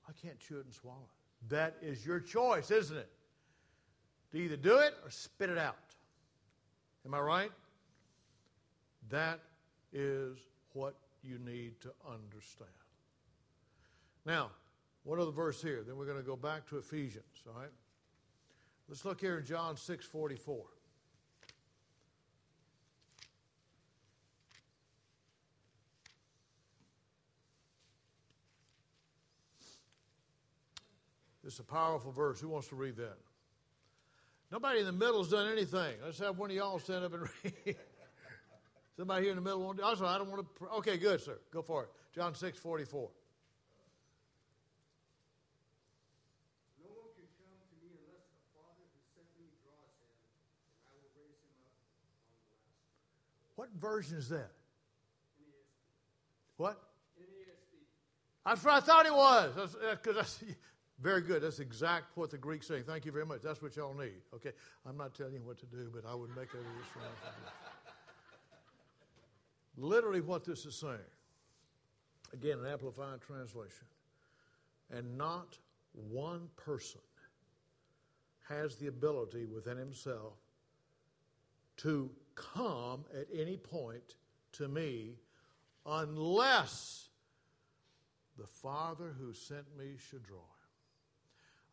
I 0.09 0.12
can't 0.12 0.38
chew 0.38 0.59
it 0.59 0.64
and 0.64 0.74
swallow 0.74 1.04
it. 1.04 1.50
That 1.50 1.76
is 1.82 2.07
your 2.07 2.20
choice, 2.20 2.70
isn't 2.70 2.96
it? 2.96 3.11
To 4.32 4.38
either 4.38 4.57
do 4.57 4.78
it 4.78 4.94
or 5.04 5.11
spit 5.11 5.50
it 5.50 5.59
out. 5.59 5.76
Am 7.07 7.14
I 7.14 7.20
right? 7.20 7.52
That 9.11 9.38
is 9.92 10.38
what 10.72 10.96
you 11.22 11.38
need 11.38 11.80
to 11.82 11.92
understand. 12.04 12.68
Now, 14.24 14.50
one 15.04 15.20
other 15.20 15.30
verse 15.30 15.62
here, 15.62 15.84
then 15.86 15.96
we're 15.96 16.04
going 16.04 16.18
to 16.18 16.24
go 16.24 16.34
back 16.34 16.68
to 16.70 16.78
Ephesians, 16.78 17.24
all 17.46 17.61
right? 17.61 17.70
Let's 18.88 19.04
look 19.04 19.20
here 19.20 19.38
in 19.38 19.44
John 19.44 19.76
6 19.76 20.04
44. 20.04 20.64
It's 31.44 31.61
a 31.61 31.62
powerful 31.62 32.11
verse. 32.11 32.40
Who 32.40 32.48
wants 32.48 32.66
to 32.68 32.74
read 32.74 32.96
that? 32.96 33.18
Nobody 34.51 34.80
in 34.80 34.86
the 34.86 34.92
middle 34.92 35.18
has 35.18 35.30
done 35.30 35.51
anything. 35.51 35.94
Let's 36.05 36.18
have 36.20 36.38
one 36.38 36.51
of 36.51 36.57
y'all 36.57 36.78
stand 36.78 37.05
up 37.05 37.12
and 37.14 37.22
read. 37.44 37.76
Somebody 38.97 39.22
here 39.24 39.30
in 39.32 39.36
the 39.36 39.42
middle 39.42 39.61
won't. 39.61 39.80
Also, 39.80 40.07
I 40.07 40.16
don't 40.18 40.30
want 40.30 40.47
to. 40.59 40.66
Okay, 40.78 40.97
good, 40.97 41.20
sir. 41.20 41.38
Go 41.53 41.62
for 41.62 41.84
it. 41.84 41.90
John 42.14 42.34
six 42.34 42.59
forty 42.59 42.84
four. 42.84 43.11
No 46.80 46.88
one 46.88 47.12
can 47.14 47.26
come 47.36 47.53
to 47.59 47.76
me 47.84 47.92
unless 47.92 48.24
the 48.32 48.40
Father 48.57 48.86
who 48.88 49.01
sent 49.12 49.26
me 49.36 49.53
draws 49.61 49.92
him, 50.01 50.14
and 50.16 50.80
I 50.88 50.94
will 50.97 51.12
raise 51.18 51.36
him 51.42 51.53
up 51.61 51.76
on 51.76 52.09
the 52.09 52.24
last. 52.24 53.53
What 53.57 53.68
version 53.76 54.16
is 54.16 54.28
that? 54.30 54.49
NASB. 55.42 55.61
What? 56.57 56.80
NASB. 57.20 57.84
That's 58.47 58.64
what 58.64 58.74
I 58.74 58.80
thought 58.80 59.05
it 59.05 59.12
was. 59.12 59.53
That's, 59.57 59.74
uh, 59.74 59.97
very 61.01 61.20
good. 61.20 61.42
That's 61.42 61.59
exact 61.59 62.16
what 62.16 62.30
the 62.30 62.38
Greek's 62.38 62.66
saying. 62.66 62.84
Thank 62.86 63.05
you 63.05 63.12
very 63.12 63.26
much. 63.26 63.42
That's 63.42 63.61
what 63.61 63.76
y'all 63.76 63.94
need. 63.94 64.22
Okay, 64.34 64.53
I'm 64.86 64.97
not 64.97 65.14
telling 65.14 65.34
you 65.34 65.42
what 65.42 65.59
to 65.59 65.66
do, 65.66 65.90
but 65.92 66.05
I 66.09 66.14
would 66.14 66.30
make 66.30 66.49
it 66.49 66.55
a 66.55 66.59
little 66.59 66.86
stronger. 66.90 67.11
Literally, 69.76 70.22
what 70.22 70.44
this 70.44 70.64
is 70.64 70.74
saying. 70.74 70.99
Again, 72.32 72.59
an 72.61 72.66
amplified 72.66 73.20
translation. 73.20 73.86
And 74.90 75.18
not 75.18 75.59
one 75.92 76.49
person 76.57 77.01
has 78.49 78.76
the 78.76 78.86
ability 78.86 79.44
within 79.44 79.76
himself 79.76 80.34
to 81.78 82.11
come 82.34 83.05
at 83.14 83.26
any 83.34 83.57
point 83.57 84.16
to 84.53 84.68
me 84.68 85.16
unless 85.84 87.09
the 88.38 88.47
Father 88.47 89.14
who 89.18 89.32
sent 89.32 89.64
me 89.76 89.97
should 89.99 90.22
draw. 90.22 90.38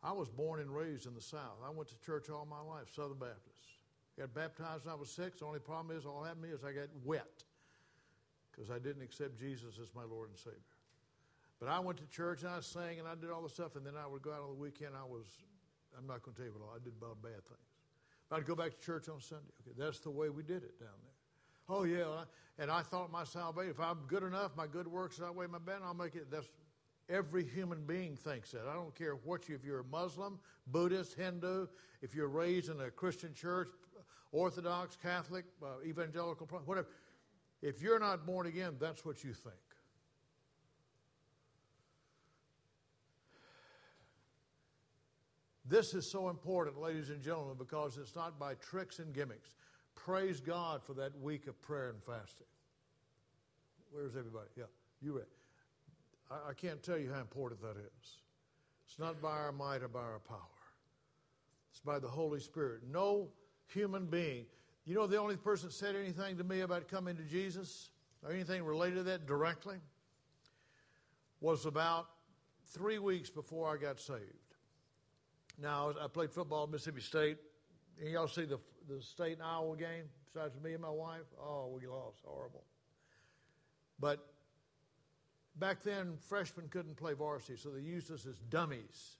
I 0.04 0.12
was 0.12 0.28
born 0.28 0.60
and 0.60 0.70
raised 0.70 1.06
in 1.06 1.14
the 1.14 1.22
South. 1.22 1.56
I 1.66 1.70
went 1.70 1.88
to 1.88 1.98
church 2.04 2.28
all 2.28 2.44
my 2.44 2.60
life, 2.60 2.92
Southern 2.94 3.18
Baptist. 3.18 3.80
Got 4.18 4.34
baptized 4.34 4.84
when 4.84 4.92
I 4.92 4.96
was 4.96 5.10
six. 5.10 5.40
The 5.40 5.46
only 5.46 5.58
problem 5.58 5.96
is, 5.96 6.04
all 6.04 6.22
happened 6.22 6.42
to 6.42 6.48
me 6.48 6.54
is 6.54 6.62
I 6.62 6.72
got 6.72 6.88
wet 7.04 7.42
because 8.52 8.70
I 8.70 8.78
didn't 8.78 9.02
accept 9.02 9.38
Jesus 9.38 9.78
as 9.82 9.88
my 9.96 10.04
Lord 10.04 10.28
and 10.28 10.38
Savior. 10.38 10.60
But 11.58 11.68
I 11.68 11.80
went 11.80 11.98
to 11.98 12.06
church 12.06 12.42
and 12.42 12.52
I 12.52 12.60
sang 12.60 12.98
and 12.98 13.08
I 13.08 13.14
did 13.14 13.30
all 13.30 13.42
the 13.42 13.48
stuff, 13.48 13.76
and 13.76 13.84
then 13.84 13.94
I 13.96 14.06
would 14.06 14.22
go 14.22 14.32
out 14.32 14.42
on 14.42 14.50
the 14.50 14.60
weekend. 14.60 14.92
I 14.94 15.04
was, 15.04 15.24
I'm 15.96 16.06
not 16.06 16.22
going 16.22 16.34
to 16.34 16.42
tell 16.42 16.52
you 16.52 16.52
what 16.52 16.68
all, 16.68 16.76
I 16.76 16.84
did 16.84 16.92
about 17.00 17.22
bad 17.22 17.42
things. 17.48 17.70
But 18.28 18.36
I'd 18.36 18.46
go 18.46 18.54
back 18.54 18.78
to 18.78 18.80
church 18.84 19.08
on 19.08 19.20
Sunday. 19.20 19.54
Okay, 19.62 19.74
that's 19.76 20.00
the 20.00 20.10
way 20.10 20.28
we 20.28 20.42
did 20.42 20.62
it 20.62 20.78
down 20.78 20.94
there. 21.02 21.14
Oh, 21.68 21.84
yeah. 21.84 22.24
And 22.58 22.70
I 22.70 22.82
thought 22.82 23.10
my 23.10 23.24
salvation, 23.24 23.70
if 23.70 23.80
I'm 23.80 24.00
good 24.06 24.22
enough, 24.22 24.52
my 24.54 24.66
good 24.66 24.86
works 24.86 25.20
outweigh 25.24 25.46
my 25.46 25.58
bad, 25.58 25.80
I'll 25.82 25.94
make 25.94 26.14
it. 26.14 26.30
That's 26.30 26.48
Every 27.08 27.44
human 27.44 27.84
being 27.84 28.16
thinks 28.16 28.52
that. 28.52 28.66
I 28.68 28.74
don't 28.74 28.94
care 28.94 29.16
what 29.24 29.48
you, 29.48 29.54
if 29.54 29.64
you're 29.64 29.80
a 29.80 29.84
Muslim, 29.84 30.38
Buddhist, 30.66 31.14
Hindu, 31.14 31.66
if 32.00 32.14
you're 32.14 32.28
raised 32.28 32.70
in 32.70 32.80
a 32.80 32.90
Christian 32.90 33.34
church, 33.34 33.68
Orthodox, 34.32 34.96
Catholic, 34.96 35.44
uh, 35.62 35.84
evangelical, 35.86 36.48
whatever. 36.64 36.88
If 37.62 37.80
you're 37.82 38.00
not 38.00 38.26
born 38.26 38.46
again, 38.46 38.76
that's 38.80 39.04
what 39.04 39.22
you 39.22 39.32
think. 39.32 39.54
This 45.66 45.94
is 45.94 46.10
so 46.10 46.28
important, 46.28 46.78
ladies 46.78 47.08
and 47.08 47.22
gentlemen, 47.22 47.54
because 47.58 47.96
it's 47.96 48.14
not 48.14 48.38
by 48.38 48.54
tricks 48.54 48.98
and 48.98 49.14
gimmicks. 49.14 49.54
Praise 49.94 50.40
God 50.40 50.82
for 50.82 50.92
that 50.94 51.18
week 51.20 51.46
of 51.46 51.60
prayer 51.62 51.88
and 51.88 52.02
fasting. 52.02 52.46
Where's 53.90 54.16
everybody? 54.16 54.48
Yeah, 54.56 54.64
you 55.00 55.16
read. 55.16 55.26
I, 56.30 56.50
I 56.50 56.52
can't 56.54 56.82
tell 56.82 56.98
you 56.98 57.12
how 57.12 57.20
important 57.20 57.60
that 57.62 57.76
is. 57.76 58.18
It's 58.86 58.98
not 58.98 59.20
by 59.20 59.30
our 59.30 59.52
might 59.52 59.82
or 59.82 59.88
by 59.88 60.00
our 60.00 60.20
power, 60.20 60.38
it's 61.70 61.80
by 61.80 61.98
the 61.98 62.08
Holy 62.08 62.40
Spirit. 62.40 62.82
No 62.90 63.28
human 63.66 64.06
being. 64.06 64.46
You 64.86 64.94
know, 64.94 65.06
the 65.06 65.18
only 65.18 65.36
person 65.36 65.68
that 65.68 65.74
said 65.74 65.96
anything 65.96 66.36
to 66.36 66.44
me 66.44 66.60
about 66.60 66.88
coming 66.88 67.16
to 67.16 67.22
Jesus 67.22 67.88
or 68.22 68.32
anything 68.32 68.62
related 68.62 68.96
to 68.96 69.02
that 69.04 69.26
directly 69.26 69.76
was 71.40 71.64
about 71.64 72.08
three 72.66 72.98
weeks 72.98 73.30
before 73.30 73.72
I 73.72 73.78
got 73.80 73.98
saved. 73.98 74.20
Now, 75.60 75.94
I 76.02 76.08
played 76.08 76.30
football 76.30 76.64
at 76.64 76.70
Mississippi 76.70 77.00
State. 77.00 77.38
And 78.00 78.10
y'all 78.10 78.28
see 78.28 78.44
the, 78.44 78.58
the 78.88 79.00
state 79.00 79.34
and 79.34 79.42
Iowa 79.42 79.76
game 79.76 80.04
besides 80.24 80.54
me 80.62 80.72
and 80.72 80.82
my 80.82 80.90
wife? 80.90 81.22
Oh, 81.40 81.68
we 81.78 81.86
lost. 81.86 82.22
Horrible. 82.24 82.64
But 84.00 84.26
Back 85.56 85.82
then, 85.82 86.14
freshmen 86.28 86.68
couldn't 86.68 86.96
play 86.96 87.14
varsity, 87.14 87.56
so 87.56 87.70
they 87.70 87.80
used 87.80 88.10
us 88.10 88.26
as 88.26 88.38
dummies. 88.50 89.16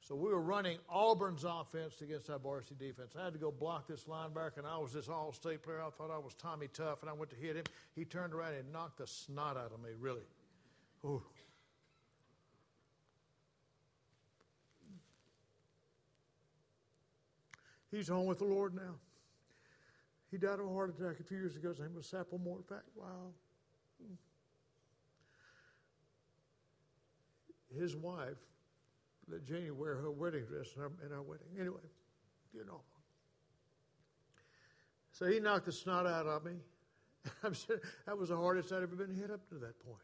So 0.00 0.14
we 0.14 0.30
were 0.30 0.40
running 0.40 0.78
Auburn's 0.88 1.44
offense 1.44 2.00
against 2.00 2.30
our 2.30 2.38
varsity 2.38 2.86
defense. 2.86 3.14
I 3.18 3.24
had 3.24 3.32
to 3.32 3.38
go 3.38 3.50
block 3.50 3.86
this 3.86 4.04
linebacker, 4.04 4.58
and 4.58 4.66
I 4.66 4.78
was 4.78 4.92
this 4.92 5.08
all 5.08 5.32
state 5.32 5.62
player. 5.62 5.82
I 5.82 5.90
thought 5.90 6.10
I 6.10 6.18
was 6.18 6.34
Tommy 6.34 6.68
Tough, 6.68 7.02
and 7.02 7.10
I 7.10 7.12
went 7.12 7.30
to 7.30 7.36
hit 7.36 7.56
him. 7.56 7.64
He 7.94 8.04
turned 8.04 8.32
around 8.32 8.54
and 8.54 8.72
knocked 8.72 8.98
the 8.98 9.06
snot 9.06 9.56
out 9.56 9.72
of 9.72 9.80
me, 9.80 9.90
really. 9.98 10.22
Ooh. 11.04 11.22
He's 17.90 18.08
home 18.08 18.26
with 18.26 18.38
the 18.38 18.44
Lord 18.44 18.74
now. 18.74 18.94
He 20.30 20.38
died 20.38 20.60
of 20.60 20.66
a 20.66 20.72
heart 20.72 20.94
attack 20.96 21.18
a 21.18 21.24
few 21.24 21.38
years 21.38 21.56
ago. 21.56 21.70
His 21.70 21.80
name 21.80 21.94
was 21.94 22.06
Sapple 22.06 22.40
fact, 22.68 22.84
Wow. 22.96 23.32
His 27.78 27.96
wife 27.96 28.38
let 29.30 29.44
Janie 29.44 29.70
wear 29.70 29.96
her 29.96 30.10
wedding 30.10 30.44
dress 30.44 30.68
in 30.76 30.82
our, 30.82 30.90
in 31.06 31.12
our 31.12 31.22
wedding. 31.22 31.46
Anyway, 31.58 31.80
you 32.52 32.64
know. 32.64 32.80
So 35.12 35.26
he 35.26 35.38
knocked 35.38 35.66
the 35.66 35.72
snot 35.72 36.06
out 36.06 36.26
of 36.26 36.44
me. 36.44 36.52
I'm 37.44 37.54
saying 37.54 37.80
that 38.06 38.16
was 38.16 38.30
the 38.30 38.36
hardest 38.36 38.72
I'd 38.72 38.82
ever 38.82 38.96
been 38.96 39.14
hit 39.14 39.30
up 39.30 39.48
to 39.50 39.54
that 39.56 39.78
point. 39.80 40.02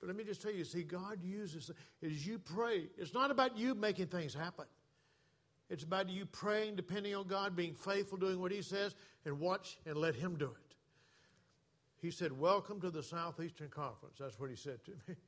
But 0.00 0.06
let 0.06 0.16
me 0.16 0.24
just 0.24 0.40
tell 0.40 0.52
you, 0.52 0.64
see, 0.64 0.82
God 0.82 1.18
uses 1.22 1.70
as 2.04 2.26
you 2.26 2.38
pray. 2.38 2.84
It's 2.96 3.12
not 3.12 3.30
about 3.30 3.58
you 3.58 3.74
making 3.74 4.06
things 4.06 4.32
happen. 4.32 4.66
It's 5.70 5.82
about 5.82 6.08
you 6.08 6.24
praying, 6.24 6.76
depending 6.76 7.14
on 7.14 7.26
God, 7.26 7.54
being 7.54 7.74
faithful, 7.74 8.16
doing 8.16 8.40
what 8.40 8.52
He 8.52 8.62
says, 8.62 8.94
and 9.26 9.38
watch 9.38 9.78
and 9.84 9.96
let 9.96 10.14
Him 10.14 10.36
do 10.36 10.46
it. 10.46 10.76
He 12.00 12.10
said, 12.10 12.38
Welcome 12.38 12.80
to 12.80 12.90
the 12.90 13.02
Southeastern 13.02 13.68
Conference. 13.68 14.16
That's 14.18 14.38
what 14.38 14.50
He 14.50 14.56
said 14.56 14.82
to 14.84 14.92
me. 15.06 15.16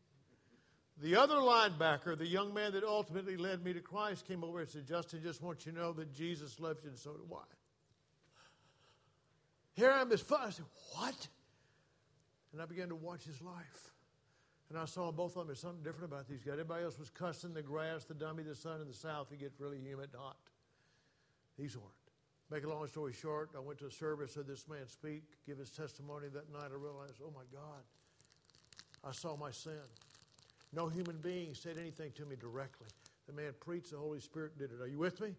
The 1.01 1.17
other 1.17 1.37
linebacker, 1.37 2.17
the 2.17 2.27
young 2.27 2.53
man 2.53 2.73
that 2.73 2.85
ultimately 2.85 3.37
led 3.37 3.65
me 3.65 3.73
to 3.73 3.81
Christ, 3.81 4.27
came 4.29 4.45
over 4.45 4.61
and 4.61 4.69
said, 4.69 4.87
Justin, 4.87 5.23
just 5.23 5.43
want 5.43 5.65
you 5.65 5.73
to 5.73 5.79
know 5.79 5.93
that 5.95 6.13
Jesus 6.13 6.61
loves 6.61 6.85
you, 6.85 6.91
and 6.91 6.99
so 6.99 7.13
do 7.13 7.27
I. 7.35 7.43
Here 9.75 9.91
I 9.91 10.03
am, 10.03 10.11
his 10.11 10.21
father. 10.21 10.49
I 10.49 10.51
said, 10.51 10.67
What? 10.95 11.29
And 12.53 12.61
I 12.61 12.67
began 12.67 12.89
to 12.89 12.95
watch 12.95 13.25
his 13.25 13.41
life. 13.41 13.91
And 14.69 14.79
I 14.79 14.85
saw 14.85 15.11
both 15.11 15.33
of 15.33 15.39
them. 15.39 15.47
There's 15.47 15.61
something 15.61 15.83
different 15.83 16.13
about 16.13 16.29
these 16.29 16.43
guys. 16.43 16.53
Everybody 16.53 16.85
else 16.85 16.99
was 16.99 17.11
cussing 17.11 17.55
the 17.55 17.63
grass, 17.63 18.05
the 18.05 18.15
dummy, 18.15 18.43
the 18.43 18.55
sun 18.55 18.81
and 18.81 18.89
the 18.89 18.95
south. 18.95 19.33
It 19.33 19.41
gets 19.41 19.59
really 19.59 19.79
humid 19.79 20.11
and 20.13 20.21
hot. 20.21 20.37
These 21.59 21.77
weren't. 21.77 21.91
Make 22.51 22.65
a 22.65 22.69
long 22.69 22.87
story 22.89 23.13
short, 23.13 23.51
I 23.57 23.61
went 23.61 23.79
to 23.79 23.87
a 23.87 23.91
service, 23.91 24.35
heard 24.35 24.49
this 24.49 24.67
man 24.69 24.87
speak, 24.87 25.23
give 25.47 25.59
his 25.59 25.71
testimony 25.71 26.27
that 26.35 26.53
night. 26.53 26.71
I 26.73 26.77
realized, 26.77 27.21
oh 27.25 27.33
my 27.33 27.45
God, 27.53 27.83
I 29.05 29.13
saw 29.13 29.37
my 29.37 29.53
sin. 29.53 29.73
No 30.73 30.89
human 30.89 31.17
being 31.19 31.55
said 31.55 31.77
anything 31.79 32.13
to 32.13 32.25
me 32.25 32.37
directly. 32.37 32.87
The 33.27 33.33
man 33.33 33.53
preached, 33.61 33.91
the 33.91 33.99
Holy 33.99 34.21
Spirit 34.21 34.59
did 34.59 34.71
it. 34.73 34.81
Are 34.81 34.87
you 34.87 34.99
with 34.99 35.21
me? 35.21 35.35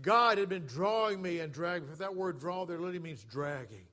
God 0.00 0.38
had 0.38 0.48
been 0.48 0.66
drawing 0.66 1.20
me 1.20 1.40
and 1.40 1.52
dragging 1.52 1.88
me. 1.88 1.94
That 1.96 2.14
word 2.14 2.40
draw 2.40 2.64
there 2.64 2.78
literally 2.78 2.98
means 2.98 3.24
dragging. 3.24 3.86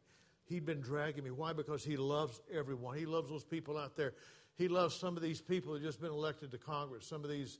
He'd 0.46 0.66
been 0.66 0.82
dragging 0.82 1.24
me. 1.24 1.32
Why? 1.32 1.54
Because 1.54 1.84
he 1.84 1.98
loves 1.98 2.42
everyone. 2.52 2.98
He 2.98 3.06
loves 3.06 3.30
those 3.30 3.44
people 3.44 3.78
out 3.78 3.96
there. 3.96 4.14
He 4.58 4.68
loves 4.68 4.96
some 4.96 5.16
of 5.16 5.22
these 5.22 5.42
people 5.42 5.74
have 5.74 5.84
just 5.84 6.02
been 6.02 6.12
elected 6.12 6.52
to 6.52 6.58
Congress. 6.58 7.06
Some 7.06 7.24
of 7.24 7.30
these, 7.30 7.60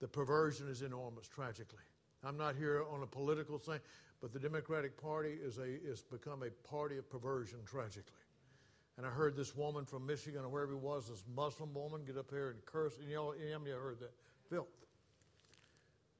the 0.00 0.08
perversion 0.08 0.68
is 0.68 0.82
enormous, 0.82 1.26
tragically. 1.28 1.82
I'm 2.24 2.36
not 2.36 2.54
here 2.54 2.84
on 2.92 3.02
a 3.02 3.06
political 3.06 3.58
thing, 3.58 3.80
but 4.20 4.32
the 4.32 4.38
Democratic 4.38 5.00
Party 5.00 5.36
is 5.42 5.58
a 5.58 5.64
is 5.64 6.02
become 6.02 6.42
a 6.42 6.50
party 6.68 6.96
of 6.96 7.10
perversion, 7.10 7.58
tragically. 7.66 8.21
And 9.02 9.10
I 9.10 9.12
heard 9.12 9.34
this 9.34 9.56
woman 9.56 9.84
from 9.84 10.06
Michigan 10.06 10.42
or 10.42 10.48
wherever 10.48 10.74
it 10.74 10.78
was, 10.78 11.08
this 11.08 11.24
Muslim 11.34 11.74
woman, 11.74 12.02
get 12.06 12.16
up 12.16 12.30
here 12.30 12.50
and 12.50 12.64
curse. 12.64 12.98
And 13.00 13.10
you 13.10 13.16
heard 13.16 13.98
that 13.98 14.12
filth. 14.48 14.68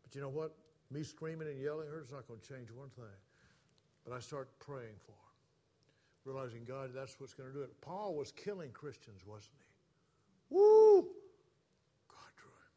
But 0.02 0.12
you 0.16 0.20
know 0.20 0.28
what? 0.28 0.56
Me 0.90 1.04
screaming 1.04 1.46
and 1.46 1.62
yelling 1.62 1.86
at 1.86 1.94
her 1.94 2.02
is 2.02 2.10
not 2.10 2.26
going 2.26 2.40
to 2.40 2.48
change 2.48 2.72
one 2.72 2.88
thing. 2.96 3.04
But 4.04 4.16
I 4.16 4.18
start 4.18 4.48
praying 4.58 4.96
for 5.06 5.12
her, 5.12 6.32
realizing 6.32 6.64
God, 6.64 6.90
that's 6.92 7.20
what's 7.20 7.34
going 7.34 7.50
to 7.50 7.54
do 7.54 7.62
it. 7.62 7.70
Paul 7.82 8.16
was 8.16 8.32
killing 8.32 8.72
Christians, 8.72 9.20
wasn't 9.24 9.54
he? 9.58 10.56
Woo! 10.56 11.02
God 12.08 12.32
drew 12.36 12.50
him. 12.50 12.72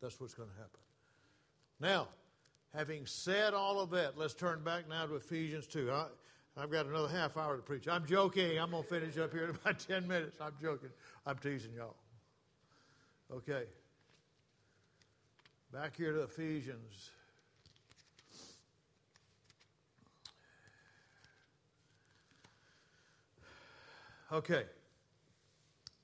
That's 0.00 0.18
what's 0.18 0.32
going 0.32 0.48
to 0.48 0.56
happen. 0.56 0.80
Now, 1.78 2.08
having 2.74 3.04
said 3.04 3.52
all 3.52 3.80
of 3.80 3.90
that, 3.90 4.16
let's 4.16 4.32
turn 4.32 4.64
back 4.64 4.88
now 4.88 5.04
to 5.04 5.16
Ephesians 5.16 5.66
2. 5.66 5.92
I, 5.92 6.06
I've 6.58 6.70
got 6.70 6.86
another 6.86 7.08
half 7.08 7.36
hour 7.36 7.56
to 7.56 7.62
preach. 7.62 7.86
I'm 7.86 8.06
joking. 8.06 8.58
I'm 8.58 8.70
going 8.70 8.82
to 8.82 8.88
finish 8.88 9.18
up 9.18 9.32
here 9.32 9.44
in 9.44 9.50
about 9.50 9.78
10 9.88 10.08
minutes. 10.08 10.38
I'm 10.40 10.54
joking. 10.60 10.88
I'm 11.26 11.36
teasing 11.36 11.72
y'all. 11.74 11.96
Okay. 13.30 13.64
Back 15.72 15.96
here 15.96 16.12
to 16.12 16.22
Ephesians. 16.22 17.10
Okay. 24.32 24.64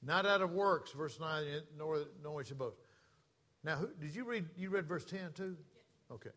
Not 0.02 0.26
out 0.26 0.42
of 0.42 0.50
works, 0.50 0.90
verse 0.92 1.18
9, 1.18 1.44
nor 1.78 2.04
knowing 2.22 2.44
should 2.44 2.58
boast. 2.58 2.76
Now, 3.64 3.76
who, 3.76 3.88
did 4.00 4.14
you 4.14 4.24
read, 4.24 4.46
you 4.56 4.70
read 4.70 4.86
verse 4.86 5.04
10 5.04 5.32
too? 5.34 5.56
Okay. 6.10 6.30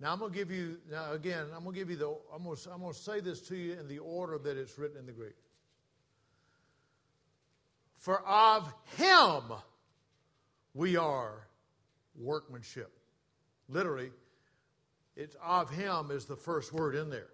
Now 0.00 0.12
I'm 0.12 0.18
going 0.18 0.32
to 0.32 0.36
give 0.36 0.50
you 0.50 0.78
now 0.90 1.12
again. 1.12 1.46
I'm 1.54 1.62
going 1.62 1.74
to 1.74 1.80
give 1.80 1.90
you 1.90 1.96
the. 1.96 2.14
I'm 2.34 2.44
going 2.44 2.56
to, 2.56 2.72
I'm 2.72 2.80
going 2.80 2.92
to 2.92 2.98
say 2.98 3.20
this 3.20 3.40
to 3.48 3.56
you 3.56 3.74
in 3.78 3.88
the 3.88 3.98
order 3.98 4.38
that 4.38 4.56
it's 4.56 4.78
written 4.78 4.98
in 4.98 5.06
the 5.06 5.12
Greek. 5.12 5.36
For 7.94 8.20
of 8.26 8.72
Him 8.96 9.56
we 10.74 10.96
are 10.96 11.46
workmanship. 12.16 12.92
Literally, 13.68 14.10
it's 15.16 15.36
of 15.42 15.70
Him 15.70 16.10
is 16.10 16.26
the 16.26 16.36
first 16.36 16.72
word 16.72 16.96
in 16.96 17.08
there. 17.08 17.28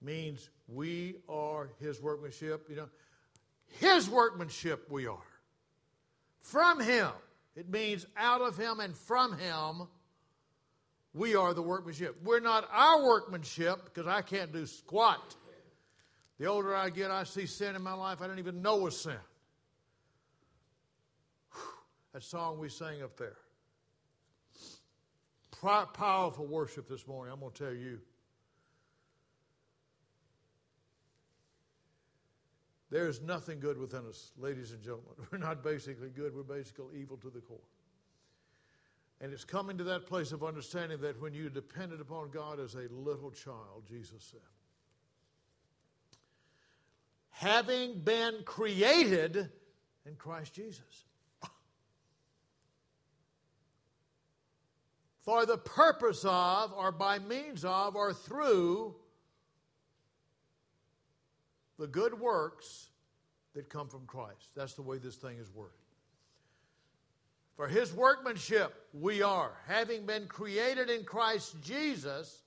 Means 0.00 0.48
we 0.68 1.16
are 1.28 1.68
His 1.80 2.00
workmanship. 2.00 2.68
You 2.70 2.76
know, 2.76 2.88
His 3.80 4.08
workmanship 4.08 4.90
we 4.90 5.06
are. 5.06 5.18
From 6.40 6.80
Him. 6.80 7.10
It 7.56 7.68
means 7.68 8.06
out 8.16 8.40
of 8.40 8.56
Him 8.56 8.78
and 8.78 8.96
from 8.96 9.36
Him 9.36 9.88
we 11.18 11.34
are 11.34 11.52
the 11.52 11.62
workmanship. 11.62 12.16
We're 12.22 12.40
not 12.40 12.68
our 12.72 13.04
workmanship 13.04 13.84
because 13.84 14.06
I 14.06 14.22
can't 14.22 14.52
do 14.52 14.64
squat. 14.66 15.34
The 16.38 16.46
older 16.46 16.74
I 16.74 16.90
get, 16.90 17.10
I 17.10 17.24
see 17.24 17.46
sin 17.46 17.74
in 17.74 17.82
my 17.82 17.92
life 17.92 18.22
I 18.22 18.28
don't 18.28 18.38
even 18.38 18.62
know 18.62 18.76
was 18.76 18.98
sin. 18.98 19.16
Whew. 21.52 21.60
That 22.14 22.22
song 22.22 22.60
we 22.60 22.68
sang 22.68 23.02
up 23.02 23.16
there. 23.16 23.36
Powerful 25.60 26.46
worship 26.46 26.88
this 26.88 27.04
morning, 27.08 27.32
I'm 27.34 27.40
going 27.40 27.52
to 27.52 27.64
tell 27.64 27.74
you. 27.74 27.98
There's 32.90 33.20
nothing 33.20 33.58
good 33.58 33.76
within 33.76 34.06
us, 34.06 34.30
ladies 34.38 34.70
and 34.70 34.80
gentlemen. 34.80 35.14
We're 35.32 35.38
not 35.38 35.64
basically 35.64 36.10
good, 36.10 36.34
we're 36.34 36.42
basically 36.42 37.00
evil 37.00 37.16
to 37.18 37.28
the 37.28 37.40
core. 37.40 37.58
And 39.20 39.32
it's 39.32 39.44
coming 39.44 39.78
to 39.78 39.84
that 39.84 40.06
place 40.06 40.30
of 40.32 40.44
understanding 40.44 41.00
that 41.00 41.20
when 41.20 41.34
you 41.34 41.50
depended 41.50 42.00
upon 42.00 42.30
God 42.30 42.60
as 42.60 42.74
a 42.74 42.86
little 42.90 43.32
child, 43.32 43.84
Jesus 43.88 44.22
said, 44.30 44.40
having 47.30 48.00
been 48.00 48.42
created 48.44 49.48
in 50.06 50.14
Christ 50.16 50.54
Jesus. 50.54 51.04
For 55.22 55.46
the 55.46 55.58
purpose 55.58 56.24
of, 56.24 56.72
or 56.72 56.92
by 56.92 57.18
means 57.18 57.64
of, 57.64 57.96
or 57.96 58.12
through 58.12 58.94
the 61.78 61.86
good 61.86 62.18
works 62.18 62.88
that 63.54 63.68
come 63.68 63.88
from 63.88 64.06
Christ. 64.06 64.50
That's 64.54 64.74
the 64.74 64.82
way 64.82 64.98
this 64.98 65.16
thing 65.16 65.38
is 65.38 65.50
worded. 65.52 65.74
For 67.58 67.66
his 67.66 67.92
workmanship 67.92 68.72
we 68.92 69.20
are, 69.20 69.50
having 69.66 70.06
been 70.06 70.28
created 70.28 70.90
in 70.90 71.02
Christ 71.02 71.56
Jesus, 71.60 72.44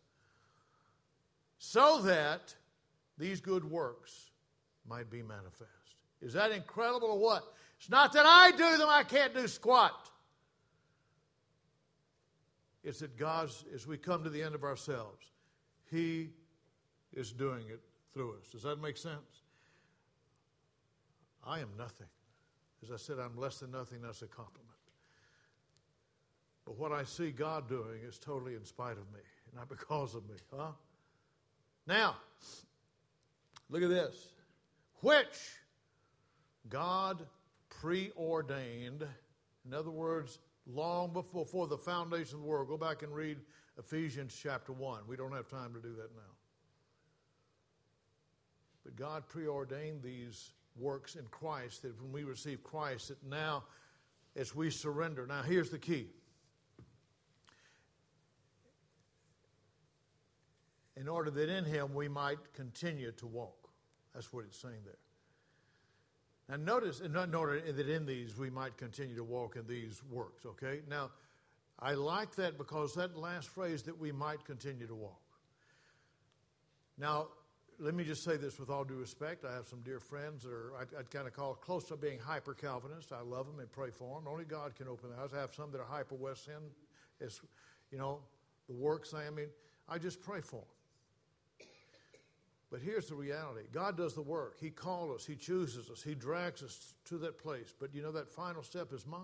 so 1.57 2.01
that 2.03 2.55
these 3.17 3.41
good 3.41 3.69
works 3.69 4.31
might 4.87 5.09
be 5.09 5.21
manifest. 5.21 5.67
Is 6.21 6.31
that 6.31 6.53
incredible 6.53 7.09
or 7.09 7.19
what? 7.19 7.43
It's 7.77 7.89
not 7.89 8.13
that 8.13 8.25
I 8.25 8.51
do 8.51 8.77
them, 8.77 8.87
I 8.89 9.03
can't 9.03 9.33
do 9.33 9.49
squat. 9.49 10.09
It's 12.81 12.99
that 12.99 13.17
God's, 13.17 13.65
as 13.75 13.85
we 13.85 13.97
come 13.97 14.23
to 14.23 14.29
the 14.29 14.41
end 14.41 14.55
of 14.55 14.63
ourselves, 14.63 15.25
He 15.91 16.29
is 17.11 17.33
doing 17.33 17.65
it 17.67 17.81
through 18.13 18.37
us. 18.37 18.47
Does 18.49 18.63
that 18.63 18.81
make 18.81 18.95
sense? 18.95 19.43
I 21.45 21.59
am 21.59 21.71
nothing. 21.77 22.07
As 22.81 22.93
I 22.93 22.95
said, 22.95 23.19
I'm 23.19 23.37
less 23.37 23.59
than 23.59 23.71
nothing. 23.71 24.01
That's 24.01 24.21
a 24.21 24.27
compliment. 24.27 24.70
But 26.71 26.79
what 26.79 26.97
I 26.97 27.03
see 27.03 27.31
God 27.31 27.67
doing 27.67 27.99
is 28.07 28.17
totally 28.17 28.55
in 28.55 28.63
spite 28.63 28.93
of 28.93 29.11
me, 29.11 29.19
not 29.53 29.67
because 29.67 30.15
of 30.15 30.23
me. 30.29 30.35
Huh? 30.55 30.71
Now, 31.85 32.15
look 33.69 33.83
at 33.83 33.89
this. 33.89 34.15
Which 35.01 35.57
God 36.69 37.27
preordained, 37.67 39.05
in 39.65 39.73
other 39.73 39.91
words, 39.91 40.39
long 40.65 41.11
before 41.11 41.67
the 41.67 41.77
foundation 41.77 42.35
of 42.35 42.41
the 42.41 42.47
world. 42.47 42.69
Go 42.69 42.77
back 42.77 43.03
and 43.03 43.13
read 43.13 43.39
Ephesians 43.77 44.33
chapter 44.41 44.71
1. 44.71 45.01
We 45.09 45.17
don't 45.17 45.33
have 45.33 45.49
time 45.49 45.73
to 45.73 45.81
do 45.81 45.93
that 45.95 46.15
now. 46.15 46.33
But 48.85 48.95
God 48.95 49.27
preordained 49.27 50.03
these 50.03 50.51
works 50.77 51.15
in 51.17 51.25
Christ 51.31 51.81
that 51.81 52.01
when 52.01 52.13
we 52.13 52.23
receive 52.23 52.63
Christ, 52.63 53.09
that 53.09 53.21
now 53.25 53.63
as 54.37 54.55
we 54.55 54.69
surrender. 54.69 55.27
Now, 55.27 55.41
here's 55.41 55.69
the 55.69 55.77
key 55.77 56.07
in 61.01 61.09
order 61.09 61.31
that 61.31 61.49
in 61.49 61.65
him 61.65 61.95
we 61.95 62.07
might 62.07 62.37
continue 62.53 63.11
to 63.13 63.25
walk. 63.25 63.69
That's 64.13 64.31
what 64.31 64.45
it's 64.45 64.61
saying 64.61 64.83
there. 64.85 64.93
Now, 66.47 66.63
notice, 66.63 66.99
in 66.99 67.15
order 67.15 67.59
that 67.59 67.89
in 67.89 68.05
these 68.05 68.37
we 68.37 68.51
might 68.51 68.77
continue 68.77 69.15
to 69.15 69.23
walk 69.23 69.55
in 69.55 69.65
these 69.65 70.01
works, 70.11 70.45
okay? 70.45 70.81
Now, 70.87 71.09
I 71.79 71.93
like 71.93 72.35
that 72.35 72.57
because 72.57 72.93
that 72.93 73.17
last 73.17 73.47
phrase 73.47 73.81
that 73.83 73.99
we 73.99 74.11
might 74.11 74.45
continue 74.45 74.85
to 74.85 74.93
walk. 74.93 75.21
Now, 76.99 77.29
let 77.79 77.95
me 77.95 78.03
just 78.03 78.23
say 78.23 78.37
this 78.37 78.59
with 78.59 78.69
all 78.69 78.83
due 78.83 78.95
respect. 78.95 79.43
I 79.43 79.53
have 79.55 79.67
some 79.67 79.81
dear 79.81 79.99
friends 79.99 80.43
that 80.43 80.51
are, 80.51 80.73
I'd, 80.79 80.99
I'd 80.99 81.09
kind 81.09 81.25
of 81.25 81.33
call 81.33 81.55
close 81.55 81.85
to 81.85 81.95
being 81.95 82.19
hyper 82.19 82.53
Calvinist. 82.53 83.11
I 83.11 83.21
love 83.21 83.47
them 83.47 83.59
and 83.59 83.71
pray 83.71 83.89
for 83.89 84.19
them. 84.19 84.27
Only 84.31 84.45
God 84.45 84.75
can 84.75 84.87
open 84.87 85.09
the 85.09 85.15
house. 85.15 85.31
I 85.35 85.39
have 85.39 85.55
some 85.55 85.71
that 85.71 85.79
are 85.79 85.87
hyper 85.89 86.13
Wesleyan. 86.13 86.61
It's, 87.19 87.41
you 87.91 87.97
know, 87.97 88.19
the 88.67 88.75
works. 88.75 89.15
I 89.15 89.27
mean, 89.31 89.47
I 89.89 89.97
just 89.97 90.21
pray 90.21 90.41
for 90.41 90.57
them. 90.57 90.65
But 92.71 92.79
here's 92.81 93.07
the 93.07 93.15
reality 93.15 93.65
God 93.71 93.97
does 93.97 94.15
the 94.15 94.21
work. 94.21 94.55
He 94.59 94.69
called 94.69 95.13
us, 95.13 95.25
He 95.25 95.35
chooses 95.35 95.89
us, 95.89 96.01
He 96.01 96.15
drags 96.15 96.63
us 96.63 96.93
to 97.09 97.17
that 97.19 97.37
place. 97.37 97.73
But 97.77 97.93
you 97.93 98.01
know, 98.01 98.13
that 98.13 98.29
final 98.29 98.63
step 98.63 98.93
is 98.93 99.05
mine. 99.05 99.21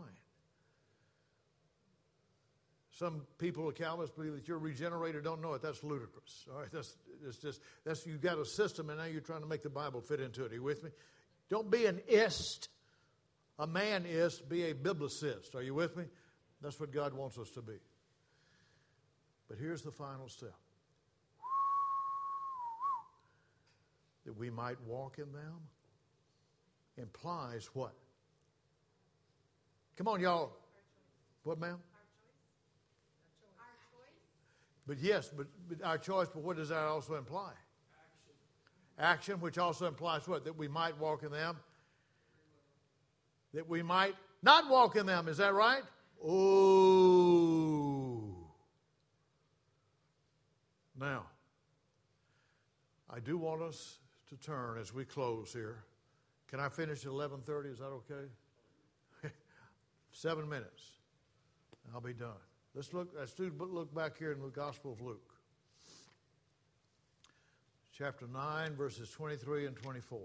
Some 2.92 3.22
people, 3.38 3.72
Calvinists, 3.72 4.16
believe 4.16 4.34
that 4.34 4.48
you're 4.48 4.58
regenerated, 4.58 5.24
don't 5.24 5.42
know 5.42 5.54
it. 5.54 5.62
That's 5.62 5.84
ludicrous. 5.84 6.46
All 6.52 6.60
right, 6.60 6.72
that's 6.72 6.98
it's 7.26 7.38
just 7.38 7.62
that's 7.86 8.06
you've 8.06 8.22
got 8.22 8.38
a 8.38 8.46
system, 8.46 8.90
and 8.90 9.00
now 9.00 9.06
you're 9.06 9.22
trying 9.22 9.42
to 9.42 9.48
make 9.48 9.64
the 9.64 9.70
Bible 9.70 10.02
fit 10.02 10.20
into 10.20 10.44
it. 10.44 10.52
Are 10.52 10.56
you 10.56 10.64
with 10.64 10.84
me? 10.84 10.90
Don't 11.50 11.72
be 11.72 11.86
an 11.86 12.02
ist. 12.08 12.70
a 13.60 13.68
man 13.68 14.06
ist. 14.06 14.50
be 14.50 14.64
a 14.64 14.74
biblicist. 14.74 15.56
Are 15.56 15.62
you 15.62 15.74
with 15.74 15.96
me? 15.96 16.06
That's 16.62 16.80
what 16.80 16.92
God 16.92 17.14
wants 17.14 17.38
us 17.38 17.52
to 17.52 17.62
be. 17.62 17.78
But 19.48 19.58
here's 19.60 19.84
the 19.84 19.92
final 19.92 20.28
step 20.28 20.56
that 24.28 24.38
we 24.38 24.50
might 24.50 24.80
walk 24.82 25.18
in 25.20 25.32
them 25.32 25.56
implies 26.98 27.70
what? 27.74 27.94
Come 29.96 30.10
on, 30.10 30.20
y'all. 30.20 30.52
What, 31.44 31.58
ma'am? 31.62 31.78
But 34.86 35.00
yes, 35.00 35.32
but, 35.36 35.48
but 35.70 35.82
our 35.82 35.98
choice, 35.98 36.28
but 36.34 36.44
what 36.44 36.58
does 36.58 36.68
that 36.70 36.84
also 36.84 37.16
imply? 37.16 37.52
Action. 38.98 39.34
Action, 39.34 39.40
which 39.40 39.58
also 39.58 39.88
implies 39.88 40.28
what? 40.28 40.44
That 40.44 40.58
we 40.58 40.68
might 40.68 40.98
walk 40.98 41.24
in 41.24 41.32
them. 41.32 41.56
That 43.54 43.70
we 43.70 43.82
might 43.82 44.16
not 44.44 44.70
walk 44.70 44.98
in 44.98 45.06
them. 45.06 45.30
Is 45.30 45.38
that 45.38 45.54
right? 45.54 45.84
Oh. 46.22 47.48
Now, 51.00 51.28
I 53.10 53.20
do 53.20 53.38
want 53.38 53.62
us 53.62 54.00
to 54.30 54.36
turn 54.38 54.78
as 54.80 54.94
we 54.94 55.06
close 55.06 55.54
here. 55.54 55.84
Can 56.48 56.60
I 56.60 56.70
finish 56.70 57.06
at 57.06 57.12
11:30? 57.12 57.72
Is 57.72 57.80
that 57.80 57.86
okay? 57.86 58.30
Seven 60.12 60.48
minutes. 60.48 60.84
I'll 61.94 62.02
be 62.02 62.14
done. 62.14 62.42
Let's 62.74 62.94
look. 62.94 63.14
Let's 63.18 63.34
look 63.40 63.94
back 63.94 64.18
here 64.18 64.32
in 64.32 64.42
the 64.42 64.50
Gospel 64.50 64.94
of 64.94 65.02
Luke, 65.02 65.34
chapter 67.98 68.28
9, 68.28 68.76
verses 68.76 69.10
23 69.12 69.68
and 69.68 69.76
24. 69.76 70.20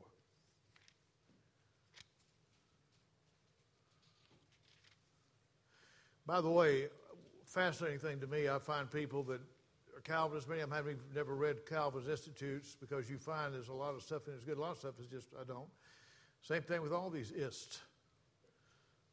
By 6.27 6.41
the 6.41 6.51
way, 6.51 6.87
fascinating 7.45 7.99
thing 7.99 8.21
to 8.21 8.27
me, 8.27 8.49
I 8.49 8.59
find 8.59 8.91
people 8.91 9.23
that 9.25 9.41
are 10.09 10.13
Calvinists, 10.13 10.49
many 10.49 10.61
of 10.61 10.71
them 10.71 10.77
haven't 10.77 11.01
never 11.15 11.35
read 11.35 11.67
Calvin's 11.67 12.09
Institutes 12.09 12.77
because 12.81 13.09
you 13.09 13.19
find 13.19 13.55
there's 13.55 13.69
a 13.69 13.73
lot 13.73 13.95
of 13.95 14.03
stuff 14.03 14.27
in 14.27 14.33
it 14.33 14.37
that's 14.37 14.45
good. 14.45 14.59
A 14.59 14.61
lot 14.61 14.73
of 14.73 14.79
stuff 14.79 14.95
is 15.01 15.07
just, 15.07 15.29
I 15.41 15.45
don't. 15.45 15.69
Same 16.43 16.63
thing 16.63 16.83
with 16.83 16.93
all 16.93 17.11
these 17.11 17.31
ists. 17.31 17.81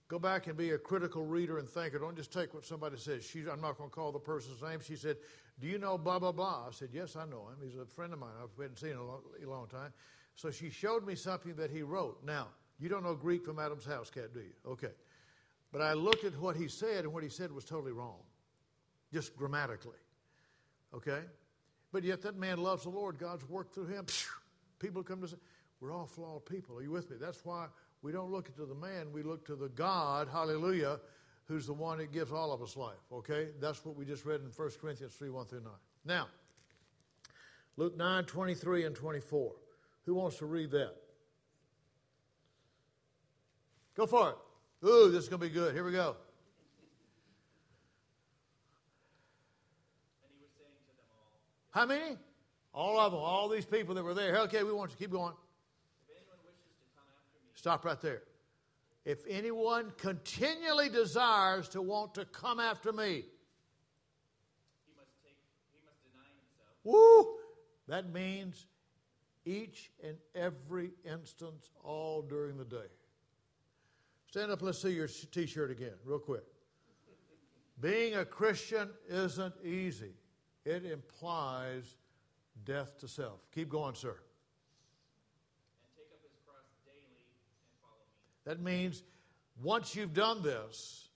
Go 0.07 0.17
back 0.17 0.47
and 0.47 0.57
be 0.57 0.71
a 0.71 0.77
critical 0.77 1.23
reader 1.23 1.59
and 1.59 1.69
thinker. 1.69 1.99
Don't 1.99 2.15
just 2.15 2.33
take 2.33 2.53
what 2.53 2.65
somebody 2.65 2.97
says. 2.97 3.23
She, 3.23 3.41
I'm 3.41 3.61
not 3.61 3.77
going 3.77 3.91
to 3.91 3.95
call 3.95 4.11
the 4.11 4.19
person's 4.19 4.61
name. 4.63 4.79
She 4.81 4.95
said, 4.95 5.17
Do 5.59 5.67
you 5.67 5.77
know 5.77 5.99
blah, 5.99 6.17
blah, 6.17 6.31
blah? 6.31 6.65
I 6.67 6.71
said, 6.71 6.89
Yes, 6.91 7.15
I 7.15 7.25
know 7.25 7.47
him. 7.49 7.57
He's 7.63 7.75
a 7.75 7.85
friend 7.85 8.11
of 8.11 8.19
mine. 8.19 8.31
I 8.37 8.41
haven't 8.41 8.79
seen 8.79 8.89
him 8.89 8.95
in 8.95 9.01
a 9.01 9.05
long, 9.05 9.21
a 9.45 9.49
long 9.49 9.67
time. 9.67 9.93
So 10.33 10.49
she 10.49 10.71
showed 10.71 11.05
me 11.05 11.13
something 11.13 11.55
that 11.57 11.69
he 11.69 11.83
wrote. 11.83 12.23
Now, 12.25 12.47
you 12.79 12.89
don't 12.89 13.03
know 13.03 13.13
Greek 13.13 13.45
from 13.45 13.59
Adam's 13.59 13.85
house 13.85 14.09
cat, 14.09 14.33
do 14.33 14.39
you? 14.39 14.53
Okay. 14.65 14.93
But 15.71 15.81
I 15.81 15.93
looked 15.93 16.23
at 16.23 16.35
what 16.39 16.55
he 16.55 16.67
said, 16.67 17.03
and 17.03 17.13
what 17.13 17.21
he 17.21 17.29
said 17.29 17.51
was 17.51 17.63
totally 17.63 17.91
wrong, 17.91 18.17
just 19.13 19.35
grammatically. 19.35 19.97
Okay? 20.93 21.21
But 21.91 22.03
yet 22.03 22.21
that 22.23 22.37
man 22.37 22.57
loves 22.57 22.83
the 22.83 22.89
Lord. 22.89 23.17
God's 23.17 23.47
worked 23.49 23.73
through 23.73 23.87
him. 23.87 24.05
People 24.79 25.03
come 25.03 25.21
to 25.21 25.27
say, 25.27 25.37
We're 25.79 25.93
all 25.93 26.05
flawed 26.05 26.45
people. 26.45 26.77
Are 26.77 26.81
you 26.81 26.91
with 26.91 27.09
me? 27.09 27.17
That's 27.19 27.43
why 27.43 27.67
we 28.01 28.11
don't 28.11 28.31
look 28.31 28.55
to 28.55 28.65
the 28.65 28.75
man, 28.75 29.11
we 29.11 29.23
look 29.23 29.45
to 29.47 29.55
the 29.55 29.69
God, 29.69 30.29
hallelujah, 30.31 30.99
who's 31.47 31.65
the 31.65 31.73
one 31.73 31.97
that 31.97 32.13
gives 32.13 32.31
all 32.31 32.53
of 32.53 32.61
us 32.61 32.77
life. 32.77 32.95
Okay? 33.11 33.49
That's 33.59 33.83
what 33.83 33.95
we 33.95 34.05
just 34.05 34.25
read 34.25 34.41
in 34.41 34.47
1 34.47 34.69
Corinthians 34.81 35.13
3 35.15 35.29
1 35.29 35.45
through 35.47 35.61
9. 35.61 35.71
Now, 36.05 36.27
Luke 37.75 37.97
9 37.97 38.25
23 38.25 38.85
and 38.85 38.95
24. 38.95 39.51
Who 40.05 40.15
wants 40.15 40.37
to 40.37 40.45
read 40.45 40.71
that? 40.71 40.95
Go 43.95 44.05
for 44.05 44.29
it. 44.29 44.37
Ooh, 44.87 45.11
this 45.11 45.23
is 45.23 45.29
going 45.29 45.41
to 45.41 45.47
be 45.47 45.53
good. 45.53 45.73
Here 45.73 45.83
we 45.83 45.91
go. 45.91 46.15
And 50.23 50.31
he 50.33 50.41
was 50.41 50.51
saying 50.57 50.71
to 50.87 50.95
them 50.95 51.05
all, 51.11 51.35
How 51.79 51.85
many? 51.85 52.17
All 52.73 52.99
of 52.99 53.13
them, 53.13 53.21
all 53.21 53.47
these 53.47 53.65
people 53.65 53.95
that 53.95 54.03
were 54.03 54.13
there. 54.13 54.35
Okay, 54.39 54.63
we 54.63 54.73
want 54.73 54.91
you 54.91 54.97
to 54.97 55.01
keep 55.01 55.11
going. 55.11 55.31
Stop 57.53 57.85
right 57.85 58.01
there. 58.01 58.23
If 59.05 59.19
anyone 59.29 59.93
continually 59.97 60.89
desires 60.89 61.69
to 61.69 61.81
want 61.81 62.15
to 62.15 62.25
come 62.25 62.59
after 62.59 62.91
me, 62.91 63.23
he 63.23 64.91
must 64.97 65.11
take 65.23 65.37
he 65.71 65.79
must 65.85 66.03
deny 66.03 66.27
himself 66.27 66.75
woo, 66.83 67.35
that 67.87 68.11
means 68.11 68.65
each 69.45 69.89
and 70.03 70.17
every 70.35 70.91
instance 71.09 71.69
all 71.81 72.21
during 72.21 72.57
the 72.57 72.65
day. 72.65 72.91
Stand 74.27 74.51
up, 74.51 74.61
let's 74.61 74.81
see 74.81 74.91
your 74.91 75.07
t 75.07 75.45
shirt 75.45 75.71
again, 75.71 75.95
real 76.03 76.19
quick. 76.19 76.43
Being 77.79 78.15
a 78.15 78.25
Christian 78.25 78.89
isn't 79.07 79.53
easy, 79.63 80.11
it 80.65 80.85
implies 80.85 81.95
death 82.65 82.97
to 82.99 83.07
self. 83.07 83.39
Keep 83.53 83.69
going, 83.69 83.95
sir. 83.95 84.09
and 84.09 85.91
take 85.95 86.11
up 86.13 86.21
his 86.23 86.39
cross 86.45 86.65
daily 86.85 87.25
and 87.25 87.81
follow 87.81 87.95
me. 87.97 88.45
That 88.45 88.61
means 88.61 89.03
once 89.61 89.95
you've 89.95 90.13
done 90.13 90.41
this, 90.43 91.09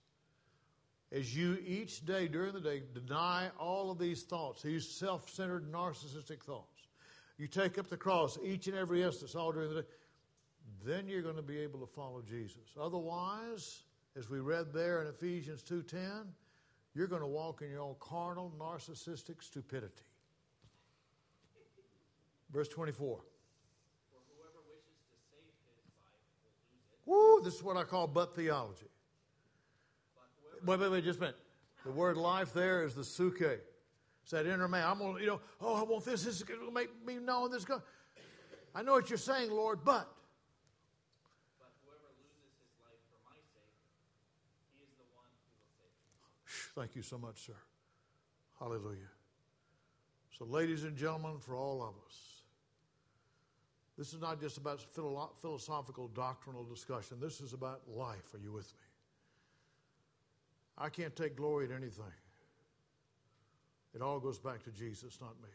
as 1.12 1.36
you 1.36 1.58
each 1.66 2.06
day 2.06 2.28
during 2.28 2.54
the 2.54 2.60
day 2.60 2.82
deny 2.94 3.50
all 3.60 3.92
of 3.92 4.00
these 4.00 4.24
thoughts, 4.24 4.64
these 4.64 4.88
self 4.88 5.30
centered 5.30 5.72
narcissistic 5.72 6.44
thoughts, 6.44 6.88
you 7.38 7.48
take 7.48 7.78
up 7.78 7.90
the 7.90 7.98
cross 7.98 8.38
each 8.44 8.68
and 8.68 8.76
every 8.76 9.04
instance 9.04 9.36
all 9.36 9.52
during 9.52 9.70
the 9.70 9.82
day, 9.82 9.88
then 10.86 11.08
you're 11.08 11.22
going 11.22 11.36
to 11.36 11.42
be 11.42 11.60
able 11.60 11.80
to 11.80 11.86
follow 11.86 12.22
Jesus. 12.22 12.76
Otherwise, 12.80 13.84
as 14.18 14.30
we 14.30 14.40
read 14.40 14.74
there 14.74 15.02
in 15.02 15.08
Ephesians 15.08 15.62
2:10, 15.64 16.26
you're 16.96 17.08
going 17.08 17.22
to 17.22 17.28
walk 17.28 17.62
in 17.62 17.70
your 17.70 17.82
own 17.82 17.96
carnal 18.00 18.52
narcissistic 18.60 19.42
stupidity. 19.42 20.04
Verse 22.52 22.68
24. 22.68 23.18
For 23.18 23.24
whoever 24.38 24.62
wishes 24.70 25.02
to 25.10 25.18
save 25.32 25.44
his 25.44 25.60
life 25.66 26.22
will 26.44 26.54
lose 26.70 27.36
it, 27.36 27.42
Woo, 27.42 27.44
this 27.44 27.56
is 27.56 27.64
what 27.64 27.78
I 27.78 27.84
call 27.84 28.08
but 28.08 28.36
theology. 28.36 28.88
Wait, 30.66 30.80
wait, 30.80 30.92
wait, 30.92 31.04
just 31.04 31.18
a 31.18 31.22
minute. 31.22 31.38
The 31.84 31.92
word 31.92 32.16
life 32.16 32.54
there 32.54 32.84
is 32.84 32.96
the 32.96 33.02
psuche. 33.02 33.60
It's 34.22 34.32
that 34.32 34.46
inner 34.46 34.70
man. 34.70 34.88
I'm 34.88 35.00
going 35.00 35.16
to, 35.16 35.22
you 35.22 35.28
know, 35.28 35.42
oh, 35.60 35.76
I 35.76 35.84
want 35.84 36.06
this. 36.06 36.24
This 36.24 36.38
is 36.38 36.44
going 36.44 36.62
to 36.62 36.72
make 36.72 36.90
me 37.06 37.16
know 37.16 37.50
this. 37.50 37.60
is 37.60 37.66
going 37.66 37.82
I 38.74 38.82
know 38.82 38.94
what 38.94 39.10
you're 39.10 39.18
saying, 39.18 39.52
Lord, 39.52 39.80
but 39.84 40.08
whoever 41.84 42.10
loses 42.18 42.56
his 42.58 42.74
life 42.82 42.98
for 43.12 43.20
my 43.28 43.38
sake, 43.54 43.76
he 44.72 44.82
is 44.82 44.90
the 44.98 45.06
one 45.14 45.28
who 45.30 45.46
will 45.52 45.68
save 45.78 45.94
it. 45.94 46.63
Thank 46.76 46.96
you 46.96 47.02
so 47.02 47.18
much, 47.18 47.46
sir. 47.46 47.56
Hallelujah. 48.60 49.12
So, 50.38 50.46
ladies 50.46 50.84
and 50.84 50.98
gentlemen, 50.98 51.38
for 51.40 51.56
all 51.56 51.84
of 51.84 51.94
us, 52.08 52.34
this 53.98 54.14
is 54.14 54.20
not 54.20 54.42
just 54.42 54.58
about 54.58 54.82
philo- 54.82 55.34
philosophical 55.40 56.08
doctrinal 56.08 56.64
discussion. 56.64 57.18
This 57.20 57.42
is 57.42 57.54
about 57.54 57.82
life. 57.88 58.34
Are 58.34 58.40
you 58.40 58.52
with 58.52 58.74
me? 58.74 58.88
I 60.78 60.90
can't 60.90 61.16
take 61.16 61.36
glory 61.36 61.66
in 61.66 61.72
anything. 61.72 62.06
It 63.94 64.02
all 64.02 64.20
goes 64.20 64.40
back 64.40 64.64
to 64.64 64.72
Jesus, 64.72 65.20
not 65.22 65.36
me. 65.44 65.50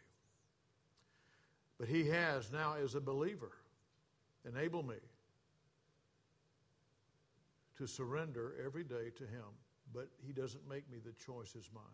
But 1.78 1.88
He 1.88 2.06
has 2.08 2.52
now, 2.52 2.74
as 2.74 2.94
a 2.94 3.00
believer, 3.00 3.50
enabled 4.46 4.88
me 4.88 4.94
to 7.78 7.86
surrender 7.88 8.54
every 8.64 8.84
day 8.84 9.10
to 9.16 9.24
Him, 9.24 9.44
but 9.94 10.08
He 10.26 10.32
doesn't 10.32 10.68
make 10.68 10.90
me 10.90 10.98
the 11.04 11.12
choice 11.24 11.54
is 11.54 11.70
mine. 11.74 11.84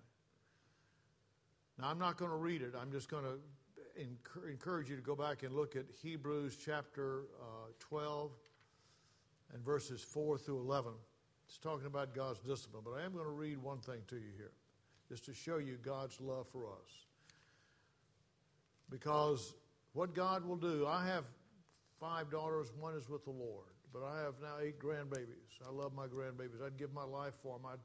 Now, 1.79 1.89
I'm 1.89 1.99
not 1.99 2.17
going 2.17 2.31
to 2.31 2.37
read 2.37 2.63
it. 2.63 2.75
I'm 2.81 2.93
just 2.93 3.09
going 3.09 3.25
to 3.25 3.39
encourage 4.49 4.89
you 4.89 4.97
to 4.97 5.03
go 5.03 5.15
back 5.15 5.43
and 5.43 5.55
look 5.55 5.77
at 5.77 5.85
Hebrews 6.03 6.57
chapter 6.65 7.23
uh, 7.41 7.71
12 7.81 8.31
and 9.53 9.65
verses 9.65 10.03
4 10.03 10.39
through 10.39 10.61
11. 10.61 10.93
It's 11.49 11.59
talking 11.59 11.87
about 11.87 12.15
God's 12.15 12.41
discipline, 12.41 12.83
but 12.85 12.93
I 12.93 13.05
am 13.05 13.13
going 13.13 13.25
to 13.25 13.31
read 13.31 13.59
one 13.59 13.79
thing 13.79 14.01
to 14.09 14.17
you 14.17 14.31
here, 14.37 14.53
just 15.09 15.25
to 15.27 15.35
show 15.35 15.59
you 15.59 15.77
God's 15.83 16.21
love 16.21 16.47
for 16.49 16.67
us. 16.67 17.07
Because 18.91 19.55
what 19.93 20.15
God 20.15 20.45
will 20.45 20.57
do, 20.57 20.87
I 20.87 21.07
have 21.07 21.25
five 22.01 22.31
daughters, 22.31 22.73
one 22.79 22.95
is 22.95 23.09
with 23.09 23.25
the 23.25 23.31
Lord, 23.31 23.74
but 23.95 24.03
I 24.03 24.23
have 24.23 24.35
now 24.43 24.57
eight 24.61 24.81
grandbabies. 24.81 25.63
I 25.65 25.71
love 25.71 25.95
my 25.95 26.07
grandbabies. 26.07 26.67
I'd 26.67 26.77
give 26.77 26.93
my 26.93 27.05
life 27.05 27.35
for 27.43 27.57
them, 27.57 27.67
I'd 27.73 27.79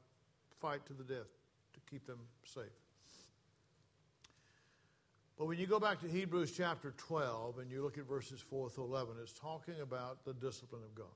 fight 0.60 0.84
to 0.86 0.92
the 0.92 1.04
death 1.04 1.28
to 1.72 1.80
keep 1.88 2.04
them 2.04 2.18
safe. 2.44 2.64
But 5.38 5.46
when 5.46 5.58
you 5.58 5.66
go 5.66 5.78
back 5.78 6.00
to 6.00 6.08
Hebrews 6.08 6.52
chapter 6.54 6.92
12 6.98 7.60
and 7.60 7.70
you 7.70 7.82
look 7.82 7.96
at 7.96 8.06
verses 8.06 8.40
4 8.40 8.68
through 8.68 8.84
11, 8.84 9.14
it's 9.22 9.32
talking 9.32 9.80
about 9.80 10.24
the 10.24 10.34
discipline 10.34 10.82
of 10.84 10.94
God. 10.94 11.06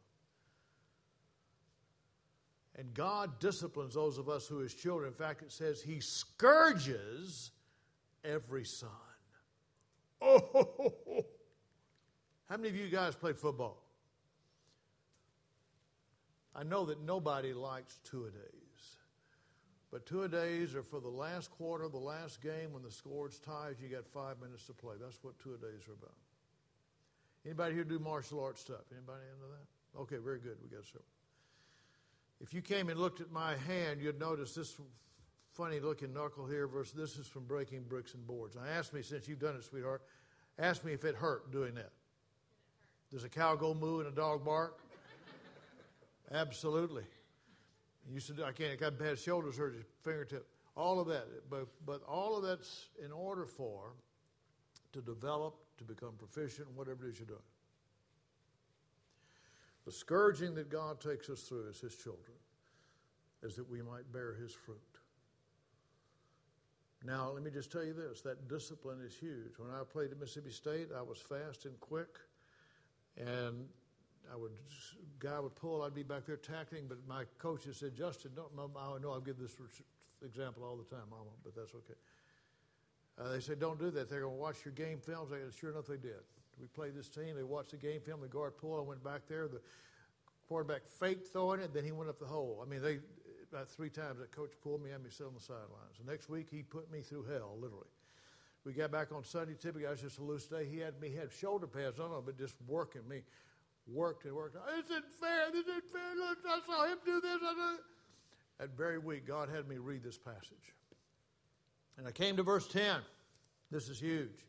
And 2.76 2.94
God 2.94 3.38
disciplines 3.40 3.94
those 3.94 4.16
of 4.16 4.28
us 4.28 4.46
who 4.46 4.58
his 4.58 4.74
children. 4.74 5.08
In 5.08 5.14
fact, 5.14 5.42
it 5.42 5.52
says 5.52 5.82
he 5.82 6.00
scourges 6.00 7.50
every 8.24 8.64
son. 8.64 8.88
Oh, 10.26 11.26
how 12.48 12.56
many 12.56 12.70
of 12.70 12.76
you 12.76 12.88
guys 12.88 13.14
played 13.14 13.36
football? 13.36 13.83
I 16.54 16.62
know 16.62 16.84
that 16.86 17.02
nobody 17.02 17.52
likes 17.52 17.98
two 18.04 18.26
a 18.26 18.30
days. 18.30 18.96
But 19.90 20.06
two 20.06 20.24
a 20.24 20.28
days 20.28 20.74
are 20.74 20.82
for 20.82 21.00
the 21.00 21.08
last 21.08 21.50
quarter, 21.50 21.88
the 21.88 21.98
last 21.98 22.42
game 22.42 22.72
when 22.72 22.82
the 22.82 22.90
score's 22.90 23.38
tied, 23.38 23.76
you 23.80 23.88
got 23.88 24.06
five 24.06 24.40
minutes 24.40 24.66
to 24.66 24.72
play. 24.72 24.94
That's 25.00 25.22
what 25.22 25.38
two 25.38 25.54
a 25.54 25.56
days 25.56 25.86
are 25.88 25.92
about. 25.92 26.16
Anybody 27.44 27.74
here 27.74 27.84
do 27.84 27.98
martial 27.98 28.42
arts 28.42 28.60
stuff? 28.60 28.82
Anybody 28.90 29.22
into 29.32 29.46
that? 29.52 30.00
Okay, 30.00 30.16
very 30.16 30.38
good. 30.38 30.56
We 30.62 30.68
got 30.68 30.84
several. 30.84 31.04
If 32.40 32.52
you 32.52 32.62
came 32.62 32.88
and 32.88 32.98
looked 32.98 33.20
at 33.20 33.30
my 33.30 33.56
hand, 33.56 34.00
you'd 34.00 34.18
notice 34.18 34.54
this 34.54 34.76
funny 35.52 35.78
looking 35.78 36.12
knuckle 36.12 36.46
here 36.46 36.66
versus 36.66 36.92
this 36.92 37.16
is 37.16 37.26
from 37.26 37.44
breaking 37.44 37.84
bricks 37.84 38.14
and 38.14 38.26
boards. 38.26 38.56
Now 38.56 38.62
ask 38.76 38.92
me, 38.92 39.02
since 39.02 39.28
you've 39.28 39.38
done 39.38 39.54
it, 39.54 39.64
sweetheart, 39.64 40.02
ask 40.58 40.84
me 40.84 40.92
if 40.92 41.04
it 41.04 41.14
hurt 41.14 41.52
doing 41.52 41.74
that. 41.76 41.92
Does 43.12 43.22
a 43.22 43.28
cow 43.28 43.54
go 43.54 43.74
moo 43.74 44.00
and 44.00 44.08
a 44.08 44.10
dog 44.10 44.44
bark? 44.44 44.80
Absolutely. 46.32 47.04
You 48.10 48.20
said 48.20 48.40
I 48.44 48.52
can't. 48.52 48.72
I 48.72 48.76
got 48.76 48.98
bad 48.98 49.18
shoulders 49.18 49.56
hurt, 49.56 49.76
fingertip, 50.02 50.46
all 50.76 51.00
of 51.00 51.06
that. 51.08 51.26
But 51.48 51.68
but 51.86 52.02
all 52.06 52.36
of 52.36 52.42
that's 52.42 52.88
in 53.02 53.12
order 53.12 53.46
for 53.46 53.92
to 54.92 55.00
develop 55.00 55.54
to 55.78 55.84
become 55.84 56.12
proficient 56.18 56.68
whatever 56.74 57.06
it 57.06 57.10
is 57.10 57.18
you're 57.18 57.26
doing. 57.26 57.40
The 59.84 59.92
scourging 59.92 60.54
that 60.54 60.70
God 60.70 61.00
takes 61.00 61.28
us 61.28 61.42
through 61.42 61.68
as 61.68 61.78
His 61.80 61.94
children 61.96 62.36
is 63.42 63.56
that 63.56 63.68
we 63.68 63.82
might 63.82 64.10
bear 64.12 64.34
His 64.34 64.52
fruit. 64.52 64.78
Now, 67.04 67.30
let 67.30 67.42
me 67.42 67.50
just 67.50 67.70
tell 67.70 67.84
you 67.84 67.92
this 67.92 68.22
that 68.22 68.48
discipline 68.48 69.00
is 69.04 69.14
huge. 69.14 69.58
When 69.58 69.70
I 69.70 69.82
played 69.84 70.10
at 70.10 70.18
Mississippi 70.18 70.50
State, 70.50 70.88
I 70.96 71.02
was 71.02 71.18
fast 71.18 71.66
and 71.66 71.78
quick, 71.80 72.18
and 73.18 73.66
I 74.32 74.36
would, 74.36 74.52
guy 75.18 75.38
would 75.38 75.54
pull, 75.54 75.82
I'd 75.82 75.94
be 75.94 76.02
back 76.02 76.26
there 76.26 76.36
tackling, 76.36 76.84
but 76.88 76.98
my 77.08 77.24
coaches 77.38 77.76
said, 77.78 77.96
Justin, 77.96 78.32
don't, 78.34 78.50
I 78.58 78.98
know 78.98 79.12
I'll 79.12 79.20
give 79.20 79.38
this 79.38 79.56
example 80.24 80.64
all 80.64 80.76
the 80.76 80.84
time, 80.84 81.04
Mama, 81.10 81.30
but 81.42 81.54
that's 81.54 81.74
okay. 81.74 81.98
Uh, 83.18 83.32
they 83.32 83.40
said, 83.40 83.60
don't 83.60 83.78
do 83.78 83.90
that. 83.90 84.10
They're 84.10 84.22
going 84.22 84.34
to 84.34 84.40
watch 84.40 84.64
your 84.64 84.74
game 84.74 84.98
films. 84.98 85.30
I 85.32 85.36
said, 85.36 85.54
sure 85.58 85.70
enough, 85.70 85.86
they 85.86 85.96
did. 85.96 86.22
We 86.60 86.66
played 86.66 86.94
this 86.94 87.08
team. 87.08 87.36
They 87.36 87.44
watched 87.44 87.70
the 87.70 87.76
game 87.76 88.00
film. 88.00 88.20
The 88.20 88.28
guard 88.28 88.56
pulled. 88.56 88.80
I 88.80 88.82
went 88.82 89.04
back 89.04 89.22
there. 89.28 89.46
The 89.46 89.60
quarterback 90.48 90.86
faked 90.86 91.28
throwing 91.28 91.60
it. 91.60 91.72
Then 91.72 91.84
he 91.84 91.92
went 91.92 92.10
up 92.10 92.18
the 92.18 92.26
hole. 92.26 92.60
I 92.64 92.68
mean, 92.68 92.82
they 92.82 92.98
about 93.52 93.68
three 93.68 93.90
times 93.90 94.18
that 94.18 94.32
coach 94.32 94.50
pulled 94.62 94.82
me, 94.82 94.90
and 94.90 95.04
me 95.04 95.10
sit 95.10 95.26
on 95.26 95.34
the 95.34 95.40
sidelines. 95.40 95.98
The 96.04 96.10
next 96.10 96.28
week, 96.28 96.48
he 96.50 96.62
put 96.62 96.90
me 96.90 97.02
through 97.02 97.24
hell, 97.24 97.56
literally. 97.60 97.86
We 98.64 98.72
got 98.72 98.90
back 98.90 99.12
on 99.12 99.22
Sunday. 99.22 99.54
Typically, 99.54 99.86
I 99.86 99.90
was 99.90 100.00
just 100.00 100.18
a 100.18 100.24
loose 100.24 100.46
day. 100.46 100.66
He 100.68 100.78
had 100.78 100.98
me 101.00 101.14
had 101.14 101.30
shoulder 101.30 101.66
pads 101.66 102.00
on, 102.00 102.10
but 102.24 102.36
just 102.36 102.56
working 102.66 103.06
me, 103.08 103.22
worked 103.86 104.24
and 104.24 104.34
worked. 104.34 104.54
This 104.54 104.84
isn't 104.86 105.04
fair. 105.20 105.50
This 105.52 105.66
isn't 105.66 105.84
fair. 105.92 106.14
Look, 106.16 106.38
I 106.46 106.60
saw 106.66 106.86
him 106.86 106.98
do 107.04 107.20
this. 107.20 107.38
I. 107.42 107.76
That 108.58 108.76
very 108.76 108.98
week, 108.98 109.26
God 109.26 109.48
had 109.48 109.68
me 109.68 109.76
read 109.76 110.02
this 110.02 110.18
passage. 110.18 110.74
And 111.98 112.06
I 112.06 112.12
came 112.12 112.36
to 112.36 112.42
verse 112.42 112.66
10. 112.68 113.00
This 113.70 113.88
is 113.88 113.98
huge. 114.00 114.44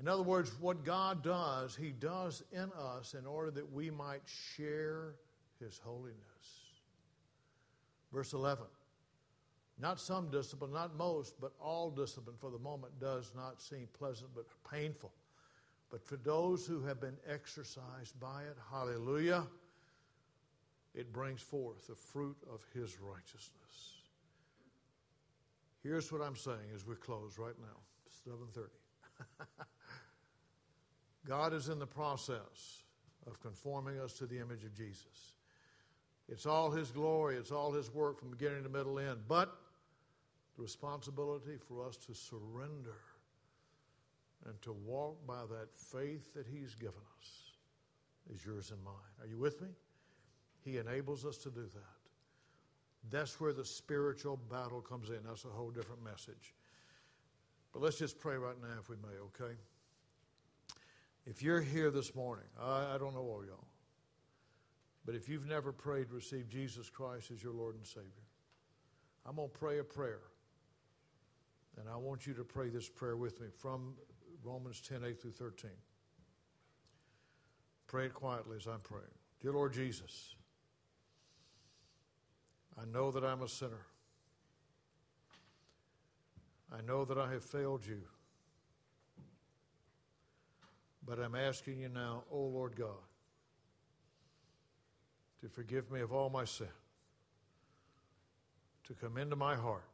In 0.00 0.06
other 0.06 0.22
words, 0.22 0.52
what 0.60 0.84
God 0.84 1.24
does, 1.24 1.74
He 1.74 1.90
does 1.90 2.42
in 2.52 2.70
us 2.78 3.14
in 3.18 3.26
order 3.26 3.50
that 3.50 3.72
we 3.72 3.90
might 3.90 4.22
share 4.26 5.14
His 5.58 5.80
holiness. 5.82 6.14
Verse 8.12 8.32
11. 8.32 8.64
Not 9.80 10.00
some 10.00 10.30
discipline, 10.30 10.72
not 10.72 10.96
most, 10.96 11.40
but 11.40 11.52
all 11.60 11.90
discipline 11.90 12.36
for 12.40 12.50
the 12.50 12.58
moment 12.58 12.98
does 13.00 13.32
not 13.36 13.60
seem 13.60 13.88
pleasant 13.96 14.30
but 14.34 14.46
painful. 14.70 15.12
But 15.90 16.04
for 16.04 16.16
those 16.16 16.66
who 16.66 16.84
have 16.84 17.00
been 17.00 17.16
exercised 17.26 18.18
by 18.20 18.42
it, 18.42 18.56
hallelujah, 18.70 19.46
it 20.94 21.12
brings 21.12 21.40
forth 21.40 21.86
the 21.86 21.94
fruit 21.94 22.36
of 22.52 22.64
his 22.74 22.98
righteousness. 23.00 23.52
Here's 25.82 26.12
what 26.12 26.20
I'm 26.20 26.36
saying 26.36 26.72
as 26.74 26.86
we 26.86 26.94
close 26.96 27.38
right 27.38 27.54
now. 27.58 28.32
7:30. 28.32 28.68
God 31.26 31.52
is 31.52 31.68
in 31.68 31.78
the 31.78 31.86
process 31.86 32.82
of 33.26 33.40
conforming 33.40 33.98
us 33.98 34.12
to 34.14 34.26
the 34.26 34.38
image 34.38 34.64
of 34.64 34.74
Jesus. 34.74 35.36
It's 36.28 36.46
all 36.46 36.70
his 36.70 36.90
glory, 36.90 37.36
it's 37.36 37.50
all 37.50 37.72
his 37.72 37.92
work 37.92 38.18
from 38.18 38.30
beginning 38.30 38.62
to 38.64 38.68
middle 38.68 38.98
end, 38.98 39.20
but 39.28 39.56
the 40.56 40.62
responsibility 40.62 41.56
for 41.56 41.86
us 41.86 41.96
to 42.06 42.14
surrender 42.14 42.96
and 44.46 44.60
to 44.62 44.72
walk 44.72 45.26
by 45.26 45.42
that 45.50 45.68
faith 45.74 46.34
that 46.34 46.46
he's 46.46 46.74
given 46.74 47.02
us 47.20 47.30
is 48.32 48.44
yours 48.44 48.70
and 48.70 48.82
mine. 48.84 48.94
Are 49.20 49.26
you 49.26 49.38
with 49.38 49.60
me? 49.60 49.68
He 50.64 50.78
enables 50.78 51.24
us 51.24 51.38
to 51.38 51.50
do 51.50 51.62
that. 51.62 53.10
That's 53.10 53.40
where 53.40 53.52
the 53.52 53.64
spiritual 53.64 54.38
battle 54.50 54.80
comes 54.80 55.08
in. 55.08 55.18
That's 55.26 55.44
a 55.44 55.48
whole 55.48 55.70
different 55.70 56.04
message. 56.04 56.54
But 57.72 57.82
let's 57.82 57.98
just 57.98 58.18
pray 58.18 58.36
right 58.36 58.60
now, 58.60 58.78
if 58.80 58.88
we 58.88 58.96
may, 58.96 59.16
okay? 59.26 59.54
If 61.26 61.42
you're 61.42 61.60
here 61.60 61.90
this 61.90 62.14
morning, 62.14 62.46
I, 62.60 62.94
I 62.94 62.98
don't 62.98 63.14
know 63.14 63.20
all 63.20 63.44
y'all, 63.46 63.66
but 65.04 65.14
if 65.14 65.28
you've 65.28 65.46
never 65.46 65.72
prayed 65.72 66.08
to 66.08 66.14
receive 66.14 66.48
Jesus 66.48 66.90
Christ 66.90 67.30
as 67.30 67.42
your 67.42 67.52
Lord 67.52 67.76
and 67.76 67.86
Savior, 67.86 68.08
I'm 69.26 69.36
going 69.36 69.48
to 69.50 69.58
pray 69.58 69.78
a 69.78 69.84
prayer. 69.84 70.20
And 71.78 71.88
I 71.88 71.96
want 71.96 72.26
you 72.26 72.34
to 72.34 72.44
pray 72.44 72.70
this 72.70 72.88
prayer 72.88 73.16
with 73.16 73.40
me 73.40 73.48
from 73.56 73.94
Romans 74.44 74.80
10 74.80 75.04
8 75.04 75.20
through 75.20 75.32
13. 75.32 75.70
Pray 77.86 78.06
it 78.06 78.14
quietly 78.14 78.56
as 78.56 78.66
I'm 78.66 78.80
praying. 78.80 79.04
Dear 79.40 79.52
Lord 79.52 79.72
Jesus, 79.72 80.34
I 82.80 82.84
know 82.84 83.10
that 83.10 83.24
I'm 83.24 83.42
a 83.42 83.48
sinner. 83.48 83.86
I 86.70 86.82
know 86.82 87.04
that 87.04 87.16
I 87.16 87.30
have 87.32 87.42
failed 87.42 87.86
you. 87.86 88.02
But 91.06 91.18
I'm 91.18 91.34
asking 91.34 91.78
you 91.80 91.88
now, 91.88 92.24
O 92.30 92.36
oh 92.36 92.46
Lord 92.48 92.76
God, 92.76 92.90
to 95.40 95.48
forgive 95.48 95.90
me 95.90 96.00
of 96.00 96.12
all 96.12 96.28
my 96.28 96.44
sin, 96.44 96.68
to 98.84 98.92
come 98.92 99.16
into 99.16 99.34
my 99.34 99.54
heart, 99.54 99.88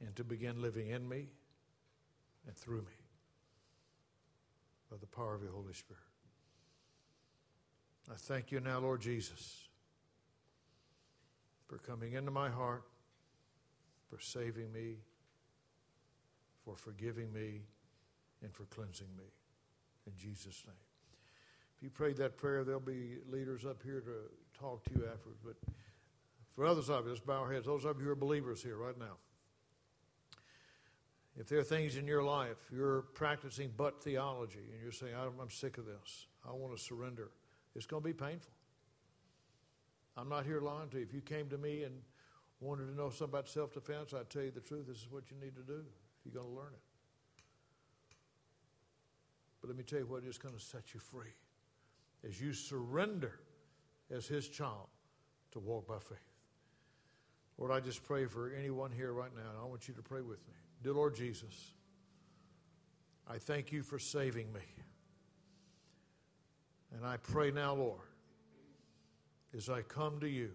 and 0.00 0.14
to 0.14 0.22
begin 0.22 0.62
living 0.62 0.90
in 0.90 1.08
me 1.08 1.26
and 2.48 2.56
through 2.56 2.80
me 2.80 2.98
by 4.90 4.96
the 4.96 5.06
power 5.06 5.36
of 5.36 5.42
your 5.42 5.52
Holy 5.52 5.74
Spirit. 5.74 6.02
I 8.10 8.16
thank 8.16 8.50
you 8.50 8.58
now, 8.58 8.80
Lord 8.80 9.00
Jesus 9.00 9.68
for 11.68 11.78
coming 11.78 12.14
into 12.14 12.30
my 12.30 12.48
heart, 12.48 12.82
for 14.08 14.18
saving 14.18 14.72
me, 14.72 14.96
for 16.64 16.76
forgiving 16.76 17.32
me, 17.32 17.60
and 18.42 18.52
for 18.52 18.64
cleansing 18.64 19.08
me. 19.16 19.24
In 20.06 20.12
Jesus' 20.16 20.64
name. 20.66 20.76
If 21.76 21.82
you 21.82 21.90
prayed 21.90 22.16
that 22.16 22.38
prayer, 22.38 22.64
there'll 22.64 22.80
be 22.80 23.18
leaders 23.30 23.66
up 23.66 23.82
here 23.84 24.00
to 24.00 24.58
talk 24.58 24.82
to 24.84 24.90
you 24.94 25.04
afterwards. 25.12 25.40
But 25.44 25.56
for 26.50 26.64
others 26.64 26.88
of 26.88 27.04
you, 27.04 27.10
let's 27.10 27.20
bow 27.20 27.42
our 27.42 27.52
heads. 27.52 27.66
Those 27.66 27.84
of 27.84 27.98
you 27.98 28.06
who 28.06 28.12
are 28.12 28.16
believers 28.16 28.62
here 28.62 28.76
right 28.76 28.98
now. 28.98 29.18
If 31.38 31.48
there 31.48 31.60
are 31.60 31.64
things 31.64 31.96
in 31.96 32.06
your 32.06 32.24
life, 32.24 32.56
you're 32.74 33.02
practicing 33.14 33.70
but 33.76 34.02
theology, 34.02 34.58
and 34.72 34.82
you're 34.82 34.90
saying, 34.90 35.14
I'm 35.14 35.50
sick 35.50 35.78
of 35.78 35.86
this, 35.86 36.26
I 36.44 36.52
want 36.52 36.76
to 36.76 36.82
surrender, 36.82 37.30
it's 37.76 37.86
going 37.86 38.02
to 38.02 38.06
be 38.08 38.12
painful. 38.12 38.50
I'm 40.16 40.28
not 40.28 40.44
here 40.44 40.60
lying 40.60 40.88
to 40.88 40.96
you. 40.98 41.04
If 41.04 41.14
you 41.14 41.20
came 41.20 41.48
to 41.50 41.58
me 41.58 41.84
and 41.84 41.94
wanted 42.60 42.86
to 42.86 42.96
know 42.96 43.08
something 43.08 43.38
about 43.38 43.48
self 43.48 43.72
defense, 43.72 44.12
I'd 44.12 44.28
tell 44.30 44.42
you 44.42 44.50
the 44.50 44.60
truth. 44.60 44.88
This 44.88 44.96
is 44.96 45.06
what 45.10 45.30
you 45.30 45.36
need 45.40 45.54
to 45.54 45.62
do 45.62 45.78
if 45.78 46.24
you're 46.24 46.42
going 46.42 46.52
to 46.52 46.60
learn 46.60 46.72
it. 46.72 47.42
But 49.60 49.68
let 49.68 49.76
me 49.76 49.84
tell 49.84 50.00
you 50.00 50.06
what 50.06 50.24
is 50.24 50.38
going 50.38 50.56
to 50.56 50.60
set 50.60 50.92
you 50.92 50.98
free 50.98 51.34
as 52.28 52.40
you 52.40 52.52
surrender 52.52 53.38
as 54.10 54.26
His 54.26 54.48
child 54.48 54.88
to 55.52 55.60
walk 55.60 55.86
by 55.86 55.98
faith. 56.00 56.18
Lord, 57.58 57.70
I 57.70 57.78
just 57.78 58.02
pray 58.02 58.26
for 58.26 58.52
anyone 58.52 58.90
here 58.90 59.12
right 59.12 59.34
now, 59.36 59.50
and 59.50 59.58
I 59.60 59.64
want 59.66 59.86
you 59.86 59.94
to 59.94 60.02
pray 60.02 60.20
with 60.20 60.44
me. 60.48 60.54
Dear 60.82 60.92
Lord 60.92 61.16
Jesus, 61.16 61.72
I 63.28 63.38
thank 63.38 63.72
you 63.72 63.82
for 63.82 63.98
saving 63.98 64.52
me. 64.52 64.60
And 66.94 67.04
I 67.04 67.16
pray 67.18 67.50
now, 67.50 67.74
Lord, 67.74 68.00
as 69.56 69.68
I 69.68 69.82
come 69.82 70.20
to 70.20 70.28
you, 70.28 70.50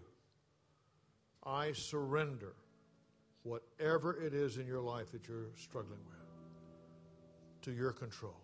I 1.44 1.72
surrender 1.72 2.54
whatever 3.42 4.16
it 4.20 4.34
is 4.34 4.56
in 4.56 4.66
your 4.66 4.80
life 4.80 5.12
that 5.12 5.28
you're 5.28 5.50
struggling 5.56 6.00
with 6.06 6.24
to 7.62 7.72
your 7.72 7.92
control. 7.92 8.40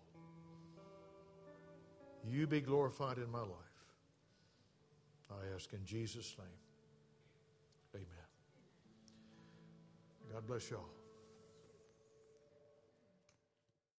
You 2.27 2.45
be 2.45 2.61
glorified 2.61 3.17
in 3.17 3.29
my 3.31 3.39
life. 3.39 3.49
I 5.31 5.55
ask 5.55 5.73
in 5.73 5.83
Jesus' 5.85 6.35
name. 6.37 6.47
Amen. 7.95 8.05
God 10.31 10.45
bless 10.47 10.69
y'all. 10.69 11.00